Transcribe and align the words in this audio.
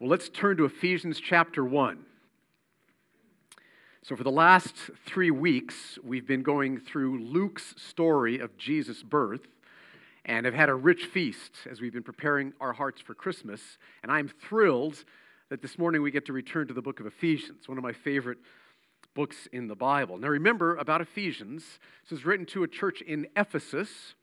Well, 0.00 0.10
let's 0.10 0.28
turn 0.28 0.56
to 0.58 0.64
Ephesians 0.64 1.18
chapter 1.18 1.64
1. 1.64 1.98
So, 4.02 4.14
for 4.14 4.22
the 4.22 4.30
last 4.30 4.76
three 5.04 5.32
weeks, 5.32 5.98
we've 6.04 6.24
been 6.24 6.44
going 6.44 6.78
through 6.78 7.18
Luke's 7.18 7.74
story 7.76 8.38
of 8.38 8.56
Jesus' 8.56 9.02
birth 9.02 9.48
and 10.24 10.46
have 10.46 10.54
had 10.54 10.68
a 10.68 10.74
rich 10.74 11.06
feast 11.06 11.50
as 11.68 11.80
we've 11.80 11.92
been 11.92 12.04
preparing 12.04 12.52
our 12.60 12.72
hearts 12.72 13.00
for 13.00 13.12
Christmas. 13.12 13.60
And 14.04 14.12
I'm 14.12 14.28
thrilled 14.28 15.04
that 15.48 15.62
this 15.62 15.76
morning 15.76 16.00
we 16.00 16.12
get 16.12 16.26
to 16.26 16.32
return 16.32 16.68
to 16.68 16.74
the 16.74 16.82
book 16.82 17.00
of 17.00 17.06
Ephesians, 17.06 17.66
one 17.66 17.76
of 17.76 17.82
my 17.82 17.92
favorite 17.92 18.38
books 19.16 19.48
in 19.50 19.66
the 19.66 19.74
Bible. 19.74 20.16
Now, 20.16 20.28
remember 20.28 20.76
about 20.76 21.00
Ephesians, 21.00 21.80
this 22.04 22.12
was 22.12 22.24
written 22.24 22.46
to 22.46 22.62
a 22.62 22.68
church 22.68 23.02
in 23.02 23.26
Ephesus, 23.34 24.14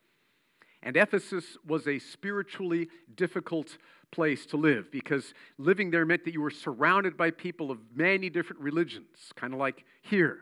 and 0.81 0.95
Ephesus 0.95 1.57
was 1.67 1.85
a 1.85 1.99
spiritually 1.99 2.87
difficult 3.13 3.77
place 4.15 4.45
to 4.47 4.57
live 4.57 4.89
because 4.91 5.33
living 5.57 5.91
there 5.91 6.05
meant 6.05 6.23
that 6.23 6.33
you 6.33 6.41
were 6.41 6.49
surrounded 6.49 7.17
by 7.17 7.29
people 7.29 7.69
of 7.69 7.79
many 7.93 8.29
different 8.29 8.61
religions, 8.61 9.33
kind 9.35 9.53
of 9.53 9.59
like 9.59 9.83
here. 10.01 10.39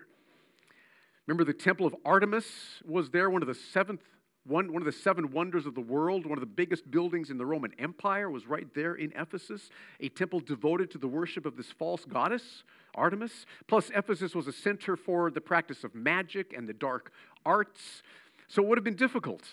Remember, 1.26 1.44
the 1.44 1.54
Temple 1.54 1.88
of 1.88 1.95
Artemis 2.05 2.45
was 2.86 3.09
there, 3.09 3.30
one 3.30 3.41
of 3.41 3.48
the 3.48 3.55
seventh 3.55 4.02
one, 4.45 4.73
one 4.73 4.81
of 4.81 4.86
the 4.86 4.91
seven 4.91 5.31
wonders 5.31 5.66
of 5.66 5.73
the 5.73 5.81
world, 5.81 6.26
one 6.26 6.38
of 6.38 6.41
the 6.41 6.45
biggest 6.45 6.91
buildings 6.91 7.30
in 7.30 7.38
the 7.38 7.45
Roman 7.45 7.72
Empire, 7.80 8.30
was 8.30 8.45
right 8.45 8.67
there 8.76 8.95
in 8.95 9.14
Ephesus, 9.16 9.70
a 10.02 10.09
temple 10.09 10.42
devoted 10.42 10.92
to 10.92 10.98
the 10.98 11.08
worship 11.08 11.45
of 11.45 11.55
this 11.55 11.72
false 11.72 12.03
goddess, 12.03 12.66
Artemis. 12.94 13.45
Plus, 13.67 13.90
Ephesus 13.95 14.36
was 14.36 14.48
a 14.48 14.52
center 14.52 14.98
for 14.98 15.31
the 15.31 15.40
practice 15.40 15.86
of 15.86 15.95
magic 15.95 16.53
and 16.55 16.67
the 16.67 16.73
dark 16.73 17.14
arts. 17.45 18.03
So 18.50 18.62
it 18.62 18.67
would 18.67 18.78
have 18.78 18.84
been 18.84 18.98
difficult 18.98 19.44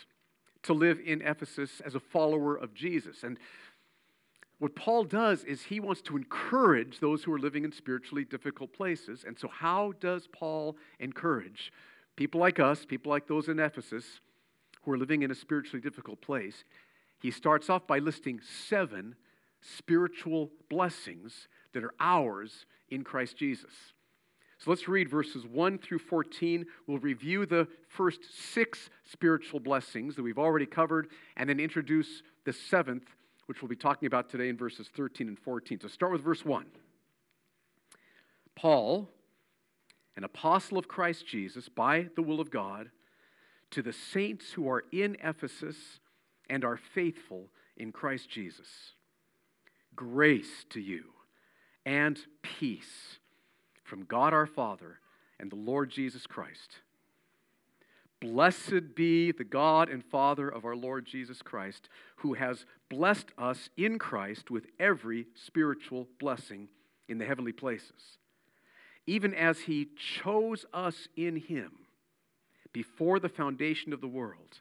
to 0.62 0.74
live 0.74 0.98
in 1.04 1.22
Ephesus 1.22 1.80
as 1.84 1.94
a 1.94 2.00
follower 2.00 2.56
of 2.56 2.74
Jesus. 2.74 3.22
And 3.22 3.38
what 4.60 4.76
Paul 4.76 5.04
does 5.04 5.42
is 5.44 5.62
he 5.62 5.80
wants 5.80 6.02
to 6.02 6.18
encourage 6.18 7.00
those 7.00 7.24
who 7.24 7.32
are 7.32 7.38
living 7.38 7.64
in 7.64 7.72
spiritually 7.72 8.24
difficult 8.24 8.74
places. 8.74 9.24
And 9.26 9.38
so, 9.38 9.48
how 9.48 9.94
does 10.00 10.28
Paul 10.30 10.76
encourage 11.00 11.72
people 12.14 12.40
like 12.40 12.60
us, 12.60 12.84
people 12.84 13.10
like 13.10 13.26
those 13.26 13.48
in 13.48 13.58
Ephesus, 13.58 14.20
who 14.82 14.92
are 14.92 14.98
living 14.98 15.22
in 15.22 15.30
a 15.30 15.34
spiritually 15.34 15.80
difficult 15.80 16.20
place? 16.20 16.64
He 17.22 17.30
starts 17.30 17.70
off 17.70 17.86
by 17.86 18.00
listing 18.00 18.38
seven 18.68 19.16
spiritual 19.62 20.50
blessings 20.68 21.48
that 21.72 21.82
are 21.82 21.94
ours 21.98 22.66
in 22.90 23.02
Christ 23.02 23.38
Jesus. 23.38 23.72
So 24.58 24.70
let's 24.70 24.88
read 24.88 25.08
verses 25.08 25.46
1 25.46 25.78
through 25.78 26.00
14. 26.00 26.66
We'll 26.86 26.98
review 26.98 27.46
the 27.46 27.66
first 27.88 28.20
six 28.52 28.90
spiritual 29.10 29.60
blessings 29.60 30.16
that 30.16 30.22
we've 30.22 30.38
already 30.38 30.66
covered 30.66 31.08
and 31.38 31.48
then 31.48 31.58
introduce 31.58 32.22
the 32.44 32.52
seventh 32.52 33.06
which 33.50 33.62
we'll 33.62 33.68
be 33.68 33.74
talking 33.74 34.06
about 34.06 34.30
today 34.30 34.48
in 34.48 34.56
verses 34.56 34.88
13 34.94 35.26
and 35.26 35.36
14. 35.36 35.80
So 35.80 35.88
start 35.88 36.12
with 36.12 36.22
verse 36.22 36.44
1. 36.44 36.66
Paul, 38.54 39.08
an 40.14 40.22
apostle 40.22 40.78
of 40.78 40.86
Christ 40.86 41.26
Jesus, 41.26 41.68
by 41.68 42.10
the 42.14 42.22
will 42.22 42.40
of 42.40 42.52
God, 42.52 42.92
to 43.72 43.82
the 43.82 43.92
saints 43.92 44.52
who 44.52 44.70
are 44.70 44.84
in 44.92 45.16
Ephesus 45.20 45.98
and 46.48 46.64
are 46.64 46.76
faithful 46.76 47.48
in 47.76 47.90
Christ 47.90 48.30
Jesus. 48.30 48.68
Grace 49.96 50.64
to 50.68 50.80
you 50.80 51.06
and 51.84 52.20
peace 52.42 53.18
from 53.82 54.04
God 54.04 54.32
our 54.32 54.46
Father 54.46 55.00
and 55.40 55.50
the 55.50 55.56
Lord 55.56 55.90
Jesus 55.90 56.24
Christ. 56.24 56.76
Blessed 58.20 58.94
be 58.94 59.32
the 59.32 59.44
God 59.44 59.88
and 59.88 60.04
Father 60.04 60.48
of 60.48 60.64
our 60.64 60.76
Lord 60.76 61.06
Jesus 61.06 61.40
Christ, 61.40 61.88
who 62.16 62.34
has 62.34 62.66
blessed 62.90 63.28
us 63.38 63.70
in 63.76 63.98
Christ 63.98 64.50
with 64.50 64.66
every 64.78 65.26
spiritual 65.34 66.06
blessing 66.18 66.68
in 67.08 67.18
the 67.18 67.24
heavenly 67.24 67.52
places, 67.52 68.18
even 69.06 69.34
as 69.34 69.60
he 69.60 69.88
chose 69.96 70.66
us 70.72 71.08
in 71.16 71.36
him 71.36 71.72
before 72.72 73.18
the 73.18 73.28
foundation 73.28 73.92
of 73.92 74.00
the 74.00 74.06
world, 74.06 74.60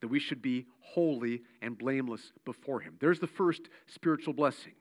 that 0.00 0.08
we 0.08 0.20
should 0.20 0.42
be 0.42 0.66
holy 0.80 1.42
and 1.60 1.78
blameless 1.78 2.32
before 2.44 2.80
him. 2.80 2.96
There's 3.00 3.18
the 3.18 3.26
first 3.26 3.62
spiritual 3.86 4.34
blessing. 4.34 4.72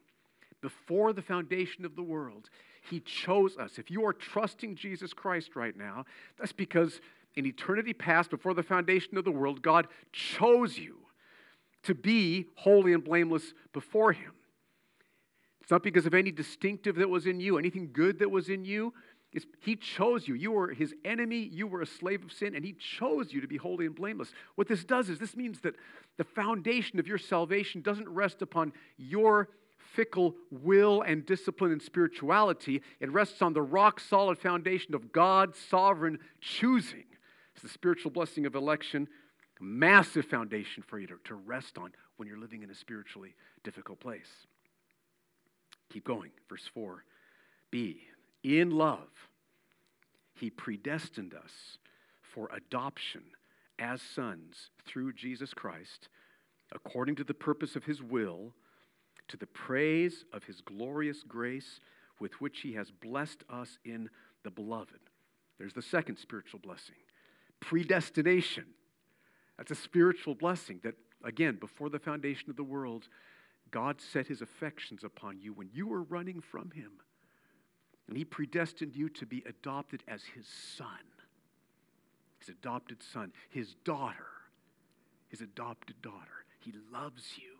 Before 0.61 1.13
the 1.13 1.21
foundation 1.21 1.85
of 1.85 1.95
the 1.95 2.03
world, 2.03 2.49
he 2.89 2.99
chose 2.99 3.57
us. 3.57 3.77
If 3.77 3.91
you 3.91 4.05
are 4.05 4.13
trusting 4.13 4.75
Jesus 4.75 5.13
Christ 5.13 5.55
right 5.55 5.75
now, 5.75 6.05
that's 6.37 6.51
because 6.51 6.99
in 7.37 7.45
eternity 7.45 7.93
past, 7.93 8.29
before 8.29 8.53
the 8.53 8.63
foundation 8.63 9.17
of 9.17 9.23
the 9.23 9.31
world, 9.31 9.61
God 9.61 9.87
chose 10.11 10.77
you 10.77 10.97
to 11.83 11.93
be 11.93 12.47
holy 12.55 12.93
and 12.93 13.03
blameless 13.03 13.53
before 13.73 14.11
Him. 14.11 14.33
It's 15.61 15.71
not 15.71 15.83
because 15.83 16.05
of 16.05 16.13
any 16.13 16.31
distinctive 16.31 16.95
that 16.95 17.09
was 17.09 17.27
in 17.27 17.39
you, 17.39 17.57
anything 17.57 17.89
good 17.93 18.19
that 18.19 18.31
was 18.31 18.49
in 18.49 18.65
you. 18.65 18.93
It's, 19.33 19.45
he 19.59 19.75
chose 19.75 20.27
you. 20.27 20.33
You 20.35 20.53
were 20.53 20.73
his 20.73 20.95
enemy. 21.03 21.49
You 21.51 21.67
were 21.67 21.81
a 21.81 21.85
slave 21.85 22.23
of 22.23 22.31
sin, 22.31 22.55
and 22.55 22.63
he 22.63 22.73
chose 22.73 23.33
you 23.33 23.41
to 23.41 23.47
be 23.47 23.57
holy 23.57 23.85
and 23.85 23.93
blameless. 23.93 24.31
What 24.55 24.67
this 24.67 24.85
does 24.85 25.09
is 25.09 25.19
this 25.19 25.35
means 25.35 25.59
that 25.61 25.75
the 26.17 26.23
foundation 26.23 26.99
of 26.99 27.07
your 27.07 27.17
salvation 27.17 27.81
doesn't 27.81 28.07
rest 28.07 28.41
upon 28.41 28.71
your 28.97 29.49
fickle 29.77 30.35
will 30.49 31.01
and 31.01 31.25
discipline 31.25 31.71
and 31.71 31.81
spirituality. 31.81 32.81
It 32.99 33.11
rests 33.11 33.41
on 33.41 33.53
the 33.53 33.61
rock 33.61 33.99
solid 33.99 34.37
foundation 34.37 34.95
of 34.95 35.11
God's 35.11 35.59
sovereign 35.59 36.19
choosing. 36.39 37.03
It's 37.57 37.63
the 37.63 37.69
spiritual 37.69 38.11
blessing 38.11 38.45
of 38.45 38.53
election, 38.53 39.07
a 39.59 39.63
massive 39.63 40.25
foundation 40.25 40.83
for 40.83 40.99
you 40.99 41.07
to, 41.07 41.15
to 41.23 41.33
rest 41.33 41.79
on 41.79 41.91
when 42.15 42.27
you're 42.27 42.37
living 42.37 42.61
in 42.61 42.69
a 42.69 42.75
spiritually 42.75 43.33
difficult 43.63 43.99
place. 43.99 44.45
Keep 45.91 46.05
going. 46.05 46.29
Verse 46.47 46.69
4 46.71 47.03
B, 47.71 48.01
in 48.43 48.69
love, 48.69 49.09
he 50.35 50.51
predestined 50.51 51.33
us 51.33 51.79
for 52.21 52.47
adoption 52.53 53.23
as 53.79 54.03
sons 54.03 54.69
through 54.85 55.13
Jesus 55.13 55.51
Christ, 55.51 56.09
according 56.71 57.15
to 57.15 57.23
the 57.23 57.33
purpose 57.33 57.75
of 57.75 57.85
his 57.85 58.03
will, 58.03 58.53
to 59.29 59.37
the 59.37 59.47
praise 59.47 60.25
of 60.31 60.43
his 60.43 60.61
glorious 60.61 61.23
grace 61.27 61.79
with 62.19 62.33
which 62.39 62.59
he 62.59 62.73
has 62.73 62.91
blessed 62.91 63.43
us 63.49 63.79
in 63.83 64.11
the 64.43 64.51
beloved. 64.51 64.99
There's 65.57 65.73
the 65.73 65.81
second 65.81 66.17
spiritual 66.17 66.59
blessing 66.59 66.97
predestination. 67.59 68.65
That's 69.57 69.71
a 69.71 69.75
spiritual 69.75 70.35
blessing 70.35 70.79
that, 70.83 70.95
again, 71.23 71.57
before 71.59 71.89
the 71.89 71.99
foundation 71.99 72.49
of 72.49 72.55
the 72.55 72.63
world, 72.63 73.07
God 73.71 73.99
set 73.99 74.27
his 74.27 74.41
affections 74.41 75.03
upon 75.03 75.39
you 75.39 75.53
when 75.53 75.69
you 75.73 75.87
were 75.87 76.03
running 76.03 76.41
from 76.41 76.71
him. 76.71 76.91
And 78.07 78.15
he 78.15 78.23
predestined 78.23 78.95
you 78.95 79.09
to 79.09 79.25
be 79.25 79.43
adopted 79.45 80.03
as 80.07 80.23
his 80.23 80.47
son, 80.47 80.87
his 82.39 82.49
adopted 82.49 83.03
son, 83.03 83.33
his 83.49 83.75
daughter, 83.83 84.27
his 85.27 85.41
adopted 85.41 86.01
daughter. 86.01 86.45
He 86.59 86.73
loves 86.91 87.37
you. 87.37 87.57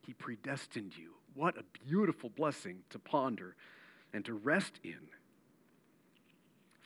He 0.00 0.12
predestined 0.12 0.96
you. 0.96 1.12
What 1.34 1.56
a 1.56 1.64
beautiful 1.86 2.30
blessing 2.30 2.78
to 2.90 2.98
ponder 2.98 3.56
and 4.12 4.24
to 4.24 4.34
rest 4.34 4.80
in. 4.82 5.08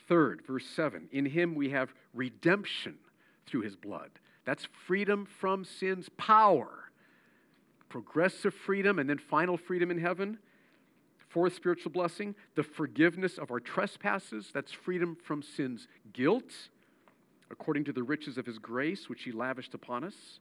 Third, 0.08 0.42
verse 0.46 0.64
7 0.74 1.08
In 1.12 1.26
him 1.26 1.54
we 1.54 1.70
have 1.70 1.92
redemption 2.14 2.96
through 3.46 3.60
his 3.60 3.76
blood. 3.76 4.10
That's 4.44 4.66
freedom 4.86 5.26
from 5.26 5.64
sin's 5.64 6.08
power. 6.16 6.90
Progressive 7.90 8.54
freedom 8.54 8.98
and 8.98 9.08
then 9.08 9.18
final 9.18 9.56
freedom 9.56 9.90
in 9.90 9.98
heaven. 9.98 10.38
Fourth 11.28 11.54
spiritual 11.54 11.92
blessing, 11.92 12.34
the 12.54 12.62
forgiveness 12.62 13.36
of 13.36 13.50
our 13.50 13.60
trespasses. 13.60 14.50
That's 14.52 14.72
freedom 14.72 15.16
from 15.22 15.42
sin's 15.42 15.86
guilt, 16.14 16.52
according 17.50 17.84
to 17.84 17.92
the 17.92 18.02
riches 18.02 18.38
of 18.38 18.46
his 18.46 18.58
grace, 18.58 19.10
which 19.10 19.24
he 19.24 19.32
lavished 19.32 19.74
upon 19.74 20.04
us. 20.04 20.40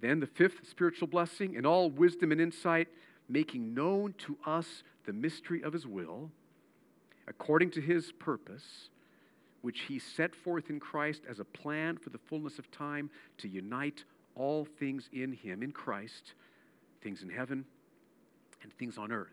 Then 0.00 0.20
the 0.20 0.26
fifth 0.26 0.68
spiritual 0.68 1.08
blessing, 1.08 1.54
in 1.54 1.64
all 1.64 1.88
wisdom 1.88 2.32
and 2.32 2.40
insight, 2.40 2.88
making 3.26 3.72
known 3.72 4.14
to 4.18 4.36
us 4.44 4.82
the 5.06 5.14
mystery 5.14 5.62
of 5.62 5.72
his 5.72 5.86
will 5.86 6.30
according 7.32 7.70
to 7.70 7.80
his 7.80 8.12
purpose, 8.12 8.90
which 9.62 9.80
he 9.88 9.98
set 9.98 10.34
forth 10.34 10.68
in 10.68 10.78
Christ 10.78 11.22
as 11.28 11.40
a 11.40 11.44
plan 11.44 11.96
for 11.96 12.10
the 12.10 12.18
fullness 12.18 12.58
of 12.58 12.70
time 12.70 13.08
to 13.38 13.48
unite 13.48 14.04
all 14.34 14.66
things 14.66 15.08
in 15.14 15.32
him, 15.32 15.62
in 15.62 15.72
Christ, 15.72 16.34
things 17.02 17.22
in 17.22 17.30
heaven 17.30 17.64
and 18.62 18.70
things 18.74 18.98
on 18.98 19.10
earth. 19.12 19.32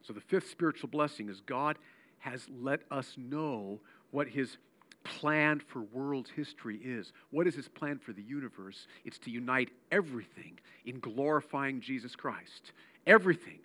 So 0.00 0.14
the 0.14 0.22
fifth 0.22 0.48
spiritual 0.48 0.88
blessing 0.88 1.28
is 1.28 1.42
God 1.42 1.76
has 2.20 2.46
let 2.60 2.80
us 2.90 3.14
know 3.18 3.80
what 4.10 4.28
his 4.28 4.56
plan 5.04 5.60
for 5.60 5.82
world 5.82 6.28
history 6.34 6.80
is. 6.82 7.12
What 7.30 7.46
is 7.46 7.54
his 7.54 7.68
plan 7.68 7.98
for 7.98 8.14
the 8.14 8.22
universe? 8.22 8.86
It's 9.04 9.18
to 9.20 9.30
unite 9.30 9.68
everything 9.90 10.58
in 10.86 10.98
glorifying 10.98 11.82
Jesus 11.82 12.16
Christ. 12.16 12.72
Everything. 13.06 13.58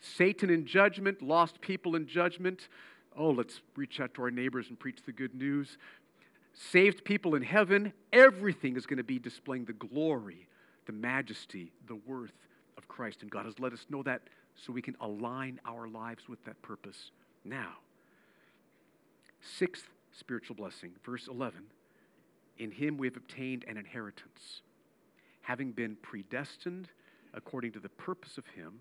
Satan 0.00 0.50
in 0.50 0.64
judgment, 0.64 1.22
lost 1.22 1.60
people 1.60 1.96
in 1.96 2.06
judgment. 2.06 2.68
Oh, 3.16 3.30
let's 3.30 3.60
reach 3.76 4.00
out 4.00 4.14
to 4.14 4.22
our 4.22 4.30
neighbors 4.30 4.66
and 4.68 4.78
preach 4.78 5.00
the 5.04 5.12
good 5.12 5.34
news. 5.34 5.78
Saved 6.54 7.04
people 7.04 7.34
in 7.34 7.42
heaven. 7.42 7.92
Everything 8.12 8.76
is 8.76 8.86
going 8.86 8.98
to 8.98 9.04
be 9.04 9.18
displaying 9.18 9.64
the 9.64 9.72
glory, 9.72 10.46
the 10.86 10.92
majesty, 10.92 11.72
the 11.86 11.96
worth 12.06 12.32
of 12.76 12.88
Christ. 12.88 13.22
And 13.22 13.30
God 13.30 13.46
has 13.46 13.58
let 13.58 13.72
us 13.72 13.86
know 13.88 14.02
that 14.04 14.22
so 14.54 14.72
we 14.72 14.82
can 14.82 14.96
align 15.00 15.60
our 15.64 15.88
lives 15.88 16.28
with 16.28 16.44
that 16.44 16.60
purpose 16.62 17.10
now. 17.44 17.74
Sixth 19.40 19.88
spiritual 20.12 20.56
blessing, 20.56 20.92
verse 21.04 21.28
11. 21.28 21.60
In 22.58 22.70
him 22.70 22.98
we 22.98 23.06
have 23.06 23.16
obtained 23.16 23.64
an 23.68 23.76
inheritance, 23.76 24.62
having 25.42 25.70
been 25.70 25.96
predestined 26.02 26.88
according 27.34 27.72
to 27.72 27.80
the 27.80 27.88
purpose 27.88 28.36
of 28.36 28.46
him 28.48 28.80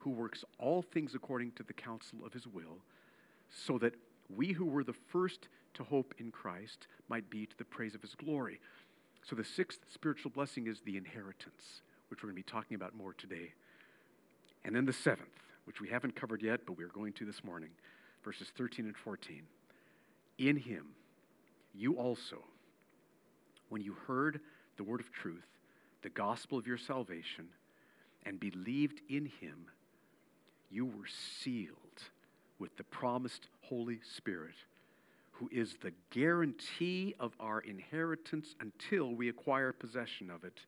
who 0.00 0.10
works 0.10 0.44
all 0.58 0.82
things 0.82 1.14
according 1.14 1.52
to 1.52 1.62
the 1.62 1.72
counsel 1.72 2.18
of 2.24 2.32
his 2.32 2.46
will, 2.46 2.78
so 3.48 3.78
that 3.78 3.94
we 4.34 4.52
who 4.52 4.64
were 4.64 4.84
the 4.84 4.92
first 4.92 5.48
to 5.74 5.84
hope 5.84 6.14
in 6.18 6.30
Christ 6.30 6.86
might 7.08 7.30
be 7.30 7.46
to 7.46 7.56
the 7.56 7.64
praise 7.64 7.94
of 7.94 8.02
his 8.02 8.14
glory. 8.14 8.60
So 9.22 9.36
the 9.36 9.44
sixth 9.44 9.80
spiritual 9.92 10.30
blessing 10.30 10.66
is 10.66 10.80
the 10.80 10.96
inheritance, 10.96 11.82
which 12.08 12.22
we're 12.22 12.30
going 12.30 12.42
to 12.42 12.46
be 12.46 12.52
talking 12.52 12.74
about 12.74 12.96
more 12.96 13.12
today. 13.12 13.52
And 14.64 14.74
then 14.74 14.86
the 14.86 14.92
seventh, 14.92 15.28
which 15.64 15.80
we 15.80 15.88
haven't 15.88 16.16
covered 16.16 16.42
yet, 16.42 16.60
but 16.66 16.76
we're 16.76 16.88
going 16.88 17.12
to 17.14 17.24
this 17.24 17.44
morning, 17.44 17.70
verses 18.24 18.48
13 18.56 18.86
and 18.86 18.96
14. 18.96 19.42
In 20.38 20.56
him, 20.56 20.86
you 21.74 21.94
also, 21.94 22.42
when 23.68 23.82
you 23.82 23.94
heard 24.06 24.40
the 24.76 24.84
word 24.84 25.00
of 25.00 25.12
truth, 25.12 25.46
the 26.02 26.08
gospel 26.08 26.58
of 26.58 26.66
your 26.66 26.78
salvation, 26.78 27.46
and 28.24 28.40
believed 28.40 29.00
in 29.08 29.26
him, 29.26 29.66
you 30.70 30.86
were 30.86 31.08
sealed 31.42 31.76
with 32.58 32.76
the 32.76 32.84
promised 32.84 33.48
Holy 33.62 34.00
Spirit, 34.16 34.54
who 35.32 35.48
is 35.52 35.76
the 35.82 35.92
guarantee 36.10 37.14
of 37.18 37.32
our 37.40 37.60
inheritance 37.60 38.54
until 38.60 39.14
we 39.14 39.28
acquire 39.28 39.72
possession 39.72 40.30
of 40.30 40.44
it 40.44 40.60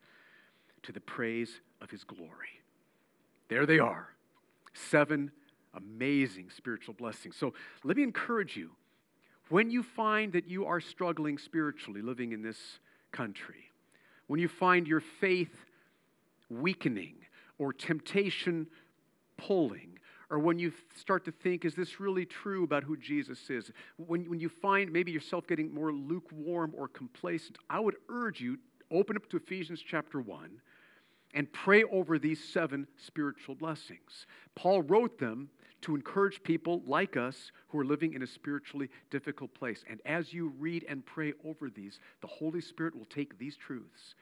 to 0.82 0.93
the 0.93 1.00
praise 1.00 1.60
of 1.81 1.90
his 1.90 2.04
glory. 2.04 2.60
There 3.49 3.66
they 3.66 3.78
are. 3.78 4.08
Seven 4.72 5.31
amazing 5.75 6.50
spiritual 6.54 6.94
blessings. 6.94 7.37
So 7.37 7.54
let 7.84 7.96
me 7.96 8.02
encourage 8.02 8.56
you 8.56 8.70
when 9.49 9.70
you 9.70 9.82
find 9.82 10.32
that 10.32 10.49
you 10.49 10.64
are 10.64 10.81
struggling 10.81 11.37
spiritually 11.38 12.00
living 12.00 12.32
in 12.32 12.43
this 12.43 12.78
country, 13.10 13.70
when 14.26 14.40
you 14.40 14.49
find 14.49 14.87
your 14.87 15.00
faith 15.00 15.54
weakening 16.49 17.16
or 17.58 17.72
temptation 17.72 18.66
pulling, 19.37 19.92
or 20.32 20.38
when 20.38 20.58
you 20.58 20.73
start 20.96 21.26
to 21.26 21.31
think, 21.31 21.67
is 21.67 21.75
this 21.75 22.00
really 22.00 22.25
true 22.25 22.64
about 22.64 22.84
who 22.84 22.96
Jesus 22.96 23.50
is? 23.50 23.70
When, 23.99 24.31
when 24.31 24.40
you 24.40 24.49
find 24.49 24.90
maybe 24.90 25.12
yourself 25.12 25.46
getting 25.46 25.73
more 25.73 25.93
lukewarm 25.93 26.73
or 26.75 26.88
complacent, 26.88 27.58
I 27.69 27.79
would 27.81 27.96
urge 28.08 28.40
you, 28.40 28.58
open 28.90 29.14
up 29.14 29.29
to 29.29 29.37
Ephesians 29.37 29.84
chapter 29.87 30.23
1 30.23 30.50
and 31.34 31.52
pray 31.52 31.84
over 31.84 32.19
these 32.19 32.43
seven 32.43 32.87
spiritual 32.96 33.55
blessings. 33.55 34.26
Paul 34.55 34.81
wrote 34.81 35.19
them 35.19 35.50
to 35.82 35.94
encourage 35.94 36.43
people 36.43 36.82
like 36.87 37.19
us 37.19 37.52
who 37.69 37.78
are 37.78 37.85
living 37.85 38.14
in 38.14 38.23
a 38.23 38.26
spiritually 38.26 38.88
difficult 39.11 39.52
place. 39.52 39.85
And 39.88 40.00
as 40.06 40.32
you 40.32 40.55
read 40.58 40.87
and 40.88 41.05
pray 41.05 41.35
over 41.44 41.69
these, 41.69 42.00
the 42.23 42.26
Holy 42.26 42.62
Spirit 42.62 42.96
will 42.96 43.05
take 43.05 43.38
these 43.38 43.58
truths 43.58 44.14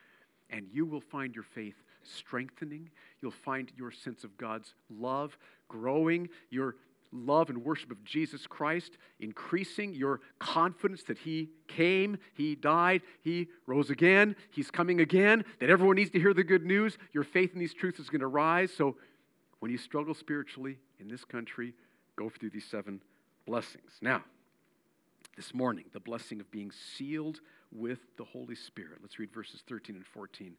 and 0.50 0.67
you 0.73 0.85
will 0.85 1.00
find 1.00 1.35
your 1.35 1.44
faith 1.44 1.82
strengthening. 2.02 2.91
You'll 3.23 3.31
find 3.31 3.70
your 3.76 3.91
sense 3.91 4.25
of 4.25 4.37
God's 4.37 4.75
love 4.88 5.37
growing, 5.69 6.29
your 6.50 6.76
love 7.12 7.50
and 7.50 7.64
worship 7.64 7.91
of 7.91 8.02
Jesus 8.05 8.47
Christ 8.47 8.97
increasing, 9.19 9.94
your 9.94 10.20
confidence 10.38 11.02
that 11.05 11.19
He 11.19 11.50
came, 11.69 12.19
He 12.35 12.55
died, 12.55 13.02
He 13.23 13.49
rose 13.67 13.91
again, 13.91 14.37
He's 14.50 14.70
coming 14.70 15.00
again, 15.00 15.44
that 15.61 15.70
everyone 15.70 15.97
needs 15.97 16.11
to 16.11 16.20
hear 16.20 16.35
the 16.35 16.44
good 16.44 16.64
news. 16.64 16.99
Your 17.12 17.25
faith 17.25 17.52
in 17.52 17.58
these 17.58 17.75
truths 17.75 17.99
is 17.99 18.11
going 18.11 18.20
to 18.20 18.26
rise. 18.26 18.73
So 18.73 18.97
when 19.61 19.70
you 19.70 19.79
struggle 19.79 20.14
spiritually 20.14 20.79
in 20.99 21.08
this 21.08 21.25
country, 21.25 21.75
go 22.17 22.29
through 22.29 22.50
these 22.50 22.67
seven 22.67 23.02
blessings. 23.47 23.93
Now, 24.00 24.23
this 25.37 25.55
morning, 25.55 25.85
the 25.93 26.00
blessing 26.00 26.41
of 26.41 26.50
being 26.50 26.70
sealed 26.70 27.41
with 27.72 27.99
the 28.17 28.25
Holy 28.25 28.55
Spirit. 28.55 28.99
Let's 29.00 29.19
read 29.19 29.32
verses 29.32 29.62
13 29.69 29.96
and 29.96 30.06
14 30.06 30.55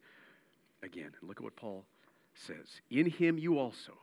again. 0.84 1.12
And 1.19 1.28
look 1.28 1.38
at 1.38 1.44
what 1.44 1.56
Paul 1.56 1.86
says. 2.34 2.81
In 2.90 3.10
him 3.10 3.38
you 3.38 3.60
also, 3.60 3.94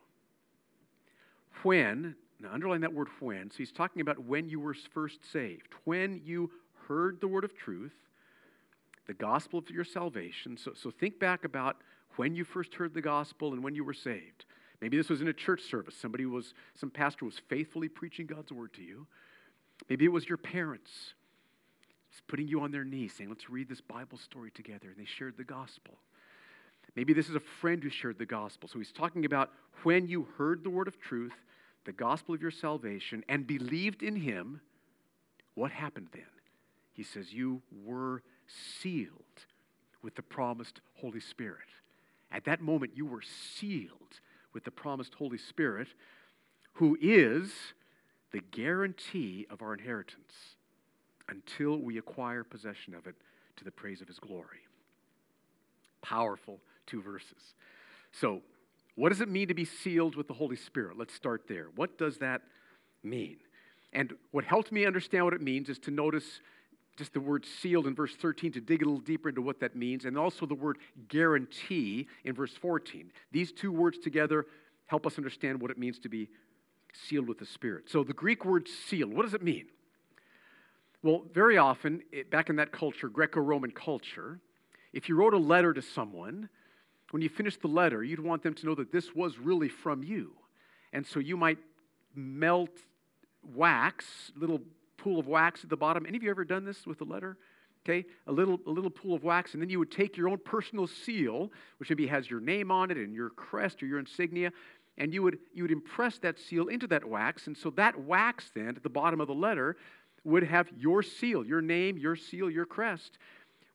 when, 1.63 2.15
now 2.41 2.51
underline 2.53 2.83
that 2.83 2.93
word 2.93 3.09
when, 3.21 3.51
so 3.51 3.59
he's 3.59 3.73
talking 3.73 4.03
about 4.03 4.25
when 4.25 4.49
you 4.49 4.61
were 4.61 4.75
first 4.75 5.21
saved, 5.33 5.75
when 5.85 6.21
you 6.25 6.51
heard 6.89 7.21
the 7.21 7.29
word 7.29 7.45
of 7.45 7.57
truth, 7.57 7.95
the 9.07 9.15
gospel 9.15 9.59
of 9.59 9.71
your 9.71 9.85
salvation. 9.85 10.57
So, 10.57 10.73
so 10.75 10.91
think 10.91 11.19
back 11.19 11.45
about 11.45 11.77
when 12.17 12.35
you 12.35 12.45
first 12.45 12.75
heard 12.75 12.95
the 12.95 13.01
gospel 13.01 13.53
and 13.53 13.65
when 13.65 13.75
you 13.75 13.85
were 13.85 13.95
saved. 13.95 14.45
Maybe 14.81 14.97
this 14.97 15.09
was 15.09 15.21
in 15.21 15.29
a 15.29 15.33
church 15.33 15.63
service. 15.63 15.97
Somebody 15.97 16.27
was, 16.27 16.55
some 16.75 16.91
pastor 16.91 17.25
was 17.25 17.41
faithfully 17.49 17.89
preaching 17.89 18.27
God's 18.27 18.53
word 18.53 18.73
to 18.75 18.83
you. 18.83 19.07
Maybe 19.89 20.05
it 20.05 20.13
was 20.13 20.29
your 20.29 20.39
parents 20.39 21.15
putting 22.27 22.49
you 22.49 22.61
on 22.61 22.71
their 22.71 22.85
knees 22.85 23.13
saying, 23.17 23.31
Let's 23.31 23.51
read 23.51 23.69
this 23.69 23.81
Bible 23.81 24.19
story 24.19 24.51
together. 24.51 24.89
And 24.89 24.97
they 24.97 25.05
shared 25.05 25.37
the 25.37 25.45
gospel. 25.45 25.95
Maybe 26.97 27.13
this 27.13 27.29
is 27.29 27.35
a 27.35 27.41
friend 27.41 27.83
who 27.83 27.91
shared 27.91 28.19
the 28.19 28.27
gospel. 28.27 28.69
So 28.69 28.79
he's 28.79 28.93
talking 28.93 29.25
about 29.25 29.51
when 29.83 30.09
you 30.09 30.27
heard 30.37 30.65
the 30.65 30.71
word 30.71 30.89
of 30.89 30.99
truth, 30.99 31.35
the 31.85 31.93
gospel 31.93 32.35
of 32.35 32.43
your 32.43 32.51
salvation, 32.51 33.25
and 33.29 33.47
believed 33.47 34.03
in 34.03 34.17
him, 34.17 34.61
what 35.55 35.71
happened 35.71 36.09
then? 36.13 36.23
He 36.93 37.03
says, 37.03 37.33
You 37.33 37.63
were 37.85 38.23
sealed 38.47 39.47
with 40.03 40.15
the 40.15 40.23
promised 40.23 40.81
Holy 40.95 41.21
Spirit. 41.21 41.69
At 42.33 42.45
that 42.45 42.61
moment, 42.61 42.93
you 42.97 43.07
were 43.07 43.23
sealed 43.23 44.21
with 44.53 44.65
the 44.65 44.71
promised 44.71 45.15
Holy 45.15 45.39
Spirit, 45.39 45.89
who 46.75 46.99
is 47.01 47.53
the 48.33 48.41
guarantee 48.41 49.47
of 49.51 49.63
our 49.63 49.73
inheritance 49.73 50.57
until 51.29 51.79
we 51.79 51.99
acquire 51.99 52.45
possession 52.45 52.95
of 52.95 53.07
it 53.07 53.15
to 53.57 53.65
the 53.65 53.71
praise 53.71 54.01
of 54.01 54.09
his 54.09 54.19
glory. 54.19 54.61
Powerful 56.03 56.61
two 56.87 57.03
verses. 57.03 57.55
So, 58.13 58.41
what 58.95 59.11
does 59.11 59.21
it 59.21 59.29
mean 59.29 59.49
to 59.49 59.55
be 59.55 59.65
sealed 59.65 60.17
with 60.17 60.27
the 60.27 60.35
Holy 60.35 60.57
Spirit? 60.57 60.99
Let's 60.99 61.15
start 61.15 61.43
there. 61.49 61.67
What 61.77 61.99
does 61.99 62.19
that 62.19 62.43
mean? 63.05 63.37
And 63.93 64.15
what 64.33 64.45
helped 64.45 64.73
me 64.73 64.87
understand 64.87 65.25
what 65.25 65.35
it 65.35 65.41
means 65.41 65.69
is 65.69 65.79
to 65.81 65.91
notice 65.91 66.41
just 66.97 67.13
the 67.13 67.21
word 67.21 67.47
sealed 67.47 67.87
in 67.87 67.95
verse 67.95 68.17
13 68.17 68.51
to 68.53 68.61
dig 68.61 68.83
a 68.83 68.85
little 68.85 69.01
deeper 69.01 69.29
into 69.29 69.41
what 69.41 69.61
that 69.61 69.77
means, 69.77 70.05
and 70.05 70.19
also 70.19 70.47
the 70.47 70.55
word 70.55 70.79
guarantee 71.09 72.09
in 72.25 72.35
verse 72.35 72.53
14. 72.55 73.13
These 73.31 73.53
two 73.53 73.71
words 73.71 73.99
together 73.99 74.47
help 74.87 75.07
us 75.07 75.17
understand 75.17 75.63
what 75.63 75.71
it 75.71 75.79
means 75.79 76.01
to 76.01 76.09
be 76.09 76.29
sealed 76.93 77.29
with 77.29 77.39
the 77.39 77.47
Spirit. 77.47 77.89
So, 77.89 78.03
the 78.03 78.13
Greek 78.13 78.45
word 78.45 78.67
sealed, 78.67 79.15
what 79.15 79.23
does 79.23 79.35
it 79.35 79.43
mean? 79.43 79.67
Well, 81.03 81.23
very 81.33 81.59
often, 81.59 82.03
back 82.31 82.51
in 82.51 82.57
that 82.57 82.73
culture, 82.73 83.09
Greco 83.09 83.41
Roman 83.41 83.71
culture, 83.71 84.41
if 84.93 85.09
you 85.09 85.15
wrote 85.15 85.33
a 85.33 85.39
letter 85.39 85.73
to 85.73 85.83
someone, 85.83 86.49
when 87.11 87.23
you 87.23 87.29
finished 87.29 87.61
the 87.63 87.69
letter, 87.69 88.03
you'd 88.03 88.21
want 88.21 88.43
them 88.43 88.55
to 88.55 88.67
know 88.67 88.75
that 88.75 88.91
this 88.91 89.15
was 89.15 89.39
really 89.39 89.69
from 89.69 90.03
you. 90.03 90.33
And 90.93 91.07
so 91.07 91.21
you 91.21 91.37
might 91.37 91.59
melt 92.15 92.77
wax, 93.55 94.33
little 94.37 94.61
pool 94.97 95.21
of 95.21 95.29
wax 95.29 95.63
at 95.63 95.71
the 95.71 95.77
bottom. 95.77 96.05
Any 96.05 96.17
of 96.17 96.23
you 96.23 96.31
ever 96.31 96.45
done 96.45 96.65
this 96.65 96.87
with 96.87 97.01
a 97.01 97.05
letter? 97.05 97.37
Okay, 97.87 98.05
a 98.27 98.33
little, 98.33 98.59
a 98.67 98.71
little 98.71 98.91
pool 98.91 99.15
of 99.15 99.23
wax, 99.23 99.55
and 99.55 99.63
then 99.63 99.71
you 99.71 99.79
would 99.79 99.93
take 99.93 100.17
your 100.17 100.29
own 100.29 100.39
personal 100.39 100.87
seal, 100.87 101.51
which 101.79 101.89
maybe 101.91 102.09
has 102.09 102.29
your 102.29 102.41
name 102.41 102.71
on 102.73 102.91
it 102.91 102.97
and 102.97 103.15
your 103.15 103.31
crest 103.31 103.83
or 103.83 103.87
your 103.87 104.01
insignia, 104.01 104.53
and 104.99 105.15
you 105.15 105.23
would, 105.23 105.39
you 105.55 105.63
would 105.63 105.71
impress 105.71 106.19
that 106.19 106.39
seal 106.39 106.69
into 106.69 106.89
that 106.89 107.09
wax. 107.09 107.47
And 107.47 107.57
so 107.57 107.71
that 107.71 107.99
wax 107.99 108.51
then 108.55 108.71
at 108.77 108.83
the 108.83 108.91
bottom 108.91 109.21
of 109.21 109.29
the 109.29 109.35
letter 109.35 109.77
would 110.29 110.45
have 110.45 110.69
your 110.77 111.03
seal, 111.03 111.45
your 111.45 111.61
name, 111.61 111.99
your 111.99 112.17
seal, 112.17 112.51
your 112.51 112.67
crest 112.67 113.19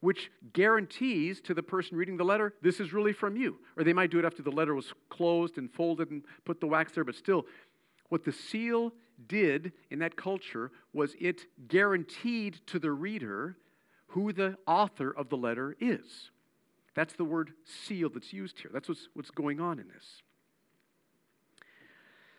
which 0.03 0.29
guarantees 0.51 1.39
to 1.39 1.53
the 1.53 1.63
person 1.63 1.95
reading 1.95 2.17
the 2.17 2.25
letter, 2.25 2.53
this 2.61 2.81
is 2.81 2.91
really 2.91 3.13
from 3.13 3.37
you. 3.37 3.57
Or 3.77 3.85
they 3.85 3.93
might 3.93 4.11
do 4.11 4.19
it 4.19 4.25
after 4.25 4.43
the 4.43 4.51
letter 4.51 4.75
was 4.75 4.91
closed 5.09 5.57
and 5.57 5.71
folded 5.71 6.11
and 6.11 6.23
put 6.43 6.59
the 6.59 6.67
wax 6.67 6.91
there, 6.91 7.05
but 7.05 7.15
still, 7.15 7.45
what 8.09 8.25
the 8.25 8.33
seal 8.33 8.91
did 9.27 9.71
in 9.91 9.99
that 9.99 10.17
culture 10.17 10.71
was 10.91 11.15
it 11.21 11.45
guaranteed 11.69 12.59
to 12.67 12.79
the 12.79 12.91
reader 12.91 13.55
who 14.07 14.33
the 14.33 14.57
author 14.67 15.09
of 15.09 15.29
the 15.29 15.37
letter 15.37 15.77
is. 15.79 16.31
That's 16.95 17.13
the 17.13 17.23
word 17.23 17.53
seal 17.63 18.09
that's 18.13 18.33
used 18.33 18.59
here. 18.59 18.71
That's 18.73 18.89
what's, 18.89 19.07
what's 19.13 19.31
going 19.31 19.61
on 19.61 19.79
in 19.79 19.87
this. 19.87 20.21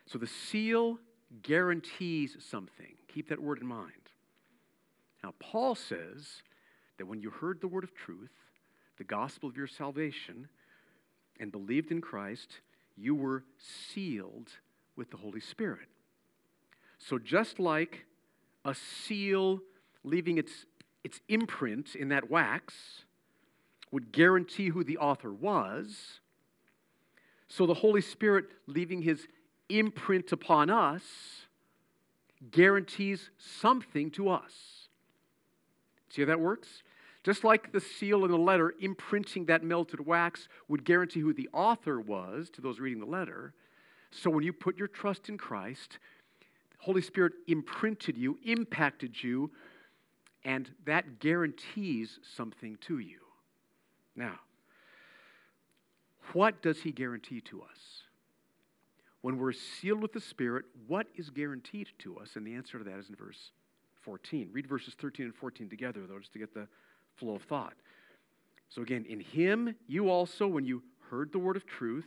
So 0.05 0.19
the 0.19 0.27
seal 0.27 0.99
guarantees 1.43 2.37
something. 2.41 2.95
Keep 3.09 3.31
that 3.31 3.41
word 3.41 3.63
in 3.63 3.67
mind. 3.67 4.04
Now, 5.25 5.33
Paul 5.39 5.75
says 5.75 6.43
that 6.99 7.07
when 7.07 7.19
you 7.19 7.31
heard 7.31 7.63
the 7.63 7.67
word 7.67 7.83
of 7.83 7.95
truth, 7.95 8.35
the 8.99 9.05
gospel 9.05 9.49
of 9.49 9.57
your 9.57 9.67
salvation, 9.67 10.49
and 11.41 11.51
believed 11.51 11.91
in 11.91 12.03
Christ, 12.03 12.61
you 12.95 13.15
were 13.15 13.43
sealed 13.57 14.51
with 14.97 15.11
the 15.11 15.17
Holy 15.17 15.41
Spirit. 15.41 15.89
So, 16.99 17.19
just 17.19 17.59
like 17.59 18.05
a 18.67 18.75
seal 18.75 19.61
leaving 20.03 20.37
its, 20.37 20.67
its 21.05 21.23
imprint 21.31 21.95
in 21.95 22.11
that 22.11 22.29
wax 22.29 22.75
would 23.93 24.13
guarantee 24.13 24.69
who 24.69 24.85
the 24.85 24.99
author 24.99 25.33
was, 25.33 26.21
So 27.49 27.65
the 27.65 27.73
Holy 27.73 28.03
Spirit 28.03 28.45
leaving 28.67 29.01
his 29.01 29.27
imprint 29.71 30.33
upon 30.33 30.69
us 30.69 31.03
guarantees 32.51 33.31
something 33.39 34.11
to 34.11 34.29
us. 34.29 34.84
See 36.15 36.23
how 36.23 36.27
that 36.27 36.41
works? 36.41 36.85
Just 37.25 37.43
like 37.43 37.73
the 37.73 37.81
seal 37.81 38.25
in 38.25 38.31
the 38.31 38.39
letter 38.39 38.75
imprinting 38.81 39.47
that 39.47 39.65
melted 39.65 40.07
wax 40.07 40.47
would 40.69 40.85
guarantee 40.85 41.21
who 41.21 41.33
the 41.33 41.49
author 41.53 41.99
was 41.99 42.51
to 42.51 42.61
those 42.61 42.79
reading 42.79 43.01
the 43.01 43.07
letter, 43.07 43.53
so 44.13 44.31
when 44.31 44.45
you 44.45 44.53
put 44.53 44.79
your 44.79 44.87
trust 44.87 45.29
in 45.29 45.37
Christ, 45.37 45.99
the 46.71 46.85
Holy 46.85 47.03
Spirit 47.03 47.33
imprinted 47.49 48.17
you, 48.17 48.39
impacted 48.45 49.21
you, 49.21 49.51
and 50.45 50.71
that 50.85 51.19
guarantees 51.19 52.21
something 52.37 52.79
to 52.83 52.99
you. 52.99 53.19
Now, 54.15 54.39
what 56.33 56.63
does 56.63 56.83
He 56.83 56.93
guarantee 56.93 57.41
to 57.41 57.63
us? 57.63 58.03
When 59.23 59.39
we're 59.39 59.53
sealed 59.53 60.03
with 60.03 60.13
the 60.13 60.21
Spirit, 60.21 60.67
what 60.87 61.09
is 61.17 61.31
guaranteed 61.31 61.89
to 62.01 62.19
us? 62.19 62.37
And 62.37 62.47
the 62.47 62.55
answer 62.55 62.79
to 62.79 62.85
that 62.85 62.99
is 62.99 63.09
in 63.09 63.17
verse 63.17 63.51
14. 64.05 64.51
Read 64.53 64.67
verses 64.67 64.95
13 65.01 65.27
and 65.27 65.35
14 65.35 65.69
together, 65.69 66.01
though, 66.07 66.19
just 66.19 66.33
to 66.33 66.39
get 66.39 66.55
the 66.55 66.69
flow 67.17 67.37
of 67.37 67.43
thought. 67.43 67.75
So, 68.69 68.83
again, 68.83 69.05
in 69.09 69.21
Him, 69.21 69.75
you 69.87 70.09
also, 70.11 70.47
when 70.47 70.65
you 70.65 70.83
heard 71.11 71.33
the 71.33 71.39
word 71.39 71.57
of 71.57 71.67
truth, 71.67 72.07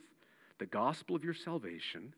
the 0.60 0.66
gospel 0.66 1.16
of 1.16 1.24
your 1.24 1.34
salvation, 1.34 2.14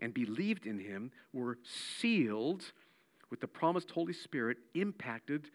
and 0.00 0.12
believed 0.12 0.66
in 0.66 0.78
him 0.78 1.10
were 1.32 1.58
sealed 1.64 2.64
with 3.30 3.40
the 3.40 3.46
promised 3.46 3.90
Holy 3.90 4.12
Spirit, 4.12 4.58
impacted 4.74 5.50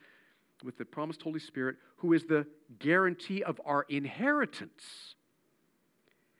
with 0.63 0.77
the 0.77 0.85
promised 0.85 1.21
Holy 1.21 1.39
Spirit, 1.39 1.77
who 1.97 2.13
is 2.13 2.25
the 2.25 2.45
guarantee 2.79 3.43
of 3.43 3.59
our 3.65 3.83
inheritance 3.89 5.15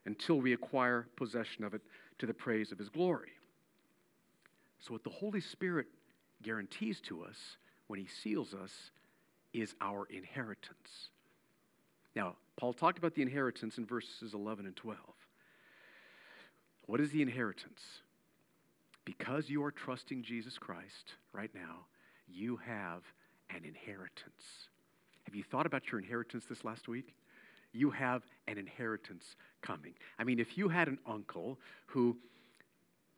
until 0.06 0.42
we 0.42 0.54
acquire 0.54 1.08
possession 1.16 1.64
of 1.64 1.74
it 1.74 1.82
to 2.20 2.26
the 2.26 2.34
praise 2.34 2.72
of 2.72 2.78
his 2.78 2.90
glory. 2.90 3.32
So, 4.80 4.94
what 4.94 5.04
the 5.04 5.10
Holy 5.10 5.42
Spirit 5.42 5.88
guarantees 6.42 7.02
to 7.02 7.24
us 7.24 7.58
when 7.88 8.00
he 8.00 8.08
seals 8.08 8.54
us 8.54 8.92
is 9.54 9.76
our 9.82 10.08
inheritance. 10.10 11.10
Now, 12.16 12.36
Paul 12.58 12.74
talked 12.74 12.98
about 12.98 13.16
the 13.16 13.22
inheritance 13.22 13.78
in 13.78 13.86
verses 13.86 14.34
11 14.34 14.66
and 14.66 14.76
12. 14.76 15.00
What 16.86 17.00
is 17.00 17.12
the 17.12 17.22
inheritance? 17.22 17.82
Because 19.06 19.50
you 19.50 19.64
are 19.64 19.72
trusting 19.72 20.24
Jesus 20.24 20.58
Christ 20.58 21.16
right 21.34 21.52
now, 21.54 21.86
you 22.28 22.58
have 22.58 23.04
an 23.50 23.66
inheritance. 23.66 24.70
Have 25.24 25.36
you 25.36 25.44
thought 25.44 25.66
about 25.66 25.92
your 25.92 26.00
inheritance 26.00 26.46
this 26.46 26.64
last 26.64 26.88
week? 26.88 27.14
You 27.74 27.92
have 27.92 28.24
an 28.48 28.58
inheritance 28.58 29.36
coming. 29.62 29.94
I 30.20 30.24
mean, 30.24 30.40
if 30.40 30.58
you 30.58 30.70
had 30.70 30.88
an 30.88 31.00
uncle 31.06 31.60
who 31.88 32.18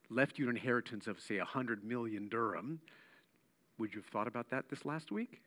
left 0.09 0.37
you 0.37 0.49
an 0.49 0.55
inheritance 0.55 1.07
of, 1.07 1.19
say, 1.19 1.37
100 1.37 1.83
million 1.83 2.29
dirham, 2.29 2.79
would 3.77 3.93
you 3.93 4.01
have 4.01 4.09
thought 4.09 4.27
about 4.27 4.49
that 4.51 4.69
this 4.69 4.85
last 4.85 5.11
week? 5.11 5.41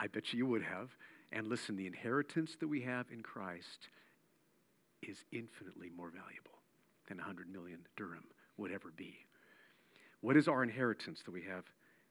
I 0.00 0.06
bet 0.06 0.32
you 0.32 0.38
you 0.38 0.46
would 0.46 0.62
have. 0.62 0.90
And 1.30 1.46
listen, 1.46 1.76
the 1.76 1.86
inheritance 1.86 2.56
that 2.60 2.68
we 2.68 2.82
have 2.82 3.06
in 3.10 3.22
Christ 3.22 3.88
is 5.02 5.24
infinitely 5.32 5.90
more 5.96 6.10
valuable 6.10 6.58
than 7.08 7.18
100 7.18 7.52
million 7.52 7.80
dirham 7.96 8.24
would 8.56 8.72
ever 8.72 8.92
be. 8.96 9.26
What 10.20 10.36
is 10.36 10.48
our 10.48 10.62
inheritance 10.62 11.22
that 11.24 11.32
we 11.32 11.42
have 11.42 11.64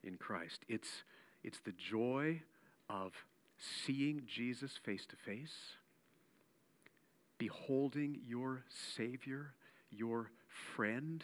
in 0.04 0.18
Christ? 0.18 0.66
It's, 0.68 0.90
it's 1.44 1.60
the 1.62 1.72
joy 1.72 2.42
of 2.90 3.14
seeing 3.86 4.24
Jesus 4.28 4.72
face 4.84 5.06
to 5.06 5.16
face, 5.16 5.76
beholding 7.38 8.20
your 8.28 8.64
Savior, 8.96 9.54
your 9.92 10.32
friend, 10.76 11.24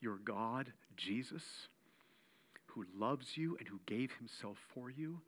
your 0.00 0.18
God, 0.18 0.72
Jesus, 0.96 1.42
who 2.76 2.84
loves 2.96 3.36
you 3.36 3.56
and 3.58 3.66
who 3.66 3.80
gave 3.86 4.12
himself 4.12 4.58
for 4.72 4.90
you. 4.90 5.20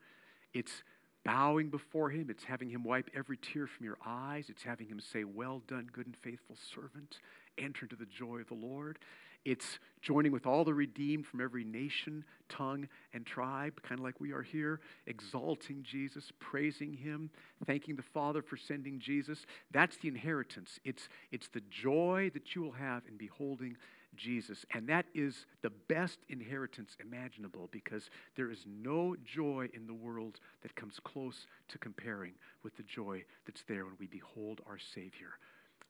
It's 0.55 0.85
bowing 1.25 1.71
before 1.71 2.11
him. 2.11 2.29
It's 2.31 2.45
having 2.45 2.71
him 2.71 2.85
wipe 2.85 3.11
every 3.15 3.39
tear 3.39 3.67
from 3.67 3.85
your 3.85 3.99
eyes. 4.07 4.47
It's 4.49 4.63
having 4.63 4.87
him 4.87 5.01
say, 5.01 5.25
Well 5.25 5.63
done, 5.67 5.89
good 5.93 6.07
and 6.07 6.17
faithful 6.17 6.57
servant 6.75 7.19
enter 7.59 7.87
into 7.87 7.97
the 7.97 8.07
joy 8.07 8.39
of 8.39 8.49
the 8.49 8.55
Lord. 8.55 8.99
It's 9.45 9.79
joining 10.03 10.33
with 10.33 10.47
all 10.47 10.65
the 10.65 10.75
redeemed 10.75 11.27
from 11.27 11.41
every 11.41 11.65
nation, 11.65 12.25
tongue, 12.49 12.89
and 13.15 13.25
tribe, 13.25 13.81
kind 13.83 13.99
of 14.01 14.05
like 14.05 14.21
we 14.21 14.33
are 14.33 14.43
here, 14.43 14.81
exalting 15.07 15.83
Jesus, 15.83 16.33
praising 16.39 16.93
Him, 16.93 17.31
thanking 17.67 17.97
the 17.97 18.03
Father 18.03 18.43
for 18.43 18.57
sending 18.57 18.99
Jesus. 18.99 19.47
That's 19.71 19.97
the 19.97 20.09
inheritance. 20.09 20.81
It's, 20.85 21.09
it's 21.33 21.49
the 21.49 21.63
joy 21.71 22.31
that 22.35 22.55
you 22.55 22.63
will 22.63 22.73
have 22.73 23.05
in 23.09 23.17
beholding 23.17 23.77
Jesus. 24.19 24.67
And 24.75 24.89
that 24.89 25.07
is 25.15 25.47
the 25.63 25.71
best 25.71 26.19
inheritance 26.29 26.97
imaginable 27.01 27.69
because 27.73 28.11
there 28.37 28.51
is 28.51 28.65
no 28.67 29.17
joy 29.25 29.69
in 29.73 29.87
the 29.87 29.95
world 29.95 30.41
that 30.63 30.75
comes 30.75 31.01
close 31.03 31.47
to 31.69 31.79
comparing 31.79 32.33
with 32.63 32.77
the 32.77 32.83
joy 32.83 33.25
that's 33.47 33.63
there 33.69 33.85
when 33.85 33.95
we 33.99 34.07
behold 34.07 34.61
our 34.67 34.79
Savior 34.95 35.39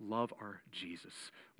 love 0.01 0.33
our 0.41 0.63
Jesus, 0.71 1.15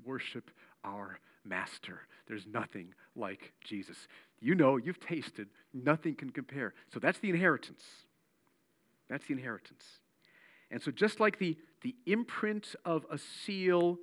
worship 0.05 0.51
our 0.85 1.19
master. 1.45 2.01
There's 2.27 2.47
nothing 2.47 2.95
like 3.17 3.53
Jesus. 3.65 3.97
You 4.41 4.55
know, 4.55 4.77
you've 4.77 5.01
tasted, 5.01 5.49
nothing 5.73 6.15
can 6.15 6.31
compare. 6.31 6.75
So 6.93 7.01
that's 7.01 7.19
the 7.19 7.31
inheritance. 7.31 7.83
That's 9.09 9.27
the 9.27 9.35
inheritance. 9.35 9.85
And 10.71 10.83
so, 10.83 10.91
just 10.91 11.19
like 11.19 11.39
the, 11.39 11.57
the 11.83 11.95
imprint 12.07 12.75
of 12.85 13.07
a 13.11 13.17
seal 13.17 13.99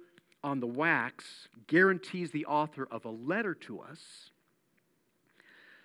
on 0.45 0.59
the 0.59 0.67
wax 0.67 1.49
guarantees 1.65 2.29
the 2.29 2.45
author 2.45 2.87
of 2.91 3.03
a 3.03 3.09
letter 3.09 3.55
to 3.55 3.81
us, 3.81 4.29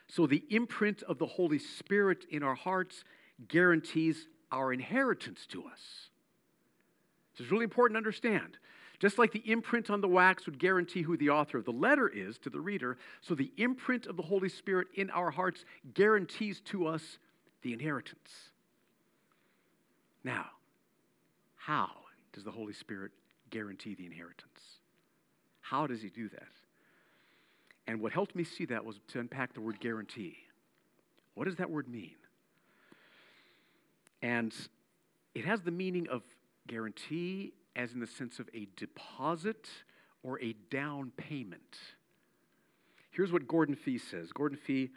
so 0.06 0.26
the 0.26 0.44
imprint 0.50 1.02
of 1.04 1.18
the 1.18 1.26
Holy 1.26 1.58
Spirit 1.58 2.26
in 2.30 2.42
our 2.42 2.54
hearts 2.54 3.04
guarantees 3.48 4.26
our 4.52 4.70
inheritance 4.70 5.46
to 5.46 5.64
us. 5.64 6.10
So 7.34 7.42
it's 7.42 7.50
really 7.50 7.64
important 7.64 7.94
to 7.94 7.98
understand. 7.98 8.58
Just 8.98 9.18
like 9.18 9.32
the 9.32 9.50
imprint 9.50 9.88
on 9.88 10.02
the 10.02 10.08
wax 10.08 10.44
would 10.44 10.58
guarantee 10.58 11.00
who 11.00 11.16
the 11.16 11.30
author 11.30 11.56
of 11.56 11.64
the 11.64 11.72
letter 11.72 12.06
is 12.06 12.36
to 12.40 12.50
the 12.50 12.60
reader, 12.60 12.98
so 13.22 13.34
the 13.34 13.52
imprint 13.56 14.06
of 14.06 14.16
the 14.16 14.22
Holy 14.22 14.50
Spirit 14.50 14.88
in 14.94 15.08
our 15.10 15.30
hearts 15.30 15.64
guarantees 15.94 16.60
to 16.66 16.86
us 16.86 17.18
the 17.62 17.72
inheritance. 17.72 18.50
Now, 20.22 20.46
how 21.56 21.88
does 22.34 22.44
the 22.44 22.50
Holy 22.50 22.74
Spirit 22.74 23.12
guarantee 23.50 23.94
the 23.94 24.06
inheritance? 24.06 24.60
How 25.60 25.86
does 25.86 26.02
he 26.02 26.08
do 26.08 26.28
that? 26.30 26.48
And 27.86 28.00
what 28.00 28.12
helped 28.12 28.34
me 28.34 28.44
see 28.44 28.66
that 28.66 28.84
was 28.84 29.00
to 29.08 29.20
unpack 29.20 29.54
the 29.54 29.60
word 29.60 29.80
guarantee. 29.80 30.36
What 31.34 31.46
does 31.46 31.56
that 31.56 31.70
word 31.70 31.88
mean? 31.88 32.14
And 34.22 34.54
it 35.34 35.44
has 35.44 35.62
the 35.62 35.70
meaning 35.70 36.08
of 36.08 36.22
Guarantee, 36.66 37.52
as 37.74 37.92
in 37.92 38.00
the 38.00 38.06
sense 38.06 38.38
of 38.38 38.48
a 38.54 38.68
deposit 38.76 39.68
or 40.22 40.40
a 40.40 40.54
down 40.70 41.12
payment. 41.16 41.78
Here's 43.10 43.32
what 43.32 43.48
Gordon 43.48 43.74
Fee 43.74 43.98
says. 43.98 44.30
Gordon 44.32 44.58
Fee, 44.58 44.90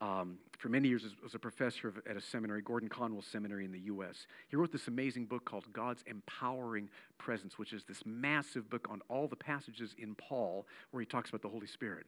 um, 0.00 0.38
for 0.58 0.68
many 0.68 0.88
years, 0.88 1.02
was 1.22 1.34
a 1.34 1.38
professor 1.38 1.88
of, 1.88 1.98
at 2.08 2.16
a 2.16 2.20
seminary, 2.20 2.62
Gordon 2.62 2.88
Conwell 2.88 3.22
Seminary 3.22 3.64
in 3.64 3.72
the 3.72 3.80
U.S. 3.80 4.26
He 4.48 4.56
wrote 4.56 4.70
this 4.70 4.86
amazing 4.86 5.26
book 5.26 5.44
called 5.44 5.64
God's 5.72 6.04
Empowering 6.06 6.88
Presence, 7.18 7.58
which 7.58 7.72
is 7.72 7.84
this 7.84 8.02
massive 8.06 8.70
book 8.70 8.86
on 8.90 9.00
all 9.08 9.26
the 9.26 9.36
passages 9.36 9.94
in 9.98 10.14
Paul 10.14 10.66
where 10.90 11.00
he 11.00 11.06
talks 11.06 11.30
about 11.30 11.42
the 11.42 11.48
Holy 11.48 11.66
Spirit 11.66 12.06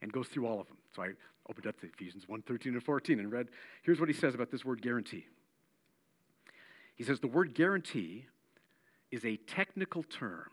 and 0.00 0.12
goes 0.12 0.28
through 0.28 0.46
all 0.46 0.60
of 0.60 0.66
them. 0.68 0.78
So 0.94 1.02
I 1.02 1.10
opened 1.48 1.66
up 1.66 1.78
to 1.80 1.86
Ephesians 1.86 2.24
1 2.26 2.42
13 2.42 2.72
and 2.72 2.82
14 2.82 3.18
and 3.18 3.30
read. 3.30 3.48
Here's 3.82 4.00
what 4.00 4.08
he 4.08 4.14
says 4.14 4.34
about 4.34 4.50
this 4.50 4.64
word 4.64 4.80
guarantee. 4.80 5.26
He 6.94 7.04
says, 7.04 7.20
The 7.20 7.28
word 7.28 7.54
guarantee 7.54 8.26
is 9.10 9.24
a 9.24 9.36
technical 9.36 10.02
term 10.02 10.50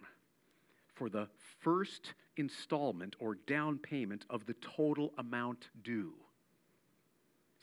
for 0.94 1.10
the 1.10 1.28
first 1.62 2.14
installment 2.38 3.16
or 3.20 3.36
down 3.36 3.78
payment 3.78 4.26
of 4.30 4.46
the 4.46 4.54
total 4.56 5.14
amount 5.18 5.70
due. 5.82 6.14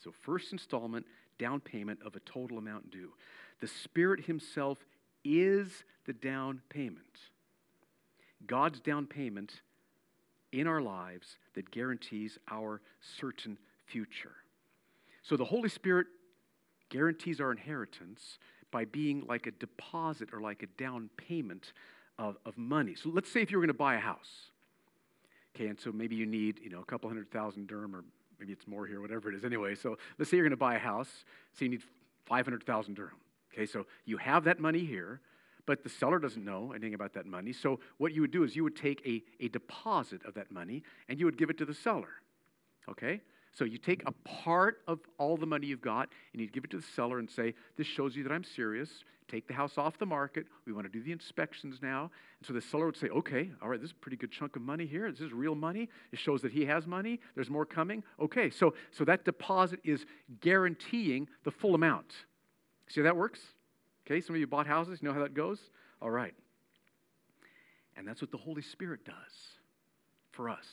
So, 0.03 0.11
first 0.11 0.51
installment, 0.51 1.05
down 1.37 1.59
payment 1.59 1.99
of 2.05 2.15
a 2.15 2.19
total 2.21 2.57
amount 2.57 2.91
due. 2.91 3.11
The 3.59 3.67
Spirit 3.67 4.25
Himself 4.25 4.79
is 5.23 5.83
the 6.05 6.13
down 6.13 6.61
payment. 6.69 7.29
God's 8.47 8.79
down 8.79 9.05
payment 9.05 9.61
in 10.51 10.67
our 10.67 10.81
lives 10.81 11.37
that 11.53 11.69
guarantees 11.69 12.37
our 12.49 12.81
certain 13.19 13.57
future. 13.85 14.33
So, 15.21 15.37
the 15.37 15.45
Holy 15.45 15.69
Spirit 15.69 16.07
guarantees 16.89 17.39
our 17.39 17.51
inheritance 17.51 18.39
by 18.71 18.85
being 18.85 19.25
like 19.27 19.47
a 19.47 19.51
deposit 19.51 20.29
or 20.33 20.41
like 20.41 20.63
a 20.63 20.67
down 20.81 21.09
payment 21.17 21.73
of, 22.17 22.37
of 22.45 22.57
money. 22.57 22.95
So 22.95 23.09
let's 23.09 23.31
say 23.31 23.41
if 23.41 23.51
you 23.51 23.57
were 23.57 23.61
going 23.61 23.73
to 23.73 23.73
buy 23.73 23.95
a 23.95 23.99
house, 23.99 24.51
okay, 25.55 25.67
and 25.67 25.79
so 25.79 25.91
maybe 25.91 26.15
you 26.15 26.25
need, 26.25 26.59
you 26.63 26.69
know, 26.69 26.79
a 26.79 26.85
couple 26.85 27.09
hundred 27.09 27.31
thousand 27.31 27.67
dirham 27.67 27.95
or 27.95 28.03
maybe 28.41 28.53
it's 28.53 28.67
more 28.67 28.87
here, 28.87 28.99
whatever 28.99 29.29
it 29.29 29.35
is. 29.35 29.45
Anyway, 29.45 29.75
so 29.75 29.97
let's 30.17 30.29
say 30.31 30.37
you're 30.37 30.45
going 30.45 30.51
to 30.51 30.57
buy 30.57 30.75
a 30.75 30.79
house, 30.79 31.23
so 31.53 31.63
you 31.63 31.69
need 31.69 31.83
500,000 32.25 32.95
dirham. 32.95 33.17
Okay, 33.53 33.65
so 33.65 33.85
you 34.05 34.17
have 34.17 34.43
that 34.45 34.59
money 34.59 34.83
here, 34.83 35.21
but 35.67 35.83
the 35.83 35.89
seller 35.89 36.17
doesn't 36.17 36.43
know 36.43 36.71
anything 36.71 36.95
about 36.95 37.13
that 37.13 37.25
money. 37.25 37.53
So 37.53 37.79
what 37.97 38.13
you 38.13 38.21
would 38.21 38.31
do 38.31 38.43
is 38.43 38.55
you 38.55 38.63
would 38.63 38.75
take 38.75 39.05
a, 39.05 39.21
a 39.43 39.47
deposit 39.49 40.25
of 40.25 40.33
that 40.33 40.51
money 40.51 40.83
and 41.07 41.19
you 41.19 41.25
would 41.25 41.37
give 41.37 41.49
it 41.49 41.57
to 41.59 41.65
the 41.65 41.73
seller. 41.73 42.09
Okay? 42.89 43.21
So 43.53 43.65
you 43.65 43.77
take 43.77 44.03
a 44.05 44.11
part 44.27 44.81
of 44.87 44.99
all 45.17 45.37
the 45.37 45.45
money 45.45 45.67
you've 45.67 45.81
got 45.81 46.09
and 46.33 46.41
you 46.41 46.47
give 46.47 46.63
it 46.63 46.71
to 46.71 46.77
the 46.77 46.85
seller 46.95 47.19
and 47.19 47.29
say, 47.29 47.53
This 47.77 47.87
shows 47.87 48.15
you 48.15 48.23
that 48.23 48.31
I'm 48.31 48.43
serious. 48.43 48.89
Take 49.27 49.47
the 49.47 49.53
house 49.53 49.77
off 49.77 49.97
the 49.97 50.05
market. 50.05 50.47
We 50.65 50.73
want 50.73 50.85
to 50.85 50.91
do 50.91 51.03
the 51.03 51.11
inspections 51.11 51.79
now. 51.81 52.11
And 52.39 52.47
so 52.47 52.53
the 52.53 52.61
seller 52.61 52.85
would 52.85 52.97
say, 52.97 53.07
Okay, 53.07 53.51
all 53.61 53.69
right, 53.69 53.79
this 53.79 53.89
is 53.89 53.95
a 53.95 54.01
pretty 54.01 54.17
good 54.17 54.31
chunk 54.31 54.55
of 54.55 54.61
money 54.61 54.85
here. 54.85 55.11
This 55.11 55.21
is 55.21 55.33
real 55.33 55.55
money. 55.55 55.89
It 56.11 56.19
shows 56.19 56.41
that 56.41 56.51
he 56.51 56.65
has 56.65 56.87
money. 56.87 57.19
There's 57.35 57.49
more 57.49 57.65
coming. 57.65 58.03
Okay, 58.19 58.49
so, 58.49 58.73
so 58.91 59.03
that 59.05 59.25
deposit 59.25 59.79
is 59.83 60.05
guaranteeing 60.39 61.27
the 61.43 61.51
full 61.51 61.75
amount. 61.75 62.13
See 62.87 63.01
how 63.01 63.05
that 63.05 63.17
works? 63.17 63.39
Okay, 64.05 64.21
some 64.21 64.35
of 64.35 64.39
you 64.39 64.47
bought 64.47 64.67
houses, 64.67 64.99
you 65.01 65.07
know 65.07 65.13
how 65.13 65.21
that 65.21 65.33
goes? 65.33 65.59
All 66.01 66.09
right. 66.09 66.33
And 67.95 68.07
that's 68.07 68.21
what 68.21 68.31
the 68.31 68.37
Holy 68.37 68.61
Spirit 68.61 69.05
does 69.05 69.15
for 70.31 70.49
us. 70.49 70.65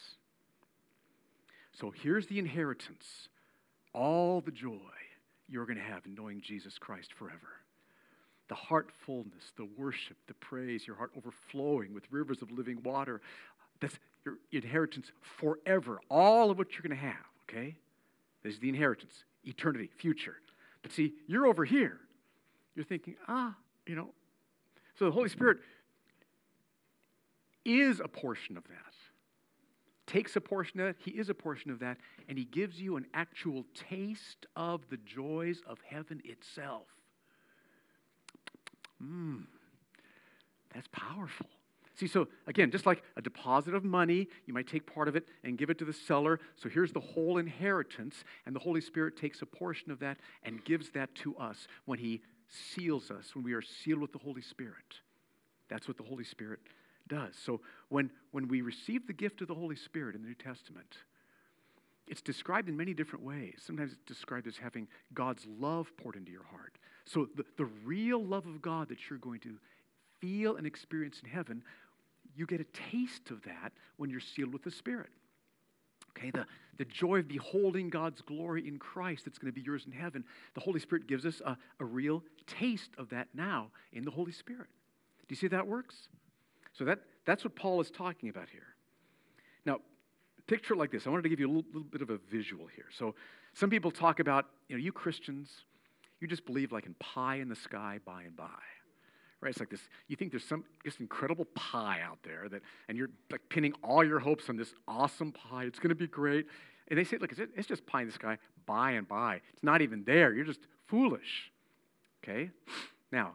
So 1.78 1.92
here's 2.02 2.26
the 2.26 2.38
inheritance 2.38 3.28
all 3.94 4.40
the 4.40 4.50
joy 4.50 4.76
you're 5.48 5.64
going 5.64 5.78
to 5.78 5.84
have 5.84 6.04
in 6.06 6.14
knowing 6.14 6.40
Jesus 6.40 6.78
Christ 6.78 7.12
forever. 7.14 7.48
The 8.48 8.54
heartfulness, 8.54 9.52
the 9.56 9.68
worship, 9.76 10.16
the 10.26 10.34
praise, 10.34 10.86
your 10.86 10.96
heart 10.96 11.12
overflowing 11.16 11.94
with 11.94 12.04
rivers 12.10 12.42
of 12.42 12.50
living 12.50 12.82
water. 12.82 13.20
That's 13.80 13.98
your 14.24 14.36
inheritance 14.52 15.10
forever. 15.38 16.00
All 16.10 16.50
of 16.50 16.58
what 16.58 16.72
you're 16.72 16.82
going 16.82 16.98
to 16.98 17.06
have, 17.06 17.26
okay? 17.48 17.76
This 18.42 18.54
is 18.54 18.60
the 18.60 18.68
inheritance, 18.68 19.24
eternity, 19.44 19.90
future. 19.98 20.36
But 20.82 20.92
see, 20.92 21.14
you're 21.26 21.46
over 21.46 21.64
here. 21.64 21.98
You're 22.74 22.84
thinking, 22.84 23.16
ah, 23.26 23.54
you 23.86 23.94
know. 23.94 24.10
So 24.98 25.06
the 25.06 25.12
Holy 25.12 25.28
Spirit 25.28 25.58
is 27.64 28.00
a 28.00 28.08
portion 28.08 28.56
of 28.56 28.64
that 28.64 28.88
takes 30.08 30.34
a 30.34 30.40
portion 30.40 30.80
of 30.80 30.88
it, 30.88 30.96
He 30.98 31.12
is 31.12 31.28
a 31.28 31.34
portion 31.34 31.70
of 31.70 31.78
that, 31.78 31.98
and 32.28 32.36
He 32.36 32.44
gives 32.44 32.80
you 32.80 32.96
an 32.96 33.06
actual 33.14 33.64
taste 33.74 34.46
of 34.56 34.88
the 34.90 34.96
joys 34.96 35.62
of 35.66 35.78
heaven 35.86 36.20
itself. 36.24 36.88
Mmm, 39.02 39.44
that's 40.74 40.88
powerful. 40.90 41.46
See, 41.94 42.06
so 42.06 42.28
again, 42.46 42.70
just 42.70 42.86
like 42.86 43.02
a 43.16 43.22
deposit 43.22 43.74
of 43.74 43.84
money, 43.84 44.28
you 44.46 44.54
might 44.54 44.66
take 44.66 44.92
part 44.92 45.08
of 45.08 45.16
it 45.16 45.26
and 45.42 45.58
give 45.58 45.68
it 45.68 45.78
to 45.78 45.84
the 45.84 45.92
seller. 45.92 46.40
So 46.56 46.68
here's 46.68 46.92
the 46.92 47.00
whole 47.00 47.38
inheritance, 47.38 48.24
and 48.46 48.54
the 48.54 48.60
Holy 48.60 48.80
Spirit 48.80 49.16
takes 49.16 49.42
a 49.42 49.46
portion 49.46 49.90
of 49.90 49.98
that 50.00 50.18
and 50.42 50.64
gives 50.64 50.90
that 50.90 51.14
to 51.16 51.36
us 51.36 51.68
when 51.84 51.98
He 51.98 52.22
seals 52.48 53.10
us, 53.10 53.34
when 53.34 53.44
we 53.44 53.52
are 53.52 53.62
sealed 53.62 54.00
with 54.00 54.12
the 54.12 54.18
Holy 54.18 54.42
Spirit. 54.42 55.00
That's 55.68 55.86
what 55.86 55.96
the 55.96 56.04
Holy 56.04 56.24
Spirit 56.24 56.60
does. 57.08 57.34
So 57.36 57.60
when, 57.88 58.10
when 58.30 58.48
we 58.48 58.60
receive 58.60 59.06
the 59.06 59.12
gift 59.12 59.40
of 59.40 59.48
the 59.48 59.54
Holy 59.54 59.76
Spirit 59.76 60.14
in 60.14 60.22
the 60.22 60.28
New 60.28 60.34
Testament, 60.34 60.96
it's 62.06 62.22
described 62.22 62.68
in 62.68 62.76
many 62.76 62.94
different 62.94 63.24
ways. 63.24 63.60
Sometimes 63.64 63.92
it's 63.92 64.02
described 64.06 64.46
as 64.46 64.56
having 64.56 64.88
God's 65.12 65.46
love 65.46 65.90
poured 65.96 66.16
into 66.16 66.32
your 66.32 66.44
heart. 66.44 66.78
So 67.04 67.28
the, 67.36 67.44
the 67.56 67.66
real 67.84 68.24
love 68.24 68.46
of 68.46 68.62
God 68.62 68.88
that 68.88 68.98
you're 69.08 69.18
going 69.18 69.40
to 69.40 69.58
feel 70.20 70.56
and 70.56 70.66
experience 70.66 71.20
in 71.22 71.28
heaven, 71.30 71.62
you 72.34 72.46
get 72.46 72.60
a 72.60 72.90
taste 72.90 73.30
of 73.30 73.42
that 73.44 73.72
when 73.96 74.10
you're 74.10 74.20
sealed 74.20 74.52
with 74.52 74.62
the 74.62 74.70
Spirit. 74.70 75.10
Okay, 76.16 76.30
the, 76.30 76.46
the 76.78 76.84
joy 76.84 77.18
of 77.18 77.28
beholding 77.28 77.90
God's 77.90 78.22
glory 78.22 78.66
in 78.66 78.78
Christ 78.78 79.24
that's 79.24 79.38
going 79.38 79.52
to 79.52 79.54
be 79.54 79.64
yours 79.64 79.84
in 79.86 79.92
heaven. 79.92 80.24
The 80.54 80.60
Holy 80.60 80.80
Spirit 80.80 81.06
gives 81.06 81.24
us 81.24 81.40
a, 81.44 81.56
a 81.78 81.84
real 81.84 82.24
taste 82.46 82.90
of 82.98 83.10
that 83.10 83.28
now 83.34 83.68
in 83.92 84.04
the 84.04 84.10
Holy 84.10 84.32
Spirit. 84.32 84.68
Do 85.28 85.34
you 85.34 85.36
see 85.36 85.46
how 85.46 85.58
that 85.58 85.66
works? 85.66 86.08
So 86.78 86.84
that, 86.84 87.00
that's 87.24 87.42
what 87.42 87.56
Paul 87.56 87.80
is 87.80 87.90
talking 87.90 88.28
about 88.28 88.48
here. 88.50 88.66
Now, 89.66 89.78
picture 90.46 90.74
it 90.74 90.76
like 90.76 90.92
this. 90.92 91.06
I 91.06 91.10
wanted 91.10 91.22
to 91.22 91.28
give 91.28 91.40
you 91.40 91.46
a 91.46 91.52
little, 91.52 91.64
little 91.72 91.88
bit 91.88 92.02
of 92.02 92.10
a 92.10 92.18
visual 92.30 92.68
here. 92.68 92.86
So 92.96 93.16
some 93.52 93.68
people 93.68 93.90
talk 93.90 94.20
about, 94.20 94.46
you 94.68 94.76
know, 94.76 94.82
you 94.82 94.92
Christians, 94.92 95.50
you 96.20 96.28
just 96.28 96.46
believe 96.46 96.70
like 96.70 96.86
in 96.86 96.94
pie 96.94 97.36
in 97.36 97.48
the 97.48 97.56
sky 97.56 97.98
by 98.06 98.22
and 98.22 98.36
by. 98.36 98.46
Right? 99.40 99.50
It's 99.50 99.58
like 99.58 99.70
this, 99.70 99.80
you 100.06 100.16
think 100.16 100.30
there's 100.30 100.44
some 100.44 100.64
just 100.84 101.00
incredible 101.00 101.46
pie 101.54 102.00
out 102.04 102.18
there 102.22 102.48
that, 102.48 102.62
and 102.88 102.96
you're 102.96 103.10
like 103.30 103.42
pinning 103.48 103.72
all 103.82 104.04
your 104.04 104.20
hopes 104.20 104.48
on 104.48 104.56
this 104.56 104.72
awesome 104.86 105.32
pie. 105.32 105.64
It's 105.64 105.80
going 105.80 105.90
to 105.90 105.96
be 105.96 106.06
great. 106.06 106.46
And 106.88 106.98
they 106.98 107.04
say, 107.04 107.18
look, 107.18 107.32
it's 107.56 107.68
just 107.68 107.86
pie 107.86 108.02
in 108.02 108.06
the 108.06 108.14
sky 108.14 108.38
by 108.66 108.92
and 108.92 109.06
by. 109.06 109.40
It's 109.52 109.64
not 109.64 109.82
even 109.82 110.04
there. 110.04 110.32
You're 110.32 110.44
just 110.44 110.60
foolish. 110.86 111.50
Okay? 112.22 112.50
Now, 113.10 113.32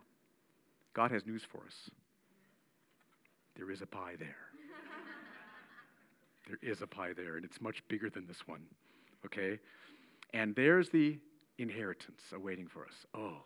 God 0.93 1.12
has 1.12 1.25
news 1.25 1.43
for 1.43 1.60
us. 1.65 1.89
There 3.56 3.72
is 3.72 3.82
a 3.82 3.86
pie 3.86 4.16
there. 4.18 4.36
there 6.48 6.60
is 6.62 6.82
a 6.82 6.88
pie 6.88 7.13
there, 7.13 7.36
and 7.36 7.46
it's 7.46 7.62
much 7.62 7.84
bigger 7.88 8.10
than 8.10 8.28
this 8.28 8.48
one. 8.48 8.62
Okay? 9.26 9.60
And 10.34 10.56
there's 10.56 10.89
the 10.89 11.20
inheritance 11.58 12.22
awaiting 12.34 12.68
for 12.68 12.86
us. 12.86 13.06
Oh. 13.13 13.38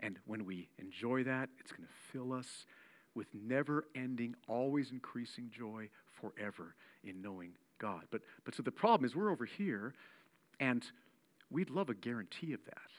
And 0.00 0.18
when 0.26 0.44
we 0.44 0.68
enjoy 0.78 1.24
that, 1.24 1.48
it's 1.58 1.72
going 1.72 1.84
to 1.84 2.12
fill 2.12 2.32
us 2.32 2.66
with 3.14 3.26
never 3.32 3.84
ending, 3.94 4.34
always 4.48 4.90
increasing 4.90 5.50
joy 5.56 5.88
forever 6.20 6.74
in 7.04 7.22
knowing 7.22 7.52
God. 7.78 8.02
But, 8.10 8.22
but 8.44 8.54
so 8.54 8.62
the 8.62 8.72
problem 8.72 9.04
is 9.04 9.14
we're 9.14 9.30
over 9.30 9.44
here, 9.44 9.94
and 10.60 10.84
we'd 11.50 11.70
love 11.70 11.90
a 11.90 11.94
guarantee 11.94 12.52
of 12.52 12.64
that. 12.66 12.90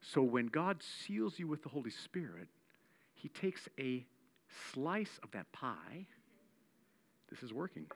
So 0.00 0.22
when 0.22 0.46
God 0.46 0.82
seals 0.82 1.38
you 1.38 1.46
with 1.46 1.62
the 1.62 1.68
Holy 1.68 1.90
Spirit, 1.90 2.48
He 3.14 3.28
takes 3.28 3.68
a 3.78 4.06
slice 4.72 5.18
of 5.22 5.30
that 5.32 5.50
pie. 5.52 6.06
This 7.30 7.42
is 7.42 7.52
working. 7.52 7.86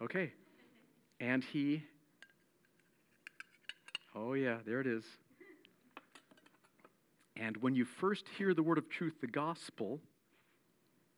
Okay. 0.00 0.32
And 1.20 1.42
he, 1.42 1.82
oh 4.14 4.34
yeah, 4.34 4.58
there 4.66 4.80
it 4.80 4.86
is. 4.86 5.04
And 7.36 7.56
when 7.58 7.74
you 7.74 7.84
first 7.84 8.26
hear 8.36 8.52
the 8.52 8.62
word 8.62 8.78
of 8.78 8.88
truth, 8.88 9.14
the 9.20 9.26
gospel, 9.26 10.00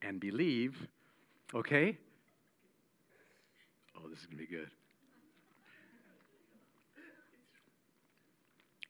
and 0.02 0.20
believe, 0.20 0.87
okay? 1.54 1.96
Oh, 3.96 4.09
this 4.09 4.20
is 4.20 4.26
going 4.26 4.38
to 4.38 4.46
be 4.46 4.54
good. 4.54 4.70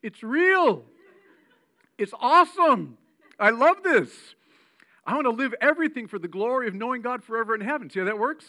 It's 0.02 0.22
real. 0.22 0.84
It's 1.98 2.14
awesome. 2.18 2.96
I 3.38 3.50
love 3.50 3.82
this. 3.82 4.10
I 5.06 5.14
want 5.14 5.24
to 5.24 5.30
live 5.30 5.54
everything 5.60 6.06
for 6.06 6.18
the 6.18 6.28
glory 6.28 6.68
of 6.68 6.74
knowing 6.74 7.02
God 7.02 7.22
forever 7.24 7.54
in 7.54 7.60
heaven. 7.60 7.90
See 7.90 8.00
how 8.00 8.06
that 8.06 8.18
works? 8.18 8.44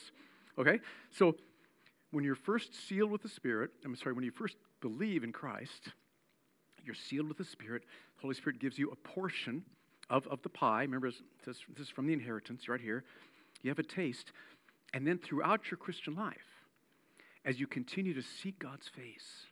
Okay? 0.58 0.80
So, 1.12 1.36
when 2.12 2.24
you're 2.26 2.36
first 2.36 2.76
sealed 2.88 3.10
with 3.10 3.22
the 3.22 3.30
Spirit, 3.30 3.72
I'm 3.86 3.96
sorry, 3.96 4.14
when 4.14 4.26
you 4.26 4.32
first 4.32 4.58
believe 4.82 5.24
in 5.24 5.32
Christ, 5.32 5.90
you're 6.84 6.96
sealed 6.96 7.30
with 7.30 7.38
the 7.38 7.46
Spirit. 7.46 7.84
The 8.18 8.22
Holy 8.22 8.36
Spirit 8.36 8.60
gives 8.60 8.78
you 8.78 8.92
a 8.92 8.96
portion 8.96 9.64
of, 10.10 10.28
of 10.28 10.42
the 10.42 10.50
pie. 10.50 10.82
Remember, 10.82 11.10
this, 11.46 11.58
this 11.78 11.88
is 11.88 11.90
from 11.90 12.08
the 12.08 12.14
inheritance 12.14 12.68
right 12.68 12.82
here. 12.82 13.06
You 13.62 13.70
have 13.70 13.80
a 13.80 13.84
taste. 13.84 14.34
And 14.94 15.08
then 15.08 15.18
throughout 15.18 15.72
your 15.72 15.78
Christian 15.78 16.16
life, 16.16 16.36
as 17.46 17.60
you 17.60 17.68
continue 17.68 18.14
to 18.14 18.22
seek 18.22 18.60
God's 18.60 18.88
face, 18.90 19.46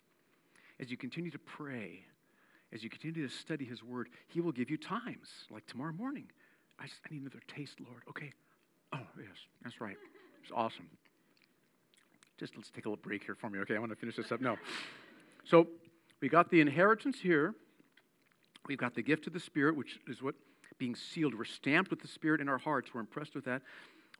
as 0.79 0.91
you 0.91 0.97
continue 0.97 1.31
to 1.31 1.39
pray, 1.39 2.03
as 2.73 2.83
you 2.83 2.89
continue 2.89 3.27
to 3.27 3.33
study 3.33 3.65
His 3.65 3.83
Word, 3.83 4.09
He 4.27 4.41
will 4.41 4.51
give 4.51 4.69
you 4.69 4.77
times, 4.77 5.29
like 5.49 5.65
tomorrow 5.65 5.93
morning, 5.93 6.29
I, 6.79 6.85
just, 6.85 6.99
I 7.05 7.13
need 7.13 7.21
another 7.21 7.41
taste, 7.47 7.79
Lord. 7.79 8.03
Okay. 8.09 8.31
Oh, 8.93 8.99
yes, 9.17 9.35
that's 9.63 9.81
right. 9.81 9.97
It's 10.43 10.51
awesome. 10.53 10.87
Just 12.39 12.55
let's 12.55 12.71
take 12.71 12.85
a 12.85 12.89
little 12.89 13.01
break 13.03 13.23
here 13.23 13.35
for 13.35 13.49
me. 13.49 13.59
Okay, 13.59 13.75
I 13.75 13.79
want 13.79 13.91
to 13.91 13.97
finish 13.97 14.15
this 14.15 14.31
up. 14.31 14.39
No. 14.39 14.57
So 15.43 15.67
we 16.21 16.29
got 16.29 16.49
the 16.49 16.61
inheritance 16.61 17.19
here. 17.19 17.53
We've 18.67 18.77
got 18.77 18.95
the 18.95 19.01
gift 19.01 19.27
of 19.27 19.33
the 19.33 19.39
Spirit, 19.39 19.75
which 19.75 19.99
is 20.07 20.21
what 20.21 20.35
being 20.77 20.95
sealed. 20.95 21.37
We're 21.37 21.45
stamped 21.45 21.91
with 21.91 22.01
the 22.01 22.07
Spirit 22.07 22.39
in 22.39 22.47
our 22.47 22.57
hearts. 22.57 22.93
We're 22.93 23.01
impressed 23.01 23.35
with 23.35 23.45
that. 23.45 23.61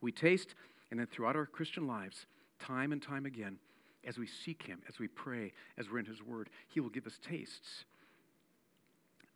We 0.02 0.12
taste, 0.12 0.56
and 0.92 1.00
then 1.00 1.08
throughout 1.08 1.36
our 1.36 1.46
Christian 1.46 1.88
lives, 1.88 2.26
time 2.60 2.92
and 2.92 3.02
time 3.02 3.26
again, 3.26 3.58
as 4.06 4.18
we 4.18 4.28
seek 4.28 4.64
Him, 4.64 4.82
as 4.88 5.00
we 5.00 5.08
pray, 5.08 5.54
as 5.78 5.90
we're 5.90 6.00
in 6.00 6.06
His 6.06 6.22
Word, 6.22 6.50
He 6.68 6.80
will 6.80 6.90
give 6.90 7.06
us 7.06 7.20
tastes 7.22 7.86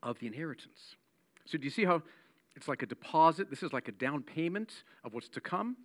of 0.01 0.19
the 0.19 0.27
inheritance. 0.27 0.95
So, 1.45 1.57
do 1.57 1.65
you 1.65 1.69
see 1.69 1.86
how 1.86 2.01
it's 2.56 2.68
like 2.68 2.82
a 2.82 2.86
deposit. 2.86 3.50
This 3.50 3.63
is 3.63 3.74
like 3.74 3.88
a 3.88 3.92
down 3.92 4.22
payment 4.22 4.84
of 5.04 5.13
what's 5.13 5.30
to 5.30 5.42
come. 5.42 5.78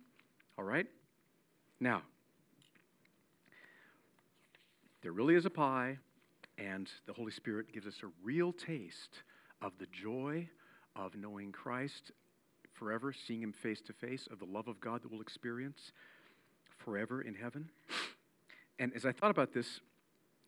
All 0.57 0.63
right? 0.63 0.87
Now, 1.79 2.01
there 5.01 5.11
really 5.11 5.35
is 5.35 5.45
a 5.45 5.49
pie, 5.49 5.97
and 6.57 6.89
the 7.07 7.13
Holy 7.13 7.31
Spirit 7.31 7.71
gives 7.71 7.87
us 7.87 8.01
a 8.03 8.07
real 8.23 8.51
taste 8.51 9.23
of 9.61 9.71
the 9.79 9.87
joy 9.87 10.49
of 10.95 11.15
knowing 11.15 11.51
Christ 11.51 12.11
forever, 12.73 13.13
seeing 13.13 13.41
Him 13.41 13.53
face 13.53 13.81
to 13.81 13.93
face, 13.93 14.27
of 14.31 14.39
the 14.39 14.45
love 14.45 14.67
of 14.67 14.79
God 14.79 15.01
that 15.01 15.11
we'll 15.11 15.21
experience 15.21 15.91
forever 16.77 17.21
in 17.21 17.33
heaven. 17.33 17.69
And 18.77 18.93
as 18.95 19.05
I 19.05 19.11
thought 19.11 19.31
about 19.31 19.53
this, 19.53 19.79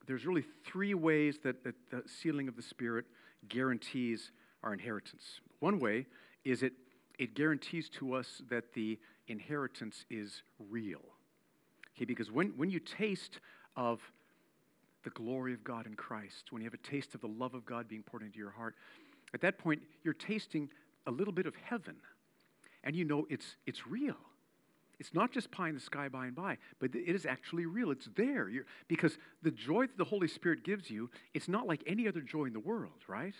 there's 0.08 0.26
really 0.26 0.46
three 0.66 0.94
ways 0.94 1.40
that, 1.44 1.64
that 1.64 1.76
the 1.90 2.04
sealing 2.08 2.48
of 2.48 2.56
the 2.56 2.62
Spirit 2.62 3.06
guarantees 3.48 4.32
our 4.64 4.74
inheritance. 4.74 5.42
One 5.62 5.80
way 5.80 6.08
is 6.44 6.64
it, 6.64 6.74
it 7.18 7.36
guarantees 7.36 7.88
to 8.00 8.16
us 8.16 8.42
that 8.50 8.74
the 8.74 9.00
inheritance 9.28 10.06
is 10.10 10.42
real. 10.70 11.02
Okay, 11.96 12.06
because 12.06 12.32
when, 12.32 12.50
when 12.58 12.70
you 12.70 12.80
taste 12.80 13.40
of 13.78 14.02
the 15.04 15.12
glory 15.12 15.54
of 15.54 15.64
God 15.64 15.86
in 15.86 15.96
Christ, 15.96 16.52
when 16.52 16.62
you 16.62 16.66
have 16.66 16.74
a 16.74 16.90
taste 16.90 17.16
of 17.16 17.22
the 17.22 17.28
love 17.28 17.54
of 17.54 17.66
God 17.66 17.88
being 17.88 18.02
poured 18.02 18.24
into 18.24 18.40
your 18.40 18.50
heart, 18.50 18.76
at 19.34 19.42
that 19.42 19.60
point, 19.60 19.82
you're 20.04 20.14
tasting 20.16 20.70
a 21.06 21.12
little 21.12 21.34
bit 21.34 21.46
of 21.46 21.54
heaven. 21.64 21.96
And 22.84 22.96
you 22.96 23.06
know 23.06 23.28
it's, 23.30 23.56
it's 23.68 23.86
real. 23.86 24.18
It's 25.00 25.14
not 25.14 25.32
just 25.32 25.52
pie 25.52 25.70
in 25.70 25.76
the 25.76 25.82
sky 25.82 26.10
by 26.10 26.26
and 26.26 26.36
by, 26.36 26.58
but 26.80 26.96
it 26.96 27.16
is 27.16 27.26
actually 27.28 27.68
real. 27.68 27.92
It's 27.92 28.10
there. 28.16 28.50
You're, 28.50 28.66
because 28.88 29.18
the 29.44 29.52
joy 29.52 29.88
that 29.88 29.98
the 29.98 30.04
Holy 30.04 30.28
Spirit 30.28 30.64
gives 30.64 30.90
you, 30.90 31.10
it's 31.36 31.48
not 31.48 31.68
like 31.68 31.84
any 31.86 32.08
other 32.08 32.22
joy 32.22 32.46
in 32.46 32.54
the 32.54 32.60
world, 32.60 33.04
right? 33.08 33.36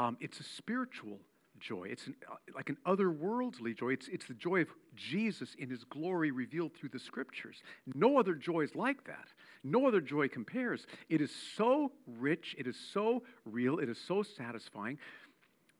Um, 0.00 0.16
it's 0.18 0.40
a 0.40 0.44
spiritual 0.44 1.18
joy. 1.58 1.88
It's 1.90 2.06
an, 2.06 2.14
uh, 2.30 2.36
like 2.54 2.70
an 2.70 2.78
otherworldly 2.86 3.76
joy. 3.76 3.92
It's, 3.92 4.08
it's 4.08 4.26
the 4.26 4.32
joy 4.32 4.62
of 4.62 4.68
Jesus 4.96 5.54
in 5.58 5.68
his 5.68 5.84
glory 5.84 6.30
revealed 6.30 6.72
through 6.74 6.88
the 6.88 6.98
scriptures. 6.98 7.62
No 7.94 8.18
other 8.18 8.34
joy 8.34 8.62
is 8.62 8.74
like 8.74 9.04
that. 9.04 9.28
No 9.62 9.86
other 9.86 10.00
joy 10.00 10.28
compares. 10.28 10.86
It 11.10 11.20
is 11.20 11.30
so 11.54 11.92
rich, 12.06 12.56
it 12.58 12.66
is 12.66 12.76
so 12.94 13.24
real, 13.44 13.78
it 13.78 13.90
is 13.90 13.98
so 13.98 14.22
satisfying. 14.22 14.96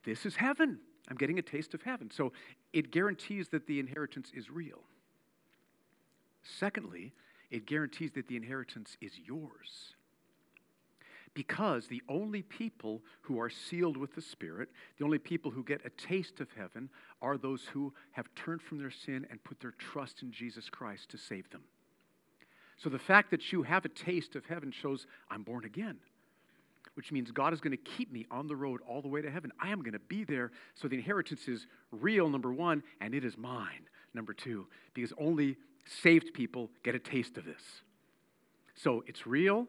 This 0.04 0.26
is 0.26 0.36
heaven. 0.36 0.78
I'm 1.08 1.16
getting 1.16 1.38
a 1.38 1.42
taste 1.42 1.72
of 1.72 1.80
heaven. 1.80 2.10
So 2.10 2.34
it 2.74 2.90
guarantees 2.90 3.48
that 3.48 3.66
the 3.66 3.80
inheritance 3.80 4.30
is 4.34 4.50
real. 4.50 4.82
Secondly, 6.42 7.14
it 7.50 7.64
guarantees 7.64 8.10
that 8.16 8.28
the 8.28 8.36
inheritance 8.36 8.98
is 9.00 9.12
yours. 9.18 9.94
Because 11.32 11.86
the 11.86 12.02
only 12.08 12.42
people 12.42 13.02
who 13.22 13.40
are 13.40 13.50
sealed 13.50 13.96
with 13.96 14.14
the 14.14 14.20
Spirit, 14.20 14.68
the 14.98 15.04
only 15.04 15.18
people 15.18 15.50
who 15.50 15.62
get 15.62 15.84
a 15.84 15.90
taste 15.90 16.40
of 16.40 16.48
heaven, 16.56 16.88
are 17.22 17.38
those 17.38 17.64
who 17.72 17.92
have 18.12 18.26
turned 18.34 18.62
from 18.62 18.78
their 18.78 18.90
sin 18.90 19.26
and 19.30 19.42
put 19.44 19.60
their 19.60 19.70
trust 19.72 20.22
in 20.22 20.32
Jesus 20.32 20.68
Christ 20.68 21.08
to 21.10 21.18
save 21.18 21.48
them. 21.50 21.62
So 22.76 22.90
the 22.90 22.98
fact 22.98 23.30
that 23.30 23.52
you 23.52 23.62
have 23.62 23.84
a 23.84 23.90
taste 23.90 24.34
of 24.34 24.46
heaven 24.46 24.72
shows 24.72 25.06
I'm 25.30 25.42
born 25.42 25.64
again 25.64 25.98
which 26.94 27.12
means 27.12 27.30
God 27.30 27.52
is 27.52 27.60
going 27.60 27.70
to 27.70 27.76
keep 27.76 28.12
me 28.12 28.26
on 28.30 28.46
the 28.46 28.56
road 28.56 28.80
all 28.86 29.02
the 29.02 29.08
way 29.08 29.22
to 29.22 29.30
heaven. 29.30 29.52
I 29.60 29.70
am 29.70 29.80
going 29.80 29.92
to 29.92 29.98
be 29.98 30.24
there. 30.24 30.50
So 30.74 30.88
the 30.88 30.96
inheritance 30.96 31.48
is 31.48 31.66
real, 31.90 32.28
number 32.28 32.52
one, 32.52 32.82
and 33.00 33.14
it 33.14 33.24
is 33.24 33.36
mine, 33.36 33.88
number 34.14 34.32
two, 34.32 34.66
because 34.94 35.12
only 35.18 35.56
saved 35.86 36.34
people 36.34 36.70
get 36.82 36.94
a 36.94 36.98
taste 36.98 37.38
of 37.38 37.44
this. 37.44 37.62
So 38.74 39.04
it's 39.06 39.26
real, 39.26 39.66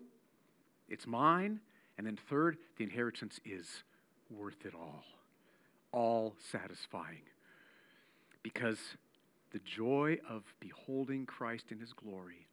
it's 0.91 1.07
mine, 1.07 1.61
and 1.97 2.05
then 2.05 2.17
third, 2.29 2.57
the 2.77 2.83
inheritance 2.83 3.39
is 3.45 3.83
worth 4.29 4.65
it 4.65 4.73
all, 4.75 5.03
all 5.91 6.35
satisfying. 6.51 7.21
Because 8.43 8.77
the 9.51 9.59
joy 9.59 10.17
of 10.29 10.43
beholding 10.59 11.25
Christ 11.25 11.65
in 11.71 11.79
his 11.79 11.93
glory, 11.93 12.47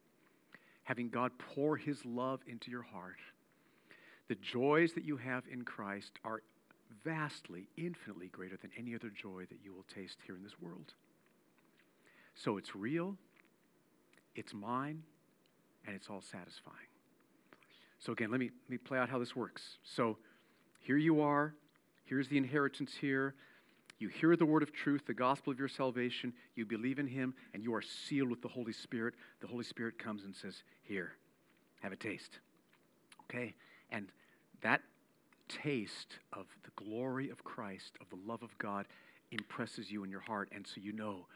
having 0.83 1.09
God 1.09 1.31
pour 1.37 1.77
his 1.77 2.05
love 2.05 2.39
into 2.47 2.71
your 2.71 2.83
heart, 2.83 3.17
the 4.27 4.35
joys 4.35 4.93
that 4.93 5.03
you 5.03 5.17
have 5.17 5.43
in 5.51 5.63
Christ 5.63 6.11
are 6.23 6.41
vastly, 7.03 7.67
infinitely 7.77 8.27
greater 8.27 8.57
than 8.57 8.71
any 8.77 8.95
other 8.95 9.09
joy 9.09 9.45
that 9.49 9.59
you 9.63 9.73
will 9.73 9.85
taste 9.93 10.17
here 10.25 10.35
in 10.35 10.43
this 10.43 10.59
world. 10.61 10.93
So 12.35 12.57
it's 12.57 12.75
real, 12.75 13.15
it's 14.35 14.53
mine, 14.53 15.03
and 15.85 15.95
it's 15.95 16.09
all 16.09 16.21
satisfying. 16.21 16.88
So 17.99 18.13
again, 18.13 18.31
let 18.31 18.39
me, 18.39 18.49
let 18.63 18.69
me 18.69 18.77
play 18.77 18.97
out 18.97 19.09
how 19.09 19.19
this 19.19 19.35
works. 19.35 19.77
So 19.83 20.17
here 20.79 20.97
you 20.97 21.21
are, 21.21 21.53
here's 22.05 22.27
the 22.27 22.37
inheritance 22.37 22.93
here. 22.99 23.35
You 23.99 24.07
hear 24.07 24.37
the 24.37 24.45
word 24.45 24.63
of 24.63 24.71
truth, 24.71 25.01
the 25.05 25.13
gospel 25.13 25.51
of 25.51 25.59
your 25.59 25.67
salvation, 25.67 26.33
you 26.55 26.65
believe 26.65 26.99
in 26.99 27.07
him, 27.07 27.33
and 27.53 27.61
you 27.61 27.73
are 27.75 27.81
sealed 27.81 28.29
with 28.29 28.41
the 28.41 28.47
Holy 28.47 28.71
Spirit. 28.71 29.15
The 29.41 29.47
Holy 29.47 29.65
Spirit 29.65 29.99
comes 29.99 30.23
and 30.23 30.33
says, 30.33 30.63
Here, 30.83 31.11
have 31.81 31.91
a 31.91 31.97
taste. 31.97 32.39
Okay? 33.23 33.53
And 33.91 34.07
that 34.61 34.81
taste 35.49 36.19
of 36.31 36.45
the 36.63 36.71
glory 36.81 37.29
of 37.29 37.43
Christ, 37.43 37.97
of 37.99 38.09
the 38.09 38.25
love 38.25 38.41
of 38.41 38.57
God, 38.57 38.85
impresses 39.31 39.91
you 39.91 40.05
in 40.05 40.09
your 40.09 40.21
heart. 40.21 40.49
And 40.53 40.65
so 40.65 40.79
you 40.81 40.93
know 40.93 41.27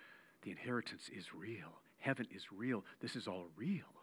the 0.43 0.51
inheritance 0.51 1.09
is 1.13 1.33
real. 1.33 1.81
Heaven 1.97 2.27
is 2.33 2.45
real. 2.51 2.85
This 3.01 3.17
is 3.17 3.27
all 3.27 3.47
real. 3.57 4.02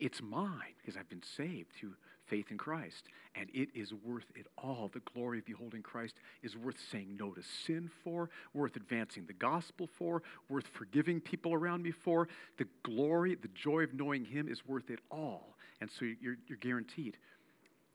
It's 0.00 0.20
mine 0.22 0.74
because 0.80 0.96
I've 0.96 1.08
been 1.08 1.22
saved 1.36 1.72
through 1.78 1.94
faith 2.26 2.50
in 2.50 2.58
Christ. 2.58 3.04
And 3.34 3.48
it 3.52 3.68
is 3.74 3.92
worth 3.92 4.26
it 4.34 4.46
all. 4.56 4.90
The 4.92 5.00
glory 5.14 5.38
of 5.38 5.44
beholding 5.44 5.82
Christ 5.82 6.14
is 6.42 6.56
worth 6.56 6.76
saying 6.90 7.16
no 7.18 7.32
to 7.32 7.42
sin 7.42 7.90
for, 8.02 8.30
worth 8.54 8.76
advancing 8.76 9.26
the 9.26 9.32
gospel 9.32 9.88
for, 9.98 10.22
worth 10.48 10.66
forgiving 10.66 11.20
people 11.20 11.52
around 11.52 11.82
me 11.82 11.90
for. 11.90 12.28
The 12.58 12.66
glory, 12.82 13.34
the 13.34 13.48
joy 13.48 13.82
of 13.82 13.94
knowing 13.94 14.24
Him 14.24 14.48
is 14.48 14.66
worth 14.66 14.90
it 14.90 15.00
all. 15.10 15.56
And 15.80 15.90
so 15.90 16.04
you're, 16.20 16.36
you're 16.46 16.58
guaranteed 16.58 17.18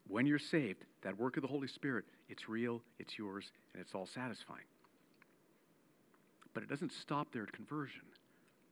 when 0.08 0.26
you're 0.26 0.40
saved, 0.40 0.86
that 1.02 1.18
work 1.18 1.38
of 1.38 1.42
the 1.42 1.48
Holy 1.48 1.68
Spirit, 1.68 2.06
it's 2.30 2.48
real, 2.48 2.82
it's 3.00 3.18
yours, 3.18 3.52
and 3.74 3.82
it's 3.82 3.94
all 3.94 4.06
satisfying. 4.06 4.66
But 6.54 6.64
it 6.64 6.70
doesn't 6.70 6.94
stop 6.94 7.28
there 7.32 7.44
at 7.44 7.52
conversion. 7.52 8.02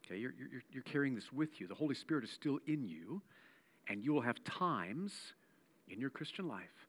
Okay, 0.05 0.19
you're, 0.19 0.33
you're, 0.37 0.63
you're 0.71 0.83
carrying 0.83 1.15
this 1.15 1.31
with 1.33 1.59
you. 1.59 1.67
The 1.67 1.75
Holy 1.75 1.95
Spirit 1.95 2.23
is 2.23 2.29
still 2.29 2.59
in 2.67 2.87
you, 2.87 3.21
and 3.87 4.03
you 4.03 4.13
will 4.13 4.21
have 4.21 4.43
times 4.43 5.13
in 5.89 5.99
your 5.99 6.09
Christian 6.09 6.47
life 6.47 6.87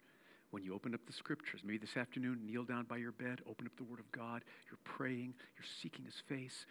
when 0.50 0.62
you 0.62 0.74
open 0.74 0.94
up 0.94 1.00
the 1.07 1.12
scriptures. 1.12 1.61
Maybe 1.64 1.79
this 1.79 1.96
afternoon, 1.96 2.40
kneel 2.44 2.64
down 2.64 2.85
by 2.85 2.98
your 2.98 3.12
bed, 3.12 3.40
open 3.48 3.66
up 3.66 3.76
the 3.76 3.85
Word 3.85 4.00
of 4.00 4.11
God, 4.12 4.42
you're 4.70 4.79
praying, 4.85 5.35
you're 5.57 5.66
seeking 5.83 6.05
His 6.05 6.22
face. 6.29 6.66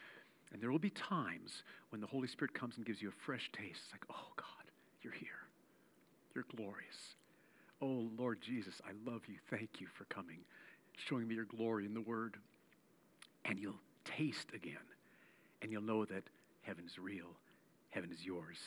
And 0.54 0.62
there 0.62 0.72
will 0.72 0.80
be 0.80 0.92
times 0.92 1.64
when 1.90 2.00
the 2.00 2.08
Holy 2.08 2.28
Spirit 2.28 2.54
comes 2.54 2.78
and 2.78 2.86
gives 2.86 3.02
you 3.02 3.10
a 3.10 3.26
fresh 3.26 3.50
taste. 3.52 3.80
It's 3.84 3.92
like, 3.92 4.06
oh 4.12 4.32
God, 4.36 4.70
you're 5.02 5.14
here. 5.14 5.30
You're 6.36 6.46
glorious. 6.56 7.16
Oh, 7.82 8.10
Lord 8.18 8.40
Jesus, 8.42 8.82
I 8.88 8.92
love 9.10 9.22
you. 9.28 9.36
Thank 9.50 9.82
you 9.82 9.88
for 9.98 10.06
coming, 10.06 10.40
showing 10.96 11.28
me 11.28 11.36
your 11.36 11.46
glory 11.46 11.86
in 11.86 11.94
the 11.94 12.02
Word. 12.02 12.38
And 13.46 13.60
you'll 13.60 13.80
taste 14.06 14.48
again, 14.54 14.78
and 15.62 15.72
you'll 15.72 15.82
know 15.82 16.06
that 16.06 16.24
heaven 16.66 16.86
is 16.86 17.00
real, 17.00 17.38
heaven 17.90 18.12
is 18.12 18.26
yours, 18.26 18.58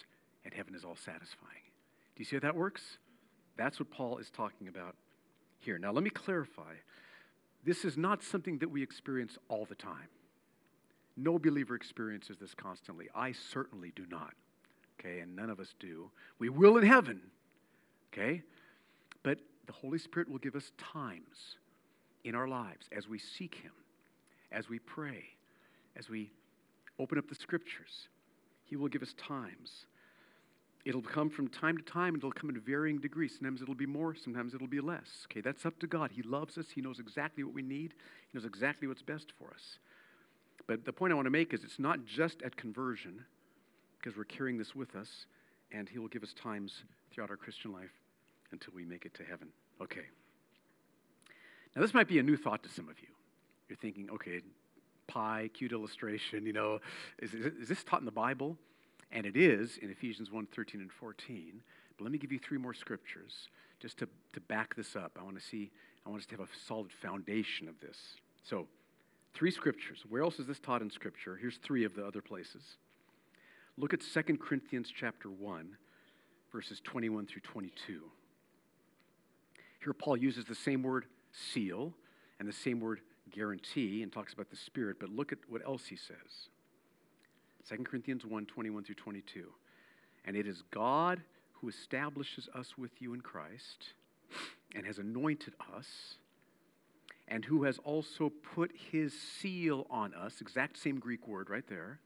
and 0.45 0.55
heaven 0.55 0.75
is 0.75 0.85
all 0.85 0.97
satisfying. 0.97 1.65
Do 2.17 2.21
you 2.21 2.25
see 2.25 2.37
how 2.37 2.41
that 2.41 2.57
works? 2.57 2.99
That's 3.57 3.79
what 3.79 3.91
Paul 3.91 4.19
is 4.19 4.31
talking 4.31 4.69
about 4.69 4.95
here. 5.59 5.79
Now, 5.79 5.93
let 5.93 6.05
me 6.05 6.11
clarify. 6.11 6.75
This 7.65 7.85
is 7.85 7.97
not 7.97 8.23
something 8.23 8.59
that 8.59 8.71
we 8.71 8.83
experience 8.83 9.37
all 9.49 9.65
the 9.65 9.75
time. 9.75 10.09
No 11.17 11.39
believer 11.39 11.75
experiences 11.75 12.37
this 12.41 12.55
constantly. 12.55 13.09
I 13.15 13.33
certainly 13.33 13.93
do 13.97 14.05
not. 14.09 14.35
Okay, 14.99 15.21
and 15.21 15.35
none 15.35 15.51
of 15.51 15.61
us 15.61 15.75
do. 15.79 16.11
We 16.39 16.49
will 16.49 16.79
in 16.79 16.85
heaven. 16.87 17.21
Okay? 18.13 18.43
But 19.23 19.39
the 19.67 19.73
Holy 19.73 19.99
Spirit 19.99 20.29
will 20.29 20.39
give 20.39 20.57
us 20.57 20.73
times 20.79 21.57
in 22.25 22.35
our 22.35 22.49
lives 22.49 22.89
as 22.97 23.09
we 23.09 23.19
seek 23.19 23.57
Him, 23.57 23.73
as 24.51 24.69
we 24.69 24.79
pray, 24.79 25.25
as 25.97 26.09
we 26.09 26.31
open 26.99 27.19
up 27.19 27.29
the 27.29 27.35
Scriptures. 27.35 28.09
He 28.65 28.77
will 28.77 28.89
give 28.89 29.03
us 29.03 29.15
times. 29.15 29.87
It'll 30.85 31.03
come 31.03 31.29
from 31.29 31.49
time 31.49 31.77
to 31.77 31.83
time, 31.83 32.17
it'll 32.17 32.33
come 32.33 32.51
in 32.51 32.61
varying 32.61 32.99
degrees. 32.99 33.35
Sometimes 33.37 33.61
it'll 33.61 33.75
be 33.75 33.87
more, 33.87 34.15
sometimes 34.15 34.55
it'll 34.55 34.67
be 34.67 34.81
less. 34.81 35.27
Okay, 35.31 35.41
that's 35.41 35.67
up 35.67 35.79
to 35.81 35.87
God. 35.87 36.11
He 36.13 36.23
loves 36.23 36.57
us, 36.57 36.67
He 36.75 36.81
knows 36.81 36.99
exactly 36.99 37.45
what 37.45 37.55
we 37.55 37.63
need, 37.63 37.95
He 38.31 38.39
knows 38.39 38.47
exactly 38.47 38.89
what's 38.89 39.03
best 39.03 39.33
for 39.39 39.53
us. 39.55 39.79
But 40.67 40.85
the 40.85 40.93
point 40.93 41.13
I 41.13 41.17
want 41.17 41.27
to 41.27 41.31
make 41.31 41.53
is 41.53 41.65
it's 41.65 41.79
not 41.79 42.05
just 42.05 42.43
at 42.43 42.57
conversion, 42.57 43.25
because 43.99 44.17
we're 44.17 44.25
carrying 44.25 44.59
this 44.59 44.75
with 44.75 44.95
us, 44.95 45.27
and 45.73 45.89
He 45.89 45.99
will 45.99 46.09
give 46.09 46.23
us 46.23 46.33
times 46.33 46.85
throughout 47.11 47.31
our 47.31 47.37
Christian 47.37 47.73
life 47.73 47.93
until 48.53 48.73
we 48.75 48.85
make 48.85 49.05
it 49.05 49.15
to 49.15 49.25
heaven. 49.25 49.49
Okay. 49.83 50.07
Now, 51.75 51.83
this 51.83 51.95
might 51.95 52.09
be 52.09 52.19
a 52.19 52.23
new 52.23 52.37
thought 52.37 52.63
to 52.63 52.69
some 52.69 52.89
of 52.89 52.99
you. 53.01 53.09
You're 53.69 53.77
thinking, 53.77 54.09
okay, 54.11 54.41
pie, 55.09 55.51
cute 55.53 55.73
illustration, 55.73 56.47
you 56.47 56.53
know, 56.53 56.79
is, 57.19 57.35
is 57.35 57.69
this 57.69 57.83
taught 57.83 58.01
in 58.01 58.07
the 58.07 58.13
Bible? 58.13 58.57
And 59.11 59.27
it 59.27 59.37
is 59.37 59.79
in 59.79 59.91
Ephesians 59.91 60.31
1 60.31 60.47
13 60.55 60.81
and 60.81 60.93
14. 60.93 61.63
But 61.97 62.05
let 62.05 62.13
me 62.13 62.19
give 62.19 62.31
you 62.31 62.39
three 62.39 62.59
more 62.59 62.75
scriptures 62.75 63.49
just 63.81 63.99
to, 63.99 64.09
to 64.35 64.41
back 64.41 64.77
this 64.77 64.95
up. 64.95 65.19
I 65.19 65.25
want 65.25 65.39
to 65.39 65.45
see, 65.45 65.71
I 66.07 66.11
want 66.11 66.21
us 66.21 66.27
to 66.27 66.37
have 66.37 66.47
a 66.47 66.67
solid 66.67 66.93
foundation 66.93 67.69
of 67.69 67.81
this. 67.81 67.97
So, 68.45 68.67
three 69.35 69.51
scriptures. 69.51 70.05
Where 70.09 70.23
else 70.23 70.39
is 70.39 70.47
this 70.47 70.59
taught 70.59 70.83
in 70.83 70.91
Scripture? 70.91 71.37
Here's 71.37 71.57
three 71.59 71.85
of 71.85 71.95
the 71.95 72.07
other 72.07 72.23
places. 72.23 72.63
Look 73.77 73.95
at 73.95 74.01
2 74.01 74.37
Corinthians 74.39 74.93
chapter 74.95 75.31
1, 75.31 75.77
verses 76.51 76.81
21 76.83 77.27
through 77.27 77.43
22. 77.43 78.03
Here, 79.83 79.93
Paul 79.93 80.17
uses 80.17 80.45
the 80.45 80.55
same 80.55 80.83
word 80.83 81.07
seal 81.33 81.93
and 82.41 82.49
the 82.49 82.53
same 82.53 82.81
word 82.81 83.01
guarantee 83.31 84.03
and 84.03 84.13
talks 84.13 84.33
about 84.33 84.51
the 84.51 84.57
Spirit, 84.57 84.97
but 85.01 85.11
look 85.11 85.33
at 85.33 85.39
what 85.49 85.65
else 85.65 85.87
he 85.87 85.97
says 85.97 86.49
2 87.69 87.85
Corinthians 87.85 88.25
1 88.25 88.47
21 88.47 88.85
through 88.85 88.95
22. 88.95 89.49
And 90.25 90.37
it 90.37 90.47
is 90.47 90.63
God 90.71 91.23
who 91.53 91.69
establishes 91.69 92.49
us 92.55 92.77
with 92.77 92.91
you 93.01 93.15
in 93.15 93.21
Christ 93.21 93.95
and 94.75 94.87
has 94.87 94.99
anointed 94.99 95.55
us 95.75 96.17
and 97.27 97.45
who 97.45 97.65
has 97.65 97.79
also 97.85 98.31
put 98.55 98.73
his 98.91 99.13
seal 99.13 99.87
on 99.91 100.15
us, 100.15 100.41
exact 100.41 100.79
same 100.79 100.99
Greek 100.99 101.27
word 101.29 101.51
right 101.51 101.67
there, 101.69 102.01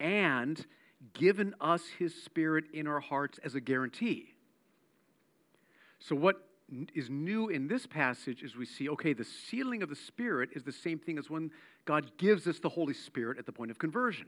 and 0.00 0.64
given 1.12 1.54
us 1.60 1.82
his 1.98 2.14
spirit 2.14 2.64
in 2.72 2.86
our 2.86 3.00
hearts 3.00 3.38
as 3.44 3.54
a 3.54 3.60
guarantee. 3.60 4.34
So, 5.98 6.16
what 6.16 6.48
is 6.94 7.10
new 7.10 7.48
in 7.48 7.68
this 7.68 7.86
passage 7.86 8.42
is 8.42 8.56
we 8.56 8.66
see 8.66 8.88
okay, 8.90 9.12
the 9.12 9.24
sealing 9.24 9.82
of 9.82 9.88
the 9.88 9.96
Spirit 9.96 10.50
is 10.54 10.62
the 10.62 10.72
same 10.72 10.98
thing 10.98 11.18
as 11.18 11.28
when 11.28 11.50
God 11.84 12.10
gives 12.16 12.46
us 12.46 12.58
the 12.58 12.68
Holy 12.68 12.94
Spirit 12.94 13.38
at 13.38 13.46
the 13.46 13.52
point 13.52 13.70
of 13.70 13.78
conversion. 13.78 14.26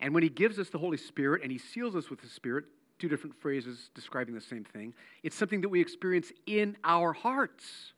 And 0.00 0.14
when 0.14 0.22
He 0.22 0.28
gives 0.28 0.58
us 0.58 0.70
the 0.70 0.78
Holy 0.78 0.96
Spirit 0.96 1.42
and 1.42 1.52
He 1.52 1.58
seals 1.58 1.96
us 1.96 2.10
with 2.10 2.20
the 2.20 2.28
Spirit, 2.28 2.64
two 2.98 3.08
different 3.08 3.36
phrases 3.40 3.90
describing 3.94 4.34
the 4.34 4.40
same 4.40 4.64
thing, 4.64 4.94
it's 5.22 5.36
something 5.36 5.60
that 5.60 5.68
we 5.68 5.80
experience 5.80 6.32
in 6.46 6.76
our 6.84 7.12
hearts, 7.12 7.92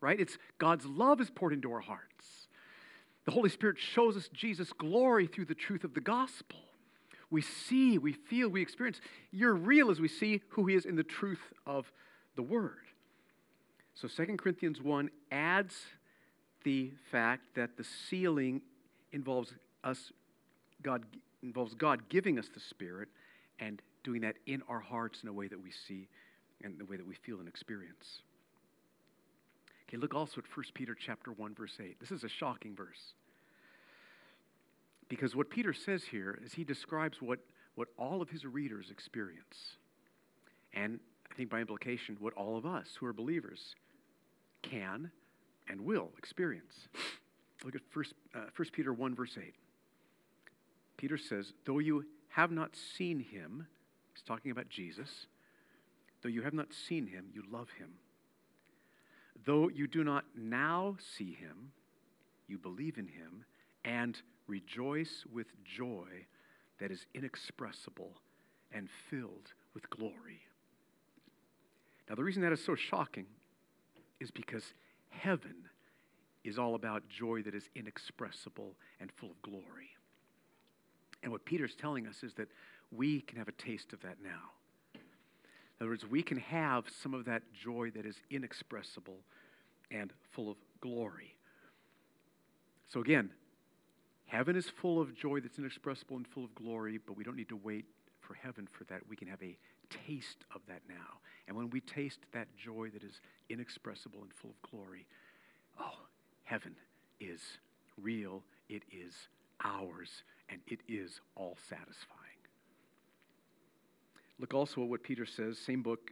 right? 0.00 0.18
It's 0.18 0.38
God's 0.58 0.86
love 0.86 1.20
is 1.20 1.30
poured 1.30 1.52
into 1.52 1.72
our 1.72 1.80
hearts. 1.80 2.48
The 3.24 3.32
Holy 3.32 3.50
Spirit 3.50 3.76
shows 3.78 4.16
us 4.16 4.28
Jesus' 4.32 4.72
glory 4.72 5.26
through 5.26 5.46
the 5.46 5.54
truth 5.54 5.84
of 5.84 5.94
the 5.94 6.00
gospel. 6.00 6.60
We 7.28 7.42
see, 7.42 7.98
we 7.98 8.12
feel, 8.12 8.48
we 8.48 8.62
experience. 8.62 9.00
You're 9.32 9.54
real 9.54 9.90
as 9.90 10.00
we 10.00 10.06
see 10.06 10.42
who 10.50 10.66
He 10.66 10.76
is 10.76 10.86
in 10.86 10.94
the 10.94 11.02
truth 11.02 11.40
of 11.66 11.90
the 12.36 12.42
Word. 12.42 12.86
So 13.94 14.08
2 14.08 14.36
Corinthians 14.36 14.80
1 14.80 15.10
adds 15.32 15.74
the 16.64 16.92
fact 17.10 17.42
that 17.54 17.76
the 17.76 17.84
sealing 17.84 18.60
involves 19.12 19.54
us, 19.82 20.12
God 20.82 21.04
involves 21.42 21.74
God 21.74 22.08
giving 22.08 22.38
us 22.38 22.48
the 22.52 22.60
Spirit 22.60 23.08
and 23.58 23.80
doing 24.04 24.20
that 24.20 24.36
in 24.46 24.62
our 24.68 24.80
hearts 24.80 25.22
in 25.22 25.28
a 25.28 25.32
way 25.32 25.48
that 25.48 25.60
we 25.60 25.70
see 25.70 26.08
and 26.62 26.78
the 26.78 26.84
way 26.84 26.96
that 26.96 27.06
we 27.06 27.14
feel 27.14 27.38
and 27.38 27.48
experience. 27.48 28.22
Okay, 29.88 29.96
look 29.96 30.14
also 30.14 30.40
at 30.40 30.56
1 30.56 30.66
Peter 30.74 30.94
chapter 30.94 31.32
1, 31.32 31.54
verse 31.54 31.78
8. 31.80 31.98
This 32.00 32.10
is 32.10 32.24
a 32.24 32.28
shocking 32.28 32.74
verse. 32.74 33.14
Because 35.08 35.36
what 35.36 35.48
Peter 35.50 35.72
says 35.72 36.04
here 36.04 36.38
is 36.44 36.54
he 36.54 36.64
describes 36.64 37.22
what, 37.22 37.38
what 37.76 37.88
all 37.96 38.20
of 38.20 38.30
his 38.30 38.44
readers 38.44 38.90
experience. 38.90 39.76
And 40.74 40.98
I 41.36 41.38
think 41.38 41.50
by 41.50 41.60
implication, 41.60 42.16
what 42.18 42.32
all 42.32 42.56
of 42.56 42.64
us 42.64 42.96
who 42.98 43.04
are 43.04 43.12
believers 43.12 43.74
can 44.62 45.10
and 45.68 45.82
will 45.82 46.08
experience. 46.16 46.88
Look 47.62 47.74
at 47.74 47.82
1, 47.92 48.04
uh, 48.34 48.38
1 48.56 48.68
Peter 48.72 48.94
1, 48.94 49.14
verse 49.14 49.36
8. 49.36 49.52
Peter 50.96 51.18
says, 51.18 51.52
Though 51.66 51.78
you 51.78 52.06
have 52.30 52.50
not 52.50 52.74
seen 52.74 53.20
him, 53.20 53.66
he's 54.14 54.22
talking 54.22 54.50
about 54.50 54.70
Jesus, 54.70 55.26
though 56.22 56.30
you 56.30 56.40
have 56.40 56.54
not 56.54 56.72
seen 56.72 57.06
him, 57.06 57.26
you 57.34 57.42
love 57.52 57.68
him. 57.78 57.90
Though 59.44 59.68
you 59.68 59.86
do 59.86 60.04
not 60.04 60.24
now 60.34 60.96
see 61.18 61.34
him, 61.34 61.72
you 62.48 62.56
believe 62.56 62.96
in 62.96 63.08
him 63.08 63.44
and 63.84 64.16
rejoice 64.46 65.26
with 65.30 65.48
joy 65.66 66.24
that 66.80 66.90
is 66.90 67.04
inexpressible 67.14 68.12
and 68.72 68.88
filled 69.10 69.52
with 69.74 69.90
glory. 69.90 70.40
Now, 72.08 72.14
the 72.14 72.24
reason 72.24 72.42
that 72.42 72.52
is 72.52 72.64
so 72.64 72.74
shocking 72.74 73.26
is 74.20 74.30
because 74.30 74.74
heaven 75.10 75.54
is 76.44 76.58
all 76.58 76.74
about 76.74 77.08
joy 77.08 77.42
that 77.42 77.54
is 77.54 77.68
inexpressible 77.74 78.74
and 79.00 79.10
full 79.12 79.30
of 79.30 79.42
glory. 79.42 79.90
And 81.22 81.32
what 81.32 81.44
Peter's 81.44 81.74
telling 81.74 82.06
us 82.06 82.22
is 82.22 82.34
that 82.34 82.48
we 82.92 83.20
can 83.20 83.38
have 83.38 83.48
a 83.48 83.52
taste 83.52 83.92
of 83.92 84.00
that 84.02 84.18
now. 84.22 84.52
In 84.94 85.00
other 85.84 85.90
words, 85.90 86.06
we 86.06 86.22
can 86.22 86.38
have 86.38 86.84
some 87.02 87.12
of 87.12 87.24
that 87.24 87.42
joy 87.52 87.90
that 87.96 88.06
is 88.06 88.16
inexpressible 88.30 89.18
and 89.90 90.12
full 90.30 90.50
of 90.50 90.56
glory. 90.80 91.34
So, 92.88 93.00
again, 93.00 93.30
heaven 94.26 94.56
is 94.56 94.70
full 94.70 95.00
of 95.00 95.14
joy 95.14 95.40
that's 95.40 95.58
inexpressible 95.58 96.16
and 96.16 96.26
full 96.26 96.44
of 96.44 96.54
glory, 96.54 96.98
but 97.04 97.16
we 97.16 97.24
don't 97.24 97.36
need 97.36 97.48
to 97.48 97.56
wait 97.56 97.84
for 98.20 98.34
heaven 98.34 98.68
for 98.70 98.84
that. 98.84 99.00
We 99.08 99.16
can 99.16 99.28
have 99.28 99.42
a 99.42 99.58
taste 99.90 100.44
of 100.54 100.60
that 100.68 100.82
now. 100.88 101.20
And 101.48 101.56
when 101.56 101.70
we 101.70 101.80
taste 101.80 102.20
that 102.32 102.48
joy 102.56 102.90
that 102.92 103.02
is 103.02 103.20
inexpressible 103.48 104.20
and 104.22 104.32
full 104.32 104.50
of 104.50 104.70
glory, 104.70 105.06
oh, 105.80 106.06
heaven 106.44 106.74
is 107.20 107.40
real, 108.00 108.42
it 108.68 108.82
is 108.90 109.14
ours, 109.64 110.22
and 110.48 110.60
it 110.66 110.80
is 110.88 111.20
all 111.34 111.56
satisfying. 111.68 112.20
Look 114.38 114.52
also 114.52 114.82
at 114.82 114.88
what 114.88 115.02
Peter 115.02 115.24
says, 115.24 115.58
same 115.58 115.82
book, 115.82 116.10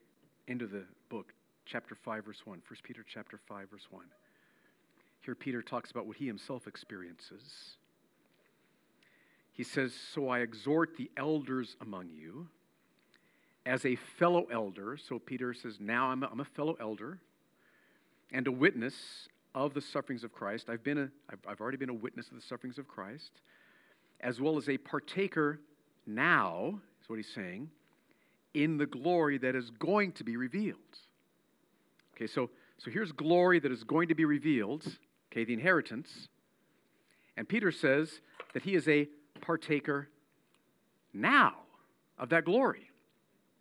end 0.49 0.63
of 0.63 0.71
the 0.71 0.85
book, 1.11 1.33
chapter 1.67 1.95
5, 1.95 2.25
verse 2.25 2.43
1. 2.45 2.63
1 2.67 2.79
Peter 2.83 3.05
chapter 3.07 3.39
5, 3.49 3.71
verse 3.71 3.87
1. 3.91 4.05
Here 5.21 5.35
Peter 5.35 5.63
talks 5.63 5.91
about 5.91 6.07
what 6.07 6.17
he 6.17 6.27
himself 6.27 6.67
experiences. 6.67 7.77
He 9.53 9.63
says, 9.63 9.95
So 9.95 10.29
I 10.29 10.41
exhort 10.41 10.97
the 10.97 11.11
elders 11.17 11.77
among 11.81 12.11
you 12.11 12.49
as 13.67 13.85
a 13.85 13.97
fellow 13.97 14.47
elder. 14.53 14.97
So 14.97 15.19
Peter 15.19 15.55
says, 15.55 15.79
Now 15.81 16.11
I'm 16.11 16.23
a, 16.23 16.27
I'm 16.27 16.41
a 16.41 16.45
fellow 16.45 16.77
elder 16.81 17.19
and 18.33 18.47
a 18.47 18.53
witness 18.53 19.29
of 19.55 19.75
the 19.75 19.81
sufferings 19.81 20.25
of 20.25 20.33
Christ. 20.33 20.69
I've, 20.69 20.83
been 20.83 20.99
a, 20.99 21.09
I've, 21.31 21.39
I've 21.47 21.61
already 21.61 21.77
been 21.77 21.91
a 21.91 21.95
witness 21.95 22.29
of 22.29 22.35
the 22.35 22.43
sufferings 22.43 22.79
of 22.79 22.89
Christ, 22.89 23.31
as 24.21 24.41
well 24.41 24.57
as 24.57 24.69
a 24.69 24.77
partaker 24.79 25.61
now, 26.07 26.81
is 27.03 27.09
what 27.09 27.17
he's 27.17 27.33
saying, 27.33 27.71
in 28.53 28.77
the 28.77 28.87
glory 28.87 29.39
that 29.39 29.55
is 29.55 29.71
going 29.71 30.13
to 30.13 30.25
be 30.25 30.37
revealed. 30.37 30.79
Okay, 32.17 32.27
so, 32.27 32.51
so 32.79 32.91
here's 32.91 33.13
glory 33.13 33.61
that 33.61 33.73
is 33.73 33.85
going 33.85 34.09
to 34.09 34.15
be 34.15 34.25
revealed, 34.25 34.85
okay, 35.33 35.45
the 35.45 35.53
inheritance. 35.53 36.29
And 37.37 37.49
Peter 37.49 37.73
says 37.73 38.21
that 38.53 38.63
he 38.63 38.75
is 38.75 38.87
a 38.89 39.09
partaker 39.41 40.09
now 41.13 41.55
of 42.19 42.29
that 42.29 42.45
glory. 42.45 42.91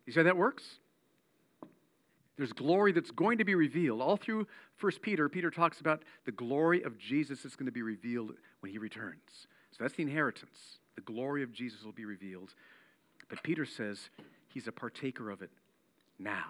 You 0.06 0.12
see 0.12 0.20
how 0.20 0.24
that 0.24 0.36
works? 0.36 0.64
There's 2.36 2.52
glory 2.52 2.92
that's 2.92 3.10
going 3.10 3.38
to 3.38 3.44
be 3.44 3.54
revealed. 3.54 4.00
All 4.00 4.16
through 4.16 4.46
1 4.80 4.92
Peter, 5.02 5.28
Peter 5.28 5.50
talks 5.50 5.80
about 5.80 6.02
the 6.24 6.32
glory 6.32 6.82
of 6.82 6.98
Jesus 6.98 7.42
that's 7.42 7.56
going 7.56 7.66
to 7.66 7.72
be 7.72 7.82
revealed 7.82 8.32
when 8.60 8.72
he 8.72 8.78
returns. 8.78 9.46
So 9.70 9.78
that's 9.84 9.94
the 9.94 10.02
inheritance. 10.02 10.78
The 10.96 11.00
glory 11.02 11.42
of 11.42 11.52
Jesus 11.52 11.84
will 11.84 11.92
be 11.92 12.04
revealed. 12.04 12.54
But 13.28 13.42
Peter 13.42 13.64
says 13.64 14.10
he's 14.48 14.66
a 14.66 14.72
partaker 14.72 15.30
of 15.30 15.42
it 15.42 15.50
now 16.18 16.44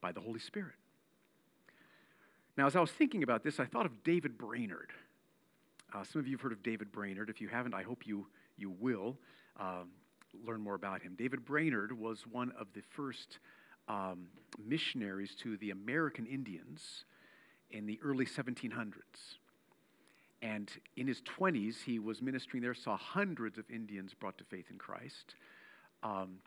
by 0.00 0.12
the 0.12 0.20
Holy 0.20 0.40
Spirit. 0.40 0.74
Now, 2.56 2.66
as 2.66 2.76
I 2.76 2.80
was 2.80 2.90
thinking 2.90 3.22
about 3.22 3.42
this, 3.44 3.60
I 3.60 3.64
thought 3.64 3.86
of 3.86 4.02
David 4.02 4.38
Brainerd. 4.38 4.92
Uh, 5.94 6.04
some 6.04 6.20
of 6.20 6.26
you 6.26 6.36
have 6.36 6.40
heard 6.40 6.52
of 6.52 6.62
David 6.62 6.90
Brainerd. 6.90 7.28
If 7.28 7.40
you 7.40 7.48
haven't, 7.48 7.74
I 7.74 7.82
hope 7.82 8.06
you, 8.06 8.26
you 8.56 8.70
will. 8.70 9.16
Um, 9.58 9.90
learn 10.44 10.60
more 10.60 10.74
about 10.74 11.02
him. 11.02 11.14
David 11.16 11.44
Brainerd 11.44 11.98
was 11.98 12.26
one 12.26 12.52
of 12.58 12.66
the 12.74 12.82
first 12.90 13.38
um, 13.88 14.26
missionaries 14.64 15.34
to 15.42 15.56
the 15.58 15.70
American 15.70 16.26
Indians 16.26 17.04
in 17.70 17.86
the 17.86 17.98
early 18.02 18.26
1700s. 18.26 18.92
And 20.42 20.70
in 20.96 21.06
his 21.06 21.22
20s, 21.22 21.82
he 21.84 21.98
was 21.98 22.20
ministering 22.20 22.62
there, 22.62 22.74
saw 22.74 22.96
hundreds 22.96 23.58
of 23.58 23.64
Indians 23.70 24.12
brought 24.14 24.38
to 24.38 24.44
faith 24.44 24.66
in 24.70 24.78
Christ. 24.78 25.34
Um, 26.02 26.38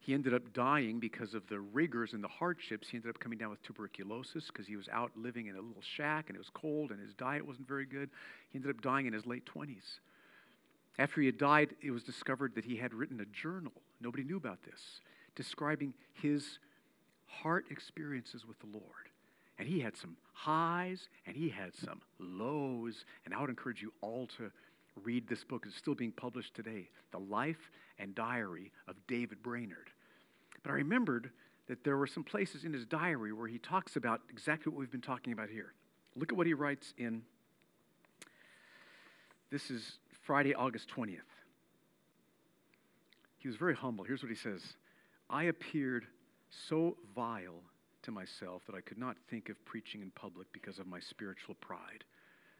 he 0.00 0.14
ended 0.14 0.34
up 0.34 0.52
dying 0.52 1.00
because 1.00 1.34
of 1.34 1.46
the 1.48 1.58
rigors 1.58 2.12
and 2.12 2.22
the 2.22 2.28
hardships. 2.28 2.88
He 2.88 2.96
ended 2.96 3.10
up 3.10 3.18
coming 3.18 3.38
down 3.38 3.50
with 3.50 3.62
tuberculosis 3.62 4.46
because 4.46 4.66
he 4.66 4.76
was 4.76 4.88
out 4.92 5.10
living 5.16 5.46
in 5.46 5.56
a 5.56 5.60
little 5.60 5.82
shack 5.82 6.26
and 6.28 6.36
it 6.36 6.38
was 6.38 6.50
cold 6.54 6.90
and 6.90 7.00
his 7.00 7.14
diet 7.14 7.46
wasn't 7.46 7.66
very 7.66 7.86
good. 7.86 8.10
He 8.50 8.58
ended 8.58 8.70
up 8.70 8.82
dying 8.82 9.06
in 9.06 9.12
his 9.12 9.26
late 9.26 9.44
20s. 9.46 9.98
After 10.98 11.20
he 11.20 11.26
had 11.26 11.38
died, 11.38 11.74
it 11.82 11.90
was 11.90 12.02
discovered 12.02 12.54
that 12.54 12.64
he 12.64 12.76
had 12.76 12.94
written 12.94 13.20
a 13.20 13.26
journal. 13.26 13.72
Nobody 14.00 14.24
knew 14.24 14.36
about 14.36 14.62
this, 14.62 15.00
describing 15.34 15.94
his 16.12 16.58
heart 17.26 17.66
experiences 17.70 18.46
with 18.46 18.58
the 18.60 18.66
Lord. 18.66 19.10
And 19.58 19.68
he 19.68 19.80
had 19.80 19.96
some 19.96 20.16
highs 20.32 21.08
and 21.26 21.36
he 21.36 21.48
had 21.48 21.74
some 21.74 22.00
lows. 22.18 23.04
And 23.24 23.34
I 23.34 23.40
would 23.40 23.50
encourage 23.50 23.82
you 23.82 23.92
all 24.00 24.26
to 24.38 24.50
read 25.02 25.28
this 25.28 25.44
book. 25.44 25.64
It's 25.66 25.76
still 25.76 25.94
being 25.94 26.12
published 26.12 26.54
today 26.54 26.88
The 27.12 27.18
Life 27.18 27.70
and 27.98 28.14
Diary 28.14 28.72
of 28.88 28.96
David 29.06 29.42
Brainerd. 29.42 29.90
But 30.62 30.72
I 30.72 30.74
remembered 30.74 31.30
that 31.68 31.84
there 31.84 31.96
were 31.96 32.06
some 32.06 32.24
places 32.24 32.64
in 32.64 32.72
his 32.72 32.86
diary 32.86 33.32
where 33.32 33.48
he 33.48 33.58
talks 33.58 33.96
about 33.96 34.20
exactly 34.30 34.70
what 34.70 34.78
we've 34.78 34.90
been 34.90 35.00
talking 35.00 35.32
about 35.32 35.50
here. 35.50 35.72
Look 36.14 36.32
at 36.32 36.38
what 36.38 36.46
he 36.46 36.54
writes 36.54 36.94
in. 36.96 37.22
This 39.50 39.70
is 39.70 39.98
Friday, 40.26 40.54
August 40.54 40.88
20th. 40.94 41.20
He 43.38 43.46
was 43.46 43.56
very 43.56 43.76
humble. 43.76 44.04
Here's 44.04 44.22
what 44.22 44.30
he 44.30 44.36
says 44.36 44.60
I 45.30 45.44
appeared 45.44 46.06
so 46.50 46.96
vile 47.14 47.62
to 48.02 48.10
myself 48.10 48.62
that 48.66 48.74
I 48.74 48.80
could 48.80 48.98
not 48.98 49.16
think 49.30 49.48
of 49.48 49.64
preaching 49.64 50.02
in 50.02 50.10
public 50.10 50.48
because 50.52 50.80
of 50.80 50.86
my 50.86 50.98
spiritual 50.98 51.54
pride. 51.60 52.04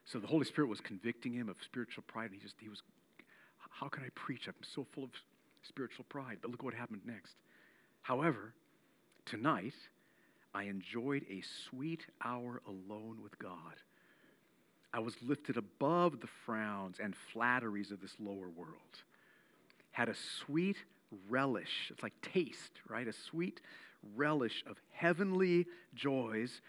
So 0.04 0.20
the 0.20 0.26
Holy 0.28 0.44
Spirit 0.44 0.68
was 0.68 0.80
convicting 0.80 1.32
him 1.32 1.48
of 1.48 1.56
spiritual 1.64 2.04
pride, 2.06 2.26
and 2.26 2.34
he 2.34 2.40
just, 2.40 2.54
he 2.60 2.68
was, 2.68 2.82
how 3.70 3.88
can 3.88 4.04
I 4.04 4.08
preach? 4.14 4.46
I'm 4.46 4.54
so 4.62 4.86
full 4.94 5.04
of 5.04 5.10
spiritual 5.62 6.04
pride. 6.08 6.38
But 6.40 6.52
look 6.52 6.62
what 6.62 6.74
happened 6.74 7.02
next. 7.04 7.34
However, 8.02 8.54
tonight, 9.24 9.74
I 10.54 10.64
enjoyed 10.64 11.24
a 11.28 11.42
sweet 11.68 12.06
hour 12.24 12.62
alone 12.66 13.18
with 13.22 13.36
God. 13.40 13.74
I 14.96 14.98
was 14.98 15.14
lifted 15.20 15.58
above 15.58 16.20
the 16.20 16.26
frowns 16.46 16.96
and 17.02 17.14
flatteries 17.14 17.90
of 17.90 18.00
this 18.00 18.14
lower 18.18 18.48
world. 18.48 19.02
Had 19.90 20.08
a 20.08 20.14
sweet 20.14 20.78
relish, 21.28 21.90
it's 21.90 22.02
like 22.02 22.18
taste, 22.22 22.80
right? 22.88 23.06
A 23.06 23.12
sweet 23.12 23.60
relish 24.16 24.64
of 24.66 24.78
heavenly 24.92 25.66
joys. 25.94 26.62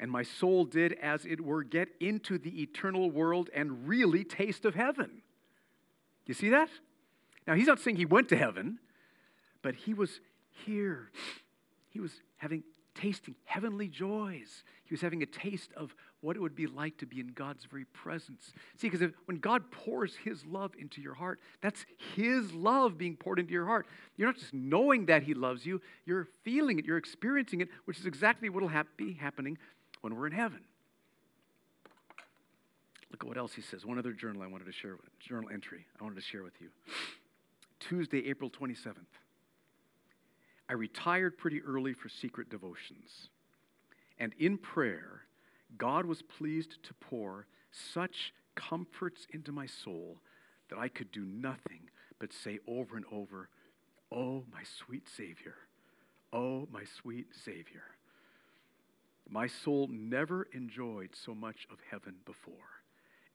And 0.00 0.10
my 0.10 0.24
soul 0.24 0.64
did, 0.64 0.94
as 0.94 1.24
it 1.24 1.40
were, 1.40 1.62
get 1.62 1.90
into 2.00 2.38
the 2.38 2.60
eternal 2.60 3.08
world 3.08 3.50
and 3.54 3.86
really 3.86 4.24
taste 4.24 4.64
of 4.64 4.74
heaven. 4.74 5.22
You 6.26 6.34
see 6.34 6.48
that? 6.48 6.70
Now, 7.46 7.54
he's 7.54 7.68
not 7.68 7.78
saying 7.78 7.96
he 7.96 8.04
went 8.04 8.28
to 8.30 8.36
heaven, 8.36 8.80
but 9.62 9.76
he 9.76 9.94
was 9.94 10.20
here. 10.66 11.12
He 11.90 12.00
was 12.00 12.10
having 12.38 12.64
tasting 12.94 13.34
heavenly 13.44 13.88
joys. 13.88 14.64
He 14.84 14.92
was 14.92 15.00
having 15.00 15.22
a 15.22 15.26
taste 15.26 15.70
of 15.76 15.94
what 16.20 16.36
it 16.36 16.40
would 16.40 16.54
be 16.54 16.66
like 16.66 16.98
to 16.98 17.06
be 17.06 17.20
in 17.20 17.28
God's 17.28 17.64
very 17.64 17.84
presence. 17.86 18.52
See, 18.76 18.88
because 18.88 19.12
when 19.24 19.38
God 19.38 19.70
pours 19.70 20.16
His 20.16 20.44
love 20.44 20.72
into 20.78 21.00
your 21.00 21.14
heart, 21.14 21.40
that's 21.60 21.86
His 22.14 22.52
love 22.52 22.98
being 22.98 23.16
poured 23.16 23.38
into 23.38 23.52
your 23.52 23.66
heart. 23.66 23.86
You're 24.16 24.28
not 24.28 24.36
just 24.36 24.52
knowing 24.52 25.06
that 25.06 25.22
He 25.22 25.34
loves 25.34 25.64
you, 25.64 25.80
you're 26.04 26.28
feeling 26.42 26.78
it, 26.78 26.84
you're 26.84 26.98
experiencing 26.98 27.60
it, 27.60 27.68
which 27.84 27.98
is 27.98 28.06
exactly 28.06 28.48
what 28.48 28.62
will 28.62 28.68
hap- 28.68 28.96
be 28.96 29.14
happening 29.14 29.56
when 30.00 30.16
we're 30.16 30.26
in 30.26 30.32
heaven. 30.32 30.60
Look 33.10 33.24
at 33.24 33.28
what 33.28 33.38
else 33.38 33.54
he 33.54 33.62
says. 33.62 33.84
One 33.84 33.98
other 33.98 34.12
journal 34.12 34.42
I 34.42 34.46
wanted 34.46 34.66
to 34.66 34.72
share, 34.72 34.96
journal 35.18 35.50
entry 35.52 35.84
I 36.00 36.04
wanted 36.04 36.16
to 36.16 36.22
share 36.22 36.42
with 36.42 36.54
you. 36.60 36.68
Tuesday, 37.80 38.26
April 38.28 38.50
27th. 38.50 38.94
I 40.70 40.74
retired 40.74 41.36
pretty 41.36 41.60
early 41.62 41.94
for 41.94 42.08
secret 42.08 42.48
devotions. 42.48 43.28
And 44.20 44.32
in 44.38 44.56
prayer, 44.56 45.22
God 45.76 46.06
was 46.06 46.22
pleased 46.22 46.80
to 46.84 46.94
pour 46.94 47.48
such 47.72 48.32
comforts 48.54 49.26
into 49.32 49.50
my 49.50 49.66
soul 49.66 50.18
that 50.68 50.78
I 50.78 50.86
could 50.86 51.10
do 51.10 51.24
nothing 51.24 51.90
but 52.20 52.32
say 52.32 52.60
over 52.68 52.96
and 52.96 53.04
over, 53.10 53.48
Oh, 54.12 54.44
my 54.52 54.62
sweet 54.62 55.08
Savior. 55.08 55.56
Oh, 56.32 56.68
my 56.70 56.84
sweet 56.84 57.26
Savior. 57.44 57.82
My 59.28 59.48
soul 59.48 59.88
never 59.90 60.46
enjoyed 60.52 61.16
so 61.16 61.34
much 61.34 61.66
of 61.72 61.78
heaven 61.90 62.14
before. 62.24 62.54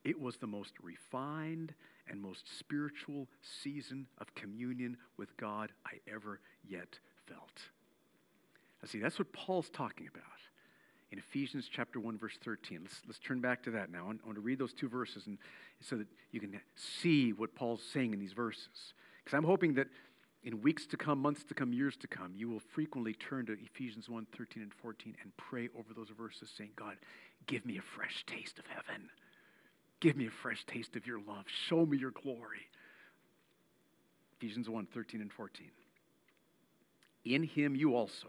It 0.06 0.17
was 0.17 0.38
the 0.38 0.48
most 0.48 0.71
refined 0.82 1.74
and 2.08 2.21
most 2.21 2.45
spiritual 2.58 3.28
season 3.41 4.08
of 4.19 4.34
communion 4.36 4.95
with 5.17 5.36
God 5.36 5.74
I 5.86 6.00
ever 6.10 6.39
yet 6.63 6.98
felt. 7.27 7.61
Now, 8.81 8.88
see, 8.88 8.99
that's 8.99 9.17
what 9.17 9.31
Paul's 9.33 9.69
talking 9.69 10.07
about 10.07 10.23
in 11.11 11.19
Ephesians 11.19 11.69
chapter 11.71 11.99
1, 11.99 12.17
verse 12.17 12.38
13. 12.43 12.79
Let's, 12.81 13.01
let's 13.07 13.19
turn 13.19 13.39
back 13.39 13.63
to 13.63 13.71
that 13.71 13.91
now. 13.91 13.99
I 13.99 14.07
want, 14.07 14.35
to 14.35 14.41
read 14.41 14.59
those 14.59 14.73
two 14.73 14.89
verses 14.89 15.27
and, 15.27 15.38
so 15.79 15.95
that 15.97 16.07
you 16.31 16.39
can 16.39 16.59
see 16.75 17.31
what 17.31 17.55
Paul's 17.55 17.83
saying 17.93 18.13
in 18.13 18.19
these 18.19 18.33
verses. 18.33 18.93
Because 19.23 19.38
I'm 19.38 19.43
hoping 19.43 19.75
that 19.75 19.88
in 20.43 20.61
weeks 20.61 20.85
to 20.88 20.97
come, 20.97 21.21
months 21.21 21.43
to 21.45 21.53
come, 21.53 21.73
years 21.73 21.95
to 21.97 22.07
come, 22.07 22.33
you 22.35 22.49
will 22.49 22.59
frequently 22.59 23.13
turn 23.13 23.45
to 23.47 23.53
Ephesians 23.53 24.09
1, 24.09 24.27
13 24.38 24.61
and 24.63 24.73
14 24.73 25.15
and 25.21 25.35
pray 25.38 25.69
over 25.77 25.93
those 25.95 26.09
verses, 26.09 26.51
saying, 26.55 26.71
God, 26.75 26.97
give 27.47 27.65
me 27.65 27.77
a 27.77 27.81
fresh 27.81 28.25
taste 28.27 28.59
of 28.59 28.65
heaven. 28.67 29.09
Give 30.01 30.15
me 30.17 30.27
a 30.27 30.31
fresh 30.31 30.65
taste 30.65 30.95
of 30.95 31.07
your 31.07 31.19
love. 31.19 31.45
Show 31.67 31.85
me 31.85 31.97
your 31.97 32.11
glory. 32.11 32.69
Ephesians 34.38 34.69
1, 34.69 34.88
13 34.93 35.21
and 35.21 35.31
14. 35.31 35.67
In 37.25 37.43
him 37.43 37.75
you 37.75 37.95
also, 37.95 38.27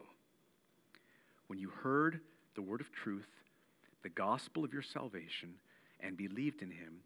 when 1.47 1.59
you 1.59 1.69
heard 1.69 2.21
the 2.55 2.63
word 2.63 2.81
of 2.81 2.91
truth, 2.91 3.29
the 4.03 4.09
gospel 4.09 4.65
of 4.65 4.73
your 4.73 4.83
salvation, 4.83 5.55
and 6.01 6.17
believed 6.17 6.63
in 6.63 6.71
him, 6.71 7.01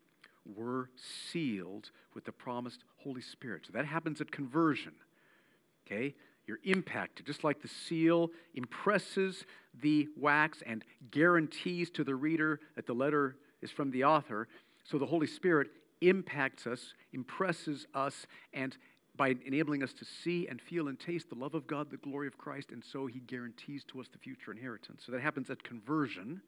were 0.57 0.89
sealed 1.31 1.91
with 2.15 2.25
the 2.25 2.33
promised 2.33 2.85
Holy 2.97 3.21
Spirit. 3.21 3.63
So 3.67 3.73
that 3.73 3.85
happens 3.85 4.21
at 4.21 4.31
conversion. 4.31 4.93
Okay? 5.87 6.15
You're 6.47 6.61
impacted, 6.65 7.27
just 7.27 7.45
like 7.45 7.63
the 7.63 7.69
seal 7.69 8.31
impresses 8.55 9.45
the 9.81 10.09
wax 10.17 10.63
and 10.67 10.85
guarantees 11.11 11.91
to 11.91 12.05
the 12.05 12.15
reader 12.15 12.61
that 12.77 12.87
the 12.87 12.95
letter 12.95 13.37
is 13.63 13.71
from 13.71 13.91
the 13.91 14.05
author. 14.05 14.49
So 14.85 14.99
the 14.99 15.07
Holy 15.07 15.27
Spirit 15.27 15.69
impacts 16.01 16.67
us, 16.67 16.95
impresses 17.13 17.87
us, 17.95 18.27
and 18.53 18.77
by 19.17 19.35
enabling 19.45 19.83
us 19.83 19.93
to 19.95 20.05
see 20.05 20.47
and 20.49 20.61
feel 20.61 20.89
and 20.89 20.99
taste 20.99 21.29
the 21.29 21.35
love 21.35 21.55
of 21.55 21.67
God, 21.67 21.91
the 21.91 21.97
glory 21.99 22.27
of 22.27 22.39
Christ, 22.39 22.71
and 22.71 22.83
so 22.85 23.07
he 23.07 23.21
guarantees 23.21 23.85
to 23.89 24.01
us 24.01 24.07
the 24.11 24.19
future 24.19 24.51
inheritance. 24.51 25.03
So 25.05 25.13
that 25.13 25.21
happens 25.21 25.51
at 25.51 25.63
conversion. 25.63 26.41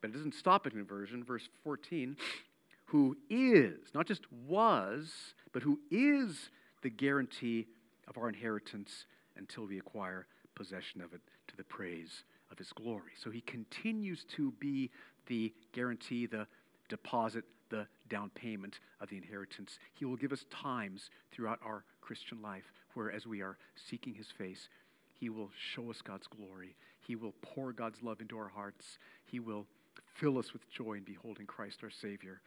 But 0.00 0.10
it 0.10 0.14
doesn't 0.14 0.34
stop 0.34 0.66
at 0.66 0.72
conversion. 0.72 1.24
Verse 1.24 1.48
14, 1.62 2.16
who 2.86 3.16
is, 3.28 3.78
not 3.94 4.06
just 4.06 4.22
was, 4.46 5.12
but 5.52 5.62
who 5.62 5.80
is 5.90 6.50
the 6.82 6.90
guarantee 6.90 7.66
of 8.06 8.18
our 8.18 8.28
inheritance 8.28 9.06
until 9.36 9.66
we 9.66 9.78
acquire 9.78 10.26
possession 10.54 11.00
of 11.00 11.12
it 11.12 11.20
to 11.48 11.56
the 11.56 11.64
praise 11.64 12.24
of 12.50 12.58
his 12.58 12.72
glory. 12.72 13.12
So 13.22 13.30
he 13.30 13.40
continues 13.40 14.24
to 14.36 14.52
be 14.60 14.90
the 15.26 15.52
guarantee, 15.72 16.26
the 16.26 16.46
deposit, 16.88 17.44
the 17.70 17.86
down 18.08 18.30
payment 18.30 18.78
of 19.00 19.08
the 19.08 19.16
inheritance. 19.16 19.78
He 19.92 20.04
will 20.04 20.16
give 20.16 20.32
us 20.32 20.44
times 20.50 21.10
throughout 21.32 21.60
our 21.64 21.84
Christian 22.00 22.42
life 22.42 22.72
where, 22.94 23.10
as 23.10 23.26
we 23.26 23.42
are 23.42 23.56
seeking 23.88 24.14
His 24.14 24.28
face, 24.36 24.68
He 25.18 25.28
will 25.28 25.50
show 25.74 25.90
us 25.90 26.02
God's 26.02 26.26
glory. 26.26 26.76
He 27.00 27.16
will 27.16 27.34
pour 27.42 27.72
God's 27.72 28.02
love 28.02 28.20
into 28.20 28.38
our 28.38 28.48
hearts. 28.48 28.98
He 29.24 29.40
will 29.40 29.66
fill 30.14 30.38
us 30.38 30.52
with 30.52 30.68
joy 30.70 30.94
in 30.94 31.02
beholding 31.04 31.46
Christ 31.46 31.80
our 31.82 31.90
Savior. 31.90 32.40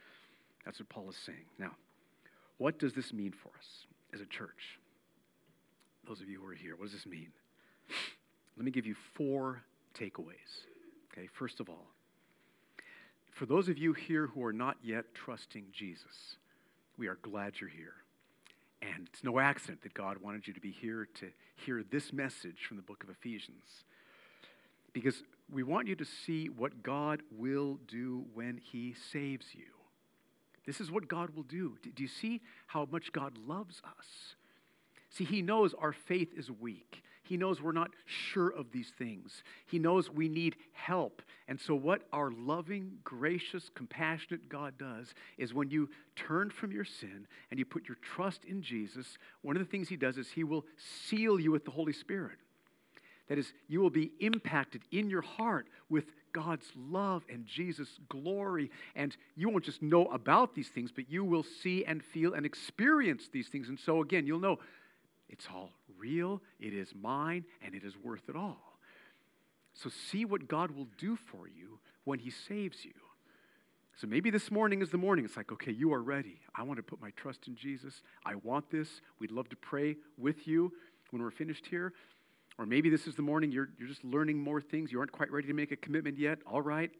That's 0.64 0.80
what 0.80 0.88
Paul 0.88 1.08
is 1.10 1.16
saying. 1.16 1.46
Now, 1.58 1.72
what 2.58 2.78
does 2.78 2.92
this 2.92 3.12
mean 3.12 3.32
for 3.32 3.50
us 3.58 3.86
as 4.12 4.20
a 4.20 4.26
church? 4.26 4.78
Those 6.06 6.20
of 6.20 6.28
you 6.28 6.40
who 6.40 6.48
are 6.48 6.54
here, 6.54 6.74
what 6.76 6.84
does 6.84 6.92
this 6.92 7.06
mean? 7.06 7.28
Let 8.56 8.64
me 8.64 8.70
give 8.70 8.86
you 8.86 8.96
four 9.14 9.62
takeaways. 9.98 10.64
Okay, 11.12 11.28
first 11.38 11.60
of 11.60 11.68
all, 11.68 11.86
for 13.38 13.46
those 13.46 13.68
of 13.68 13.78
you 13.78 13.92
here 13.92 14.26
who 14.26 14.44
are 14.44 14.52
not 14.52 14.76
yet 14.82 15.14
trusting 15.14 15.66
Jesus, 15.72 16.36
we 16.96 17.06
are 17.06 17.18
glad 17.22 17.60
you're 17.60 17.70
here. 17.70 17.94
And 18.82 19.08
it's 19.12 19.22
no 19.22 19.38
accident 19.38 19.82
that 19.82 19.94
God 19.94 20.18
wanted 20.18 20.48
you 20.48 20.52
to 20.54 20.60
be 20.60 20.72
here 20.72 21.08
to 21.20 21.28
hear 21.54 21.84
this 21.88 22.12
message 22.12 22.64
from 22.66 22.76
the 22.76 22.82
book 22.82 23.04
of 23.04 23.10
Ephesians. 23.10 23.84
Because 24.92 25.22
we 25.52 25.62
want 25.62 25.86
you 25.86 25.94
to 25.94 26.04
see 26.04 26.48
what 26.48 26.82
God 26.82 27.22
will 27.30 27.78
do 27.86 28.24
when 28.34 28.60
He 28.60 28.96
saves 29.12 29.46
you. 29.54 29.66
This 30.66 30.80
is 30.80 30.90
what 30.90 31.06
God 31.06 31.30
will 31.30 31.44
do. 31.44 31.76
Do 31.82 32.02
you 32.02 32.08
see 32.08 32.40
how 32.66 32.88
much 32.90 33.12
God 33.12 33.38
loves 33.46 33.80
us? 33.84 34.34
See, 35.10 35.24
He 35.24 35.42
knows 35.42 35.74
our 35.74 35.92
faith 35.92 36.32
is 36.36 36.50
weak. 36.50 37.02
He 37.28 37.36
knows 37.36 37.60
we're 37.60 37.72
not 37.72 37.90
sure 38.06 38.48
of 38.48 38.72
these 38.72 38.90
things. 38.96 39.42
He 39.66 39.78
knows 39.78 40.10
we 40.10 40.30
need 40.30 40.56
help. 40.72 41.20
And 41.46 41.60
so, 41.60 41.74
what 41.74 42.02
our 42.10 42.30
loving, 42.30 42.92
gracious, 43.04 43.70
compassionate 43.74 44.48
God 44.48 44.78
does 44.78 45.12
is 45.36 45.52
when 45.52 45.70
you 45.70 45.90
turn 46.16 46.48
from 46.48 46.72
your 46.72 46.86
sin 46.86 47.26
and 47.50 47.58
you 47.58 47.66
put 47.66 47.86
your 47.86 47.98
trust 48.00 48.46
in 48.46 48.62
Jesus, 48.62 49.18
one 49.42 49.56
of 49.56 49.60
the 49.60 49.68
things 49.70 49.90
He 49.90 49.96
does 49.96 50.16
is 50.16 50.30
He 50.30 50.42
will 50.42 50.64
seal 51.06 51.38
you 51.38 51.50
with 51.50 51.66
the 51.66 51.70
Holy 51.70 51.92
Spirit. 51.92 52.38
That 53.28 53.36
is, 53.36 53.52
you 53.68 53.80
will 53.80 53.90
be 53.90 54.12
impacted 54.20 54.80
in 54.90 55.10
your 55.10 55.20
heart 55.20 55.66
with 55.90 56.06
God's 56.32 56.66
love 56.74 57.26
and 57.30 57.44
Jesus' 57.44 57.98
glory. 58.08 58.70
And 58.96 59.14
you 59.36 59.50
won't 59.50 59.64
just 59.64 59.82
know 59.82 60.06
about 60.06 60.54
these 60.54 60.68
things, 60.68 60.90
but 60.92 61.10
you 61.10 61.24
will 61.24 61.44
see 61.62 61.84
and 61.84 62.02
feel 62.02 62.32
and 62.32 62.46
experience 62.46 63.28
these 63.30 63.48
things. 63.48 63.68
And 63.68 63.78
so, 63.78 64.00
again, 64.00 64.26
you'll 64.26 64.40
know 64.40 64.60
it's 65.28 65.46
all 65.54 65.72
real, 65.98 66.42
it 66.60 66.72
is 66.72 66.94
mine, 66.94 67.44
and 67.62 67.74
it 67.74 67.84
is 67.84 67.94
worth 67.96 68.28
it 68.28 68.36
all. 68.36 68.78
So 69.74 69.90
see 69.90 70.24
what 70.24 70.48
God 70.48 70.70
will 70.70 70.88
do 70.98 71.16
for 71.16 71.48
you 71.48 71.78
when 72.04 72.18
He 72.18 72.30
saves 72.30 72.84
you. 72.84 72.92
So 73.96 74.06
maybe 74.06 74.30
this 74.30 74.50
morning 74.50 74.80
is 74.80 74.90
the 74.90 74.98
morning. 74.98 75.24
It's 75.24 75.36
like, 75.36 75.50
okay, 75.50 75.72
you 75.72 75.92
are 75.92 76.02
ready. 76.02 76.40
I 76.54 76.62
want 76.62 76.78
to 76.78 76.84
put 76.84 77.00
my 77.00 77.10
trust 77.16 77.48
in 77.48 77.56
Jesus. 77.56 78.02
I 78.24 78.36
want 78.36 78.70
this. 78.70 79.00
We'd 79.18 79.32
love 79.32 79.48
to 79.48 79.56
pray 79.56 79.96
with 80.16 80.46
you 80.46 80.72
when 81.10 81.20
we're 81.20 81.32
finished 81.32 81.66
here. 81.66 81.92
Or 82.58 82.66
maybe 82.66 82.90
this 82.90 83.06
is 83.06 83.16
the 83.16 83.22
morning 83.22 83.50
you're, 83.50 83.70
you're 83.78 83.88
just 83.88 84.04
learning 84.04 84.38
more 84.38 84.60
things. 84.60 84.92
You 84.92 85.00
aren't 85.00 85.12
quite 85.12 85.32
ready 85.32 85.48
to 85.48 85.54
make 85.54 85.72
a 85.72 85.76
commitment 85.76 86.16
yet. 86.16 86.38
All 86.46 86.62
right. 86.62 86.90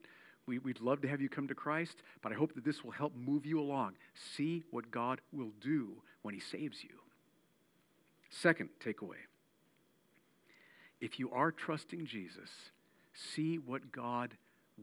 We, 0.46 0.58
we'd 0.58 0.80
love 0.80 1.00
to 1.02 1.08
have 1.08 1.20
you 1.20 1.28
come 1.28 1.46
to 1.48 1.54
Christ, 1.54 2.02
but 2.22 2.32
I 2.32 2.34
hope 2.34 2.54
that 2.54 2.64
this 2.64 2.82
will 2.82 2.90
help 2.90 3.14
move 3.14 3.44
you 3.44 3.60
along. 3.60 3.92
See 4.36 4.64
what 4.70 4.90
God 4.90 5.20
will 5.30 5.52
do 5.60 6.02
when 6.22 6.34
He 6.34 6.40
saves 6.40 6.82
you. 6.82 6.97
Second 8.30 8.70
takeaway 8.84 9.16
if 11.00 11.18
you 11.18 11.30
are 11.30 11.52
trusting 11.52 12.06
Jesus, 12.06 12.50
see 13.14 13.56
what 13.58 13.92
God 13.92 14.36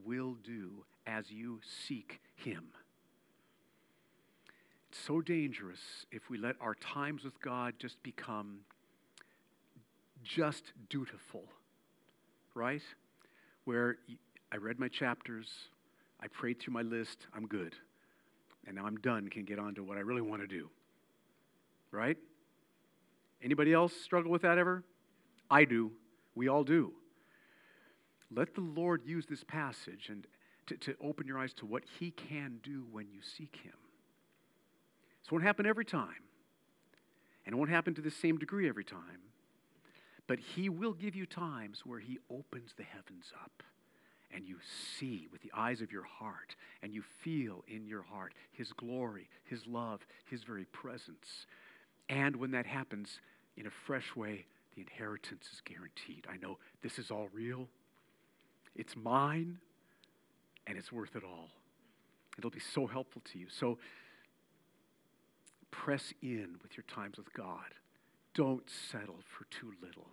will 0.04 0.36
do 0.42 0.84
as 1.06 1.30
you 1.30 1.60
seek 1.86 2.20
Him. 2.34 2.68
It's 4.90 4.98
so 4.98 5.20
dangerous 5.20 6.06
if 6.10 6.30
we 6.30 6.38
let 6.38 6.56
our 6.60 6.74
times 6.74 7.24
with 7.24 7.40
God 7.42 7.74
just 7.78 8.02
become 8.02 8.60
just 10.24 10.72
dutiful, 10.88 11.44
right? 12.54 12.82
Where 13.64 13.98
I 14.50 14.56
read 14.56 14.78
my 14.78 14.88
chapters, 14.88 15.48
I 16.20 16.28
prayed 16.28 16.60
through 16.60 16.74
my 16.74 16.82
list, 16.82 17.26
I'm 17.34 17.46
good. 17.46 17.74
And 18.66 18.76
now 18.76 18.86
I'm 18.86 18.96
done, 18.96 19.28
can 19.28 19.44
get 19.44 19.58
on 19.58 19.74
to 19.76 19.84
what 19.84 19.96
I 19.96 20.00
really 20.00 20.22
want 20.22 20.42
to 20.42 20.48
do. 20.48 20.70
Right? 21.92 22.16
Anybody 23.42 23.72
else 23.72 23.92
struggle 23.94 24.30
with 24.30 24.42
that 24.42 24.58
ever? 24.58 24.82
I 25.50 25.64
do. 25.64 25.92
We 26.34 26.48
all 26.48 26.64
do. 26.64 26.92
Let 28.34 28.54
the 28.54 28.60
Lord 28.60 29.02
use 29.04 29.26
this 29.26 29.44
passage 29.44 30.08
and 30.08 30.26
to, 30.66 30.76
to 30.78 30.96
open 31.00 31.26
your 31.26 31.38
eyes 31.38 31.52
to 31.54 31.66
what 31.66 31.84
He 31.98 32.10
can 32.10 32.58
do 32.62 32.84
when 32.90 33.08
you 33.10 33.20
seek 33.22 33.56
Him. 33.62 33.72
This 35.22 35.30
won't 35.30 35.44
happen 35.44 35.66
every 35.66 35.84
time, 35.84 36.24
and 37.44 37.54
it 37.54 37.56
won't 37.56 37.70
happen 37.70 37.94
to 37.94 38.02
the 38.02 38.10
same 38.10 38.38
degree 38.38 38.68
every 38.68 38.84
time. 38.84 39.22
But 40.26 40.40
He 40.40 40.68
will 40.68 40.92
give 40.92 41.14
you 41.14 41.26
times 41.26 41.82
where 41.84 42.00
He 42.00 42.18
opens 42.30 42.72
the 42.76 42.82
heavens 42.82 43.32
up 43.42 43.62
and 44.34 44.46
you 44.46 44.56
see 44.98 45.28
with 45.30 45.40
the 45.42 45.52
eyes 45.56 45.80
of 45.80 45.92
your 45.92 46.02
heart 46.02 46.56
and 46.82 46.92
you 46.92 47.02
feel 47.02 47.64
in 47.68 47.86
your 47.86 48.02
heart 48.02 48.34
His 48.52 48.72
glory, 48.72 49.28
His 49.44 49.66
love, 49.66 50.06
His 50.26 50.42
very 50.42 50.64
presence. 50.66 51.46
And 52.08 52.36
when 52.36 52.52
that 52.52 52.66
happens 52.66 53.20
in 53.56 53.66
a 53.66 53.70
fresh 53.70 54.14
way, 54.14 54.46
the 54.74 54.82
inheritance 54.82 55.46
is 55.52 55.60
guaranteed. 55.64 56.26
I 56.30 56.36
know 56.36 56.58
this 56.82 56.98
is 56.98 57.10
all 57.10 57.28
real, 57.32 57.68
it's 58.74 58.94
mine, 58.94 59.58
and 60.66 60.76
it's 60.76 60.92
worth 60.92 61.16
it 61.16 61.24
all. 61.24 61.50
It'll 62.38 62.50
be 62.50 62.60
so 62.60 62.86
helpful 62.86 63.22
to 63.32 63.38
you. 63.38 63.46
So 63.48 63.78
press 65.70 66.12
in 66.22 66.56
with 66.62 66.76
your 66.76 66.84
times 66.84 67.16
with 67.16 67.32
God. 67.32 67.74
Don't 68.34 68.68
settle 68.90 69.16
for 69.26 69.44
too 69.46 69.72
little. 69.82 70.08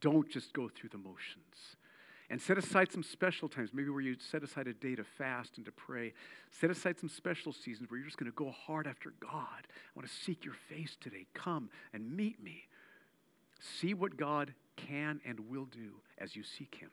Don't 0.00 0.28
just 0.28 0.52
go 0.52 0.68
through 0.68 0.90
the 0.90 0.98
motions. 0.98 1.76
And 2.32 2.40
set 2.40 2.56
aside 2.56 2.90
some 2.90 3.02
special 3.02 3.46
times, 3.46 3.74
maybe 3.74 3.90
where 3.90 4.00
you 4.00 4.16
set 4.18 4.42
aside 4.42 4.66
a 4.66 4.72
day 4.72 4.94
to 4.94 5.04
fast 5.04 5.58
and 5.58 5.66
to 5.66 5.70
pray. 5.70 6.14
Set 6.50 6.70
aside 6.70 6.98
some 6.98 7.10
special 7.10 7.52
seasons 7.52 7.90
where 7.90 7.98
you're 7.98 8.06
just 8.06 8.16
going 8.16 8.32
to 8.32 8.34
go 8.34 8.50
hard 8.50 8.86
after 8.86 9.12
God. 9.20 9.66
I 9.66 9.90
want 9.94 10.08
to 10.08 10.14
seek 10.14 10.42
your 10.42 10.54
face 10.70 10.96
today. 10.98 11.26
Come 11.34 11.68
and 11.92 12.16
meet 12.16 12.42
me. 12.42 12.68
See 13.60 13.92
what 13.92 14.16
God 14.16 14.54
can 14.76 15.20
and 15.26 15.40
will 15.50 15.66
do 15.66 15.90
as 16.16 16.34
you 16.34 16.42
seek 16.42 16.76
Him. 16.80 16.88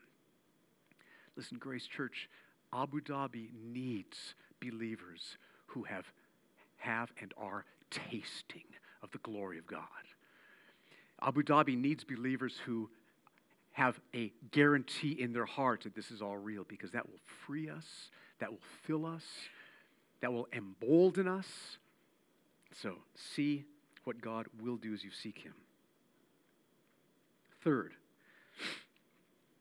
Listen, 1.37 1.57
Grace 1.57 1.87
Church, 1.87 2.29
Abu 2.73 2.99
Dhabi 2.99 3.47
needs 3.63 4.35
believers 4.59 5.37
who 5.67 5.83
have, 5.83 6.05
have 6.79 7.13
and 7.21 7.33
are 7.37 7.63
tasting 7.89 8.65
of 9.01 9.09
the 9.11 9.19
glory 9.19 9.57
of 9.57 9.65
God. 9.65 9.79
Abu 11.21 11.43
Dhabi 11.43 11.77
needs 11.77 12.03
believers 12.03 12.57
who 12.65 12.89
have 13.79 13.97
a 14.13 14.29
guarantee 14.51 15.15
in 15.17 15.31
their 15.31 15.45
hearts 15.45 15.85
that 15.85 15.95
this 15.95 16.11
is 16.11 16.21
all 16.21 16.37
real 16.37 16.65
because 16.67 16.91
that 16.91 17.07
will 17.07 17.21
free 17.47 17.69
us, 17.69 17.85
that 18.39 18.51
will 18.51 18.59
fill 18.85 19.05
us, 19.05 19.23
that 20.19 20.33
will 20.33 20.49
embolden 20.51 21.29
us. 21.29 21.47
So, 22.81 22.95
see 23.15 23.63
what 24.03 24.21
God 24.21 24.47
will 24.61 24.75
do 24.75 24.93
as 24.93 25.01
you 25.01 25.11
seek 25.11 25.37
Him. 25.37 25.53
Third, 27.63 27.93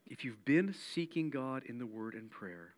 if 0.08 0.24
you've 0.24 0.44
been 0.44 0.74
seeking 0.94 1.30
God 1.30 1.62
in 1.66 1.78
the 1.78 1.86
Word 1.86 2.14
and 2.14 2.28
prayer 2.28 2.74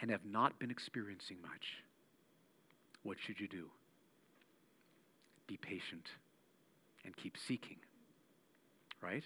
and 0.00 0.10
have 0.10 0.24
not 0.24 0.58
been 0.58 0.72
experiencing 0.72 1.36
much, 1.42 1.84
what 3.04 3.18
should 3.24 3.38
you 3.38 3.46
do? 3.46 3.66
Be 5.46 5.56
patient 5.56 6.08
and 7.04 7.16
keep 7.16 7.36
seeking, 7.38 7.76
right? 9.00 9.24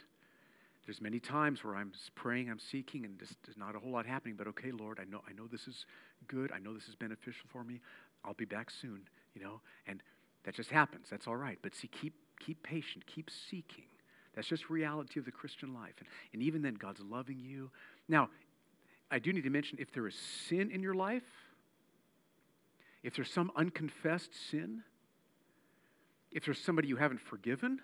There's 0.87 1.01
many 1.01 1.18
times 1.18 1.64
where 1.64 1.76
I'm 1.76 1.93
praying, 2.14 2.51
I'm 2.51 2.59
seeking, 2.59 3.05
and 3.05 3.18
just, 3.18 3.37
there's 3.45 3.57
not 3.57 3.74
a 3.74 3.78
whole 3.78 3.93
lot 3.93 4.07
happening. 4.07 4.37
But 4.37 4.47
okay, 4.49 4.70
Lord, 4.70 4.99
I 5.01 5.05
know, 5.11 5.22
I 5.28 5.32
know 5.32 5.47
this 5.47 5.66
is 5.66 5.87
good. 6.28 6.53
I 6.53 6.59
know 6.59 6.74
this 6.74 6.89
is 6.89 6.95
beneficial 6.95 7.47
for 7.49 7.64
me. 7.64 7.80
I'll 8.24 8.35
be 8.35 8.45
back 8.45 8.70
soon, 8.70 9.01
you 9.35 9.43
know. 9.43 9.61
And 9.87 10.03
that 10.45 10.55
just 10.55 10.70
happens. 10.70 11.07
That's 11.11 11.26
all 11.26 11.37
right. 11.37 11.59
But 11.62 11.74
see, 11.74 11.89
keep 11.89 12.14
keep 12.39 12.62
patient. 12.62 13.07
Keep 13.07 13.30
seeking. 13.30 13.85
That's 14.35 14.49
just 14.49 14.68
reality 14.68 15.20
of 15.20 15.24
the 15.24 15.32
Christian 15.32 15.72
life. 15.72 15.95
And, 15.99 16.09
and 16.32 16.43
even 16.43 16.62
then, 16.62 16.74
God's 16.74 17.01
loving 17.01 17.39
you. 17.39 17.70
Now, 18.09 18.28
I 19.11 19.18
do 19.18 19.32
need 19.32 19.45
to 19.45 19.51
mention 19.51 19.78
if 19.80 19.93
there 19.93 20.07
is 20.07 20.16
sin 20.49 20.70
in 20.70 20.82
your 20.82 20.95
life, 20.95 21.22
if 23.03 23.14
there's 23.14 23.30
some 23.30 23.53
unconfessed 23.55 24.32
sin, 24.51 24.82
if 26.32 26.45
there's 26.45 26.59
somebody 26.59 26.89
you 26.89 26.97
haven't 26.97 27.20
forgiven, 27.20 27.80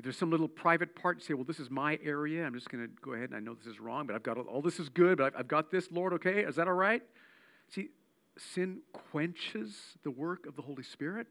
if 0.00 0.04
there's 0.04 0.16
some 0.16 0.30
little 0.30 0.48
private 0.48 0.96
part, 0.96 1.22
say, 1.22 1.34
well, 1.34 1.44
this 1.44 1.60
is 1.60 1.68
my 1.68 1.98
area. 2.02 2.42
I'm 2.46 2.54
just 2.54 2.70
going 2.70 2.82
to 2.82 2.90
go 3.02 3.12
ahead 3.12 3.28
and 3.28 3.36
I 3.36 3.40
know 3.40 3.52
this 3.52 3.66
is 3.66 3.78
wrong, 3.78 4.06
but 4.06 4.16
I've 4.16 4.22
got 4.22 4.38
all, 4.38 4.44
all 4.44 4.62
this 4.62 4.80
is 4.80 4.88
good, 4.88 5.18
but 5.18 5.24
I've, 5.34 5.40
I've 5.40 5.48
got 5.48 5.70
this, 5.70 5.88
Lord, 5.92 6.14
okay? 6.14 6.40
Is 6.40 6.56
that 6.56 6.68
all 6.68 6.72
right? 6.72 7.02
See, 7.68 7.90
sin 8.38 8.80
quenches 8.94 9.76
the 10.02 10.10
work 10.10 10.46
of 10.46 10.56
the 10.56 10.62
Holy 10.62 10.82
Spirit, 10.82 11.26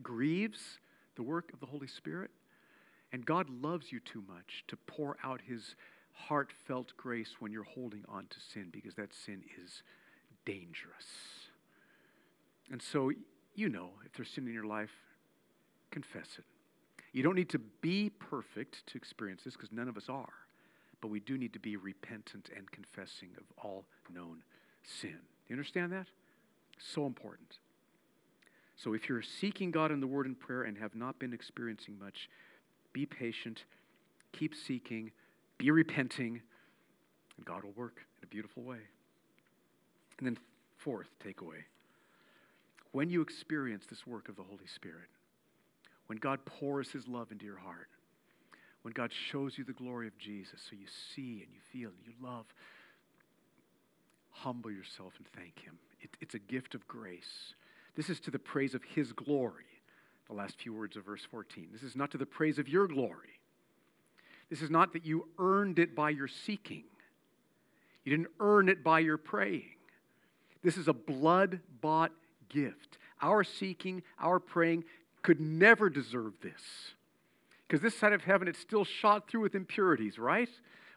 grieves 0.00 0.78
the 1.16 1.24
work 1.24 1.52
of 1.52 1.58
the 1.58 1.66
Holy 1.66 1.88
Spirit. 1.88 2.30
And 3.10 3.26
God 3.26 3.50
loves 3.50 3.90
you 3.90 3.98
too 3.98 4.22
much 4.28 4.62
to 4.68 4.76
pour 4.86 5.16
out 5.24 5.40
his 5.44 5.74
heartfelt 6.12 6.96
grace 6.96 7.34
when 7.40 7.50
you're 7.50 7.64
holding 7.64 8.04
on 8.08 8.28
to 8.30 8.36
sin 8.38 8.68
because 8.70 8.94
that 8.94 9.12
sin 9.12 9.42
is 9.60 9.82
dangerous. 10.46 11.48
And 12.70 12.80
so, 12.80 13.10
you 13.56 13.68
know, 13.68 13.90
if 14.06 14.12
there's 14.12 14.30
sin 14.30 14.46
in 14.46 14.54
your 14.54 14.66
life, 14.66 14.92
confess 15.90 16.28
it. 16.38 16.44
You 17.12 17.22
don't 17.22 17.34
need 17.34 17.50
to 17.50 17.58
be 17.58 18.10
perfect 18.10 18.86
to 18.86 18.96
experience 18.96 19.42
this 19.44 19.54
because 19.54 19.72
none 19.72 19.88
of 19.88 19.96
us 19.96 20.08
are. 20.08 20.32
But 21.00 21.08
we 21.08 21.20
do 21.20 21.38
need 21.38 21.52
to 21.54 21.58
be 21.58 21.76
repentant 21.76 22.50
and 22.54 22.70
confessing 22.70 23.30
of 23.38 23.44
all 23.62 23.84
known 24.12 24.42
sin. 24.82 25.18
You 25.48 25.54
understand 25.54 25.92
that? 25.92 26.06
So 26.78 27.06
important. 27.06 27.58
So 28.76 28.94
if 28.94 29.08
you're 29.08 29.22
seeking 29.22 29.70
God 29.70 29.90
in 29.90 30.00
the 30.00 30.06
Word 30.06 30.26
and 30.26 30.38
prayer 30.38 30.62
and 30.62 30.78
have 30.78 30.94
not 30.94 31.18
been 31.18 31.32
experiencing 31.32 31.98
much, 31.98 32.28
be 32.92 33.06
patient, 33.06 33.64
keep 34.32 34.54
seeking, 34.54 35.10
be 35.58 35.70
repenting, 35.70 36.40
and 37.36 37.46
God 37.46 37.64
will 37.64 37.72
work 37.72 38.02
in 38.20 38.24
a 38.24 38.26
beautiful 38.26 38.62
way. 38.62 38.78
And 40.18 40.26
then, 40.26 40.38
fourth 40.78 41.08
takeaway 41.24 41.64
when 42.92 43.10
you 43.10 43.20
experience 43.20 43.86
this 43.88 44.06
work 44.06 44.28
of 44.28 44.36
the 44.36 44.42
Holy 44.42 44.66
Spirit, 44.66 45.08
when 46.10 46.18
God 46.18 46.44
pours 46.44 46.90
his 46.90 47.06
love 47.06 47.30
into 47.30 47.44
your 47.44 47.60
heart, 47.60 47.86
when 48.82 48.92
God 48.92 49.12
shows 49.12 49.56
you 49.56 49.62
the 49.62 49.72
glory 49.72 50.08
of 50.08 50.18
Jesus 50.18 50.60
so 50.68 50.74
you 50.74 50.88
see 51.14 51.40
and 51.40 51.54
you 51.54 51.60
feel 51.72 51.90
and 51.90 52.04
you 52.04 52.14
love, 52.20 52.46
humble 54.32 54.72
yourself 54.72 55.12
and 55.18 55.26
thank 55.36 55.60
him. 55.60 55.78
It, 56.00 56.10
it's 56.20 56.34
a 56.34 56.40
gift 56.40 56.74
of 56.74 56.84
grace. 56.88 57.54
This 57.94 58.10
is 58.10 58.18
to 58.22 58.32
the 58.32 58.40
praise 58.40 58.74
of 58.74 58.82
his 58.82 59.12
glory, 59.12 59.66
the 60.26 60.34
last 60.34 60.60
few 60.60 60.74
words 60.74 60.96
of 60.96 61.04
verse 61.04 61.24
14. 61.30 61.68
This 61.72 61.84
is 61.84 61.94
not 61.94 62.10
to 62.10 62.18
the 62.18 62.26
praise 62.26 62.58
of 62.58 62.68
your 62.68 62.88
glory. 62.88 63.38
This 64.50 64.62
is 64.62 64.70
not 64.70 64.92
that 64.94 65.06
you 65.06 65.28
earned 65.38 65.78
it 65.78 65.94
by 65.94 66.10
your 66.10 66.26
seeking, 66.26 66.86
you 68.04 68.10
didn't 68.10 68.32
earn 68.40 68.68
it 68.68 68.82
by 68.82 68.98
your 68.98 69.16
praying. 69.16 69.76
This 70.64 70.76
is 70.76 70.88
a 70.88 70.92
blood 70.92 71.60
bought 71.80 72.10
gift. 72.48 72.98
Our 73.22 73.44
seeking, 73.44 74.02
our 74.18 74.40
praying 74.40 74.84
could 75.22 75.40
never 75.40 75.90
deserve 75.90 76.34
this. 76.42 76.94
Because 77.66 77.82
this 77.82 77.96
side 77.96 78.12
of 78.12 78.24
heaven, 78.24 78.48
it's 78.48 78.58
still 78.58 78.84
shot 78.84 79.28
through 79.28 79.42
with 79.42 79.54
impurities, 79.54 80.18
right? 80.18 80.48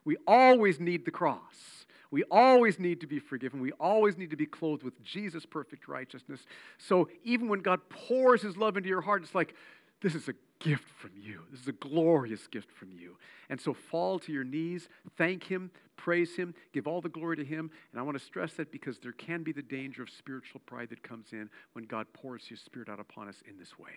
We 0.05 0.17
always 0.27 0.79
need 0.79 1.05
the 1.05 1.11
cross. 1.11 1.85
We 2.09 2.23
always 2.29 2.79
need 2.79 3.01
to 3.01 3.07
be 3.07 3.19
forgiven. 3.19 3.59
We 3.59 3.71
always 3.73 4.17
need 4.17 4.29
to 4.31 4.35
be 4.35 4.45
clothed 4.45 4.83
with 4.83 5.03
Jesus' 5.03 5.45
perfect 5.45 5.87
righteousness. 5.87 6.45
So 6.77 7.09
even 7.23 7.47
when 7.47 7.61
God 7.61 7.79
pours 7.89 8.41
his 8.41 8.55
love 8.55 8.77
into 8.77 8.89
your 8.89 9.01
heart, 9.01 9.23
it's 9.23 9.33
like, 9.33 9.55
this 10.01 10.13
is 10.13 10.27
a 10.27 10.33
gift 10.59 10.87
from 10.99 11.11
you. 11.19 11.41
This 11.49 11.61
is 11.61 11.67
a 11.67 11.73
glorious 11.73 12.45
gift 12.47 12.71
from 12.71 12.91
you. 12.91 13.17
And 13.49 13.59
so 13.59 13.73
fall 13.73 14.19
to 14.19 14.31
your 14.31 14.43
knees, 14.43 14.89
thank 15.17 15.43
him, 15.45 15.71
praise 15.95 16.35
him, 16.35 16.53
give 16.73 16.87
all 16.87 17.01
the 17.01 17.09
glory 17.09 17.37
to 17.37 17.45
him. 17.45 17.71
And 17.91 17.99
I 17.99 18.03
want 18.03 18.17
to 18.19 18.23
stress 18.23 18.53
that 18.53 18.71
because 18.71 18.99
there 18.99 19.11
can 19.11 19.43
be 19.43 19.51
the 19.51 19.61
danger 19.61 20.03
of 20.03 20.09
spiritual 20.09 20.61
pride 20.65 20.89
that 20.89 21.03
comes 21.03 21.27
in 21.31 21.49
when 21.73 21.85
God 21.85 22.07
pours 22.13 22.45
his 22.45 22.59
spirit 22.59 22.89
out 22.89 22.99
upon 22.99 23.27
us 23.27 23.41
in 23.47 23.57
this 23.57 23.79
way. 23.79 23.91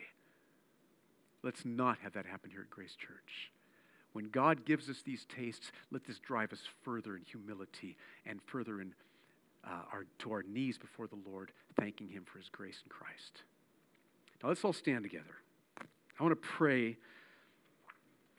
Let's 1.47 1.65
not 1.65 1.99
have 2.03 2.13
that 2.15 2.27
happen 2.27 2.51
here 2.51 2.63
at 2.63 2.71
Grace 2.71 2.97
Church. 2.97 3.53
When 4.15 4.31
God 4.31 4.65
gives 4.65 4.91
us 4.91 5.03
these 5.03 5.25
tastes, 5.27 5.71
let 5.93 6.05
this 6.05 6.19
drive 6.19 6.53
us 6.53 6.63
further 6.83 7.15
in 7.15 7.23
humility 7.23 7.97
and 8.27 8.41
further 8.47 8.81
in 8.81 8.93
uh, 9.65 9.83
our, 9.93 10.07
to 10.19 10.33
our 10.33 10.43
knees 10.43 10.77
before 10.77 11.07
the 11.07 11.19
Lord, 11.25 11.53
thanking 11.79 12.09
Him 12.09 12.25
for 12.25 12.39
His 12.39 12.49
grace 12.49 12.81
in 12.85 12.91
Christ. 12.91 13.45
Now 14.43 14.49
let's 14.49 14.65
all 14.65 14.73
stand 14.73 15.05
together. 15.05 15.37
I 16.19 16.23
want 16.25 16.33
to 16.33 16.49
pray 16.49 16.97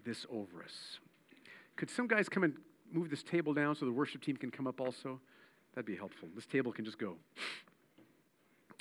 this 0.04 0.26
over 0.30 0.62
us. 0.62 1.00
Could 1.78 1.90
some 1.90 2.08
guys 2.08 2.28
come 2.28 2.44
and 2.44 2.56
move 2.92 3.10
this 3.10 3.24
table 3.24 3.54
down 3.54 3.78
so 3.78 3.86
the 3.86 3.92
worship 3.94 4.22
team 4.22 4.36
can 4.36 4.52
come 4.52 4.68
up 4.68 4.82
also? 4.82 5.22
That'd 5.76 5.86
be 5.86 5.96
helpful. 5.96 6.28
This 6.36 6.46
table 6.46 6.74
can 6.74 6.84
just 6.84 7.00
go. 7.00 7.16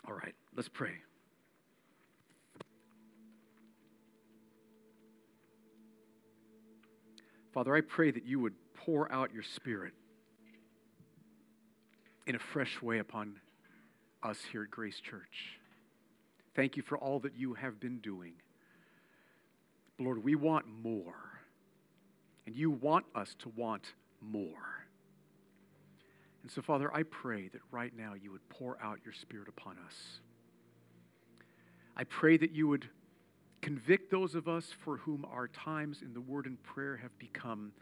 All 0.09 0.15
right, 0.15 0.35
let's 0.57 0.69
pray. 0.69 0.95
Father, 7.57 7.75
I 7.75 7.81
pray 7.81 8.11
that 8.11 8.27
you 8.27 8.39
would 8.41 8.53
pour 8.85 9.11
out 9.11 9.33
your 9.33 9.43
Spirit 9.43 9.95
in 12.27 12.35
a 12.35 12.39
fresh 12.39 12.83
way 12.83 12.99
upon 12.99 13.37
us 14.23 14.37
here 14.53 14.65
at 14.65 14.71
Grace 14.71 15.01
Church. 15.01 15.59
Thank 16.55 16.77
you 16.77 16.83
for 16.83 16.99
all 16.99 17.19
that 17.21 17.35
you 17.35 17.55
have 17.55 17.81
been 17.81 17.97
doing. 18.01 18.35
Lord, 19.99 20.23
we 20.23 20.35
want 20.35 20.67
more. 20.69 21.15
And 22.47 22.55
you 22.55 22.71
want 22.71 23.07
us 23.15 23.35
to 23.39 23.49
want 23.57 23.95
more. 24.21 24.85
And 26.43 26.53
so, 26.53 26.61
Father, 26.61 26.95
I 26.95 27.05
pray 27.05 27.49
that 27.49 27.63
right 27.71 27.97
now 27.97 28.13
you 28.13 28.33
would 28.33 28.47
pour 28.51 28.77
out 28.83 28.99
your 29.03 29.15
Spirit 29.15 29.49
upon 29.49 29.79
us. 29.87 30.21
I 31.97 32.05
pray 32.05 32.37
that 32.37 32.51
you 32.51 32.69
would 32.69 32.87
convict 33.67 34.13
those 34.13 34.37
of 34.37 34.47
us 34.47 34.73
for 34.85 34.99
whom 34.99 35.27
our 35.29 35.49
times 35.49 36.01
in 36.01 36.15
the 36.15 36.21
Word 36.21 36.47
and 36.47 36.63
prayer 36.63 36.97
have 36.99 37.19
become 37.19 37.73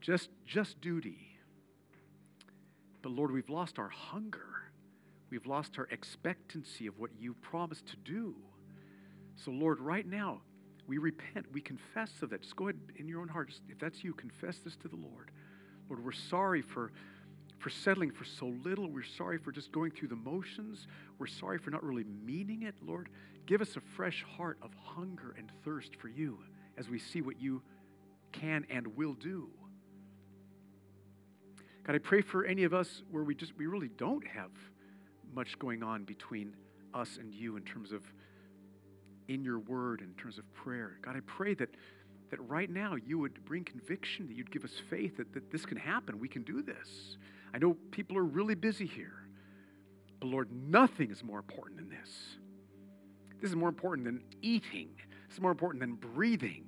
just, 0.00 0.30
just 0.46 0.80
duty. 0.80 1.18
But 3.02 3.12
Lord, 3.12 3.30
we've 3.30 3.50
lost 3.50 3.78
our 3.78 3.90
hunger. 3.90 4.70
We've 5.28 5.44
lost 5.44 5.78
our 5.78 5.86
expectancy 5.90 6.86
of 6.86 6.98
what 6.98 7.10
you 7.20 7.34
promised 7.34 7.88
to 7.88 7.96
do. 7.96 8.36
So, 9.36 9.50
Lord, 9.50 9.80
right 9.80 10.08
now, 10.08 10.40
we 10.86 10.96
repent. 10.96 11.44
We 11.52 11.60
confess 11.60 12.10
of 12.22 12.30
that. 12.30 12.40
Just 12.40 12.56
go 12.56 12.68
ahead 12.68 12.80
in 12.96 13.06
your 13.06 13.20
own 13.20 13.28
heart. 13.28 13.50
Just, 13.50 13.60
if 13.68 13.78
that's 13.78 14.02
you, 14.02 14.14
confess 14.14 14.56
this 14.64 14.76
to 14.76 14.88
the 14.88 14.96
Lord. 14.96 15.30
Lord, 15.90 16.02
we're 16.02 16.12
sorry 16.12 16.62
for, 16.62 16.90
for 17.58 17.70
settling 17.70 18.10
for 18.10 18.24
so 18.24 18.46
little. 18.64 18.88
We're 18.88 19.02
sorry 19.02 19.38
for 19.38 19.52
just 19.52 19.72
going 19.72 19.90
through 19.90 20.08
the 20.08 20.16
motions. 20.16 20.86
We're 21.18 21.26
sorry 21.26 21.58
for 21.58 21.70
not 21.70 21.82
really 21.82 22.04
meaning 22.24 22.62
it. 22.62 22.74
Lord, 22.82 23.08
give 23.46 23.60
us 23.60 23.76
a 23.76 23.80
fresh 23.80 24.24
heart 24.36 24.58
of 24.62 24.70
hunger 24.84 25.34
and 25.36 25.50
thirst 25.64 25.96
for 25.96 26.08
you 26.08 26.38
as 26.76 26.88
we 26.88 26.98
see 26.98 27.20
what 27.20 27.40
you 27.40 27.62
can 28.32 28.64
and 28.70 28.86
will 28.96 29.14
do. 29.14 29.48
God, 31.84 31.96
I 31.96 31.98
pray 31.98 32.20
for 32.20 32.44
any 32.44 32.64
of 32.64 32.74
us 32.74 33.02
where 33.10 33.24
we 33.24 33.34
just 33.34 33.56
we 33.56 33.66
really 33.66 33.88
don't 33.88 34.26
have 34.26 34.50
much 35.34 35.58
going 35.58 35.82
on 35.82 36.04
between 36.04 36.54
us 36.94 37.18
and 37.18 37.34
you 37.34 37.56
in 37.56 37.62
terms 37.62 37.92
of 37.92 38.02
in 39.28 39.44
your 39.44 39.58
word, 39.58 40.00
in 40.00 40.12
terms 40.14 40.38
of 40.38 40.52
prayer. 40.54 40.98
God, 41.02 41.16
I 41.16 41.20
pray 41.20 41.54
that, 41.54 41.68
that 42.30 42.40
right 42.48 42.68
now 42.68 42.94
you 42.94 43.18
would 43.18 43.44
bring 43.44 43.64
conviction, 43.64 44.26
that 44.28 44.34
you'd 44.34 44.50
give 44.50 44.64
us 44.64 44.74
faith 44.90 45.16
that, 45.16 45.32
that 45.32 45.50
this 45.50 45.64
can 45.66 45.76
happen. 45.76 46.18
We 46.18 46.28
can 46.28 46.42
do 46.42 46.62
this. 46.62 47.16
I 47.52 47.58
know 47.58 47.76
people 47.90 48.16
are 48.18 48.24
really 48.24 48.54
busy 48.54 48.86
here, 48.86 49.26
but 50.20 50.28
Lord, 50.28 50.48
nothing 50.52 51.10
is 51.10 51.24
more 51.24 51.38
important 51.38 51.78
than 51.78 51.88
this. 51.88 52.10
This 53.40 53.50
is 53.50 53.56
more 53.56 53.68
important 53.68 54.04
than 54.04 54.22
eating, 54.42 54.90
this 55.28 55.36
is 55.36 55.40
more 55.40 55.52
important 55.52 55.80
than 55.80 55.94
breathing. 55.94 56.64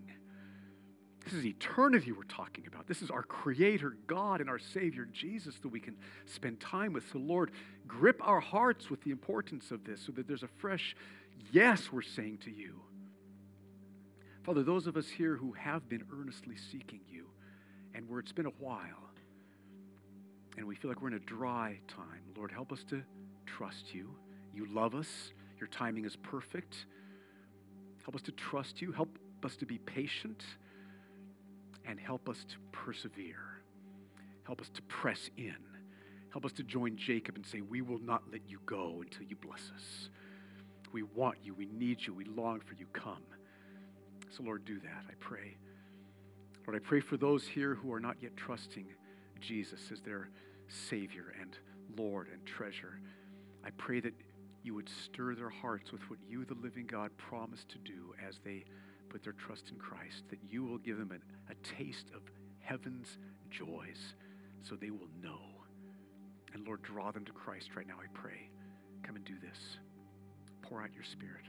This 1.25 1.35
is 1.35 1.45
eternity 1.45 2.13
we're 2.13 2.23
talking 2.25 2.67
about. 2.67 2.87
This 2.87 3.03
is 3.03 3.11
our 3.11 3.23
Creator, 3.23 3.97
God, 4.07 4.41
and 4.41 4.49
our 4.49 4.59
Savior, 4.59 5.07
Jesus, 5.13 5.59
that 5.61 5.69
we 5.69 5.79
can 5.79 5.95
spend 6.25 6.61
time 6.61 6.95
with. 6.95 7.05
So, 7.13 7.19
Lord, 7.19 7.51
grip 7.87 8.27
our 8.27 8.41
hearts 8.41 8.89
with 8.89 9.03
the 9.03 9.11
importance 9.11 9.71
of 9.71 9.85
this 9.85 10.01
so 10.01 10.13
that 10.13 10.27
there's 10.27 10.43
a 10.43 10.49
fresh 10.59 10.97
yes 11.53 11.93
we're 11.93 12.03
saying 12.03 12.39
to 12.45 12.51
you. 12.51 12.81
Father, 14.43 14.63
those 14.63 14.87
of 14.87 14.97
us 14.97 15.09
here 15.09 15.37
who 15.37 15.53
have 15.53 15.89
been 15.89 16.05
earnestly 16.13 16.57
seeking 16.57 17.01
you 17.09 17.27
and 17.95 18.09
where 18.09 18.21
it's 18.21 18.33
been 18.33 18.47
a 18.47 18.53
while 18.59 19.11
and 20.57 20.67
we 20.67 20.75
feel 20.75 20.91
like 20.91 21.01
we're 21.01 21.09
in 21.09 21.15
a 21.15 21.21
dry 21.21 21.79
time, 21.89 22.23
Lord, 22.37 22.51
help 22.51 22.73
us 22.73 22.85
to 22.91 23.03
trust 23.47 23.95
you. 23.95 24.11
You 24.55 24.67
love 24.67 24.95
us, 24.95 25.33
your 25.59 25.69
timing 25.69 26.05
is 26.05 26.17
perfect. 26.17 26.87
Help 28.05 28.15
us 28.15 28.23
to 28.23 28.33
trust 28.33 28.83
you, 28.83 28.93
help 28.93 29.19
us 29.45 29.57
to 29.57 29.67
be 29.67 29.79
patient, 29.79 30.45
and 31.87 31.99
help 31.99 32.29
us 32.29 32.45
to 32.45 32.57
persevere. 32.73 33.63
Help 34.45 34.61
us 34.61 34.69
to 34.71 34.83
press 34.83 35.31
in. 35.37 35.57
Help 36.31 36.45
us 36.45 36.53
to 36.53 36.63
join 36.63 36.97
Jacob 36.97 37.37
and 37.37 37.47
say, 37.47 37.61
We 37.61 37.83
will 37.83 38.01
not 38.01 38.23
let 38.33 38.43
you 38.49 38.59
go 38.67 39.01
until 39.03 39.25
you 39.25 39.37
bless 39.37 39.71
us. 39.75 40.11
We 40.93 41.05
want 41.05 41.39
you. 41.43 41.55
We 41.55 41.67
need 41.67 42.05
you. 42.05 42.15
We 42.15 42.25
long 42.25 42.61
for 42.61 42.75
you. 42.75 42.87
Come. 42.93 43.23
So, 44.31 44.43
Lord, 44.43 44.65
do 44.65 44.79
that, 44.81 45.05
I 45.09 45.15
pray. 45.19 45.57
Lord, 46.67 46.81
I 46.81 46.87
pray 46.87 47.01
for 47.01 47.17
those 47.17 47.47
here 47.47 47.75
who 47.75 47.93
are 47.93 48.01
not 48.01 48.17
yet 48.21 48.37
trusting 48.37 48.87
Jesus 49.41 49.81
as 49.93 50.01
their 50.01 50.29
Savior 50.69 51.35
and 51.41 51.59
Lord 51.97 52.29
and 52.33 52.45
treasure. 52.47 53.01
I 53.65 53.71
pray 53.71 54.01
that 54.01 54.15
you 54.63 54.75
would 54.75 54.89
stir 54.89 55.35
their 55.35 55.51
hearts 55.51 55.91
with 55.91 56.03
what 56.09 56.19
you, 56.29 56.45
the 56.45 56.55
living 56.55 56.87
God, 56.87 57.11
promised 57.17 57.69
to 57.71 57.79
do 57.79 58.15
as 58.27 58.39
they 58.45 58.65
put 59.09 59.25
their 59.25 59.33
trust 59.33 59.71
in 59.71 59.77
Christ, 59.77 60.25
that 60.29 60.39
you 60.49 60.65
will 60.65 60.79
give 60.79 60.99
them 60.99 61.11
a, 61.13 61.53
a 61.53 61.55
taste 61.77 62.07
of 62.15 62.23
heaven's 62.61 63.19
joys 63.51 64.15
so 64.63 64.77
they 64.77 64.91
will 64.91 65.09
know. 65.21 65.41
And 66.53 66.67
Lord, 66.67 66.83
draw 66.83 67.11
them 67.11 67.25
to 67.25 67.33
Christ 67.33 67.71
right 67.75 67.87
now, 67.87 67.97
I 68.01 68.07
pray. 68.13 68.51
Come 69.03 69.17
and 69.17 69.25
do 69.25 69.35
this 69.41 69.79
pour 70.71 70.81
out 70.83 70.95
your 70.95 71.03
Spirit. 71.03 71.45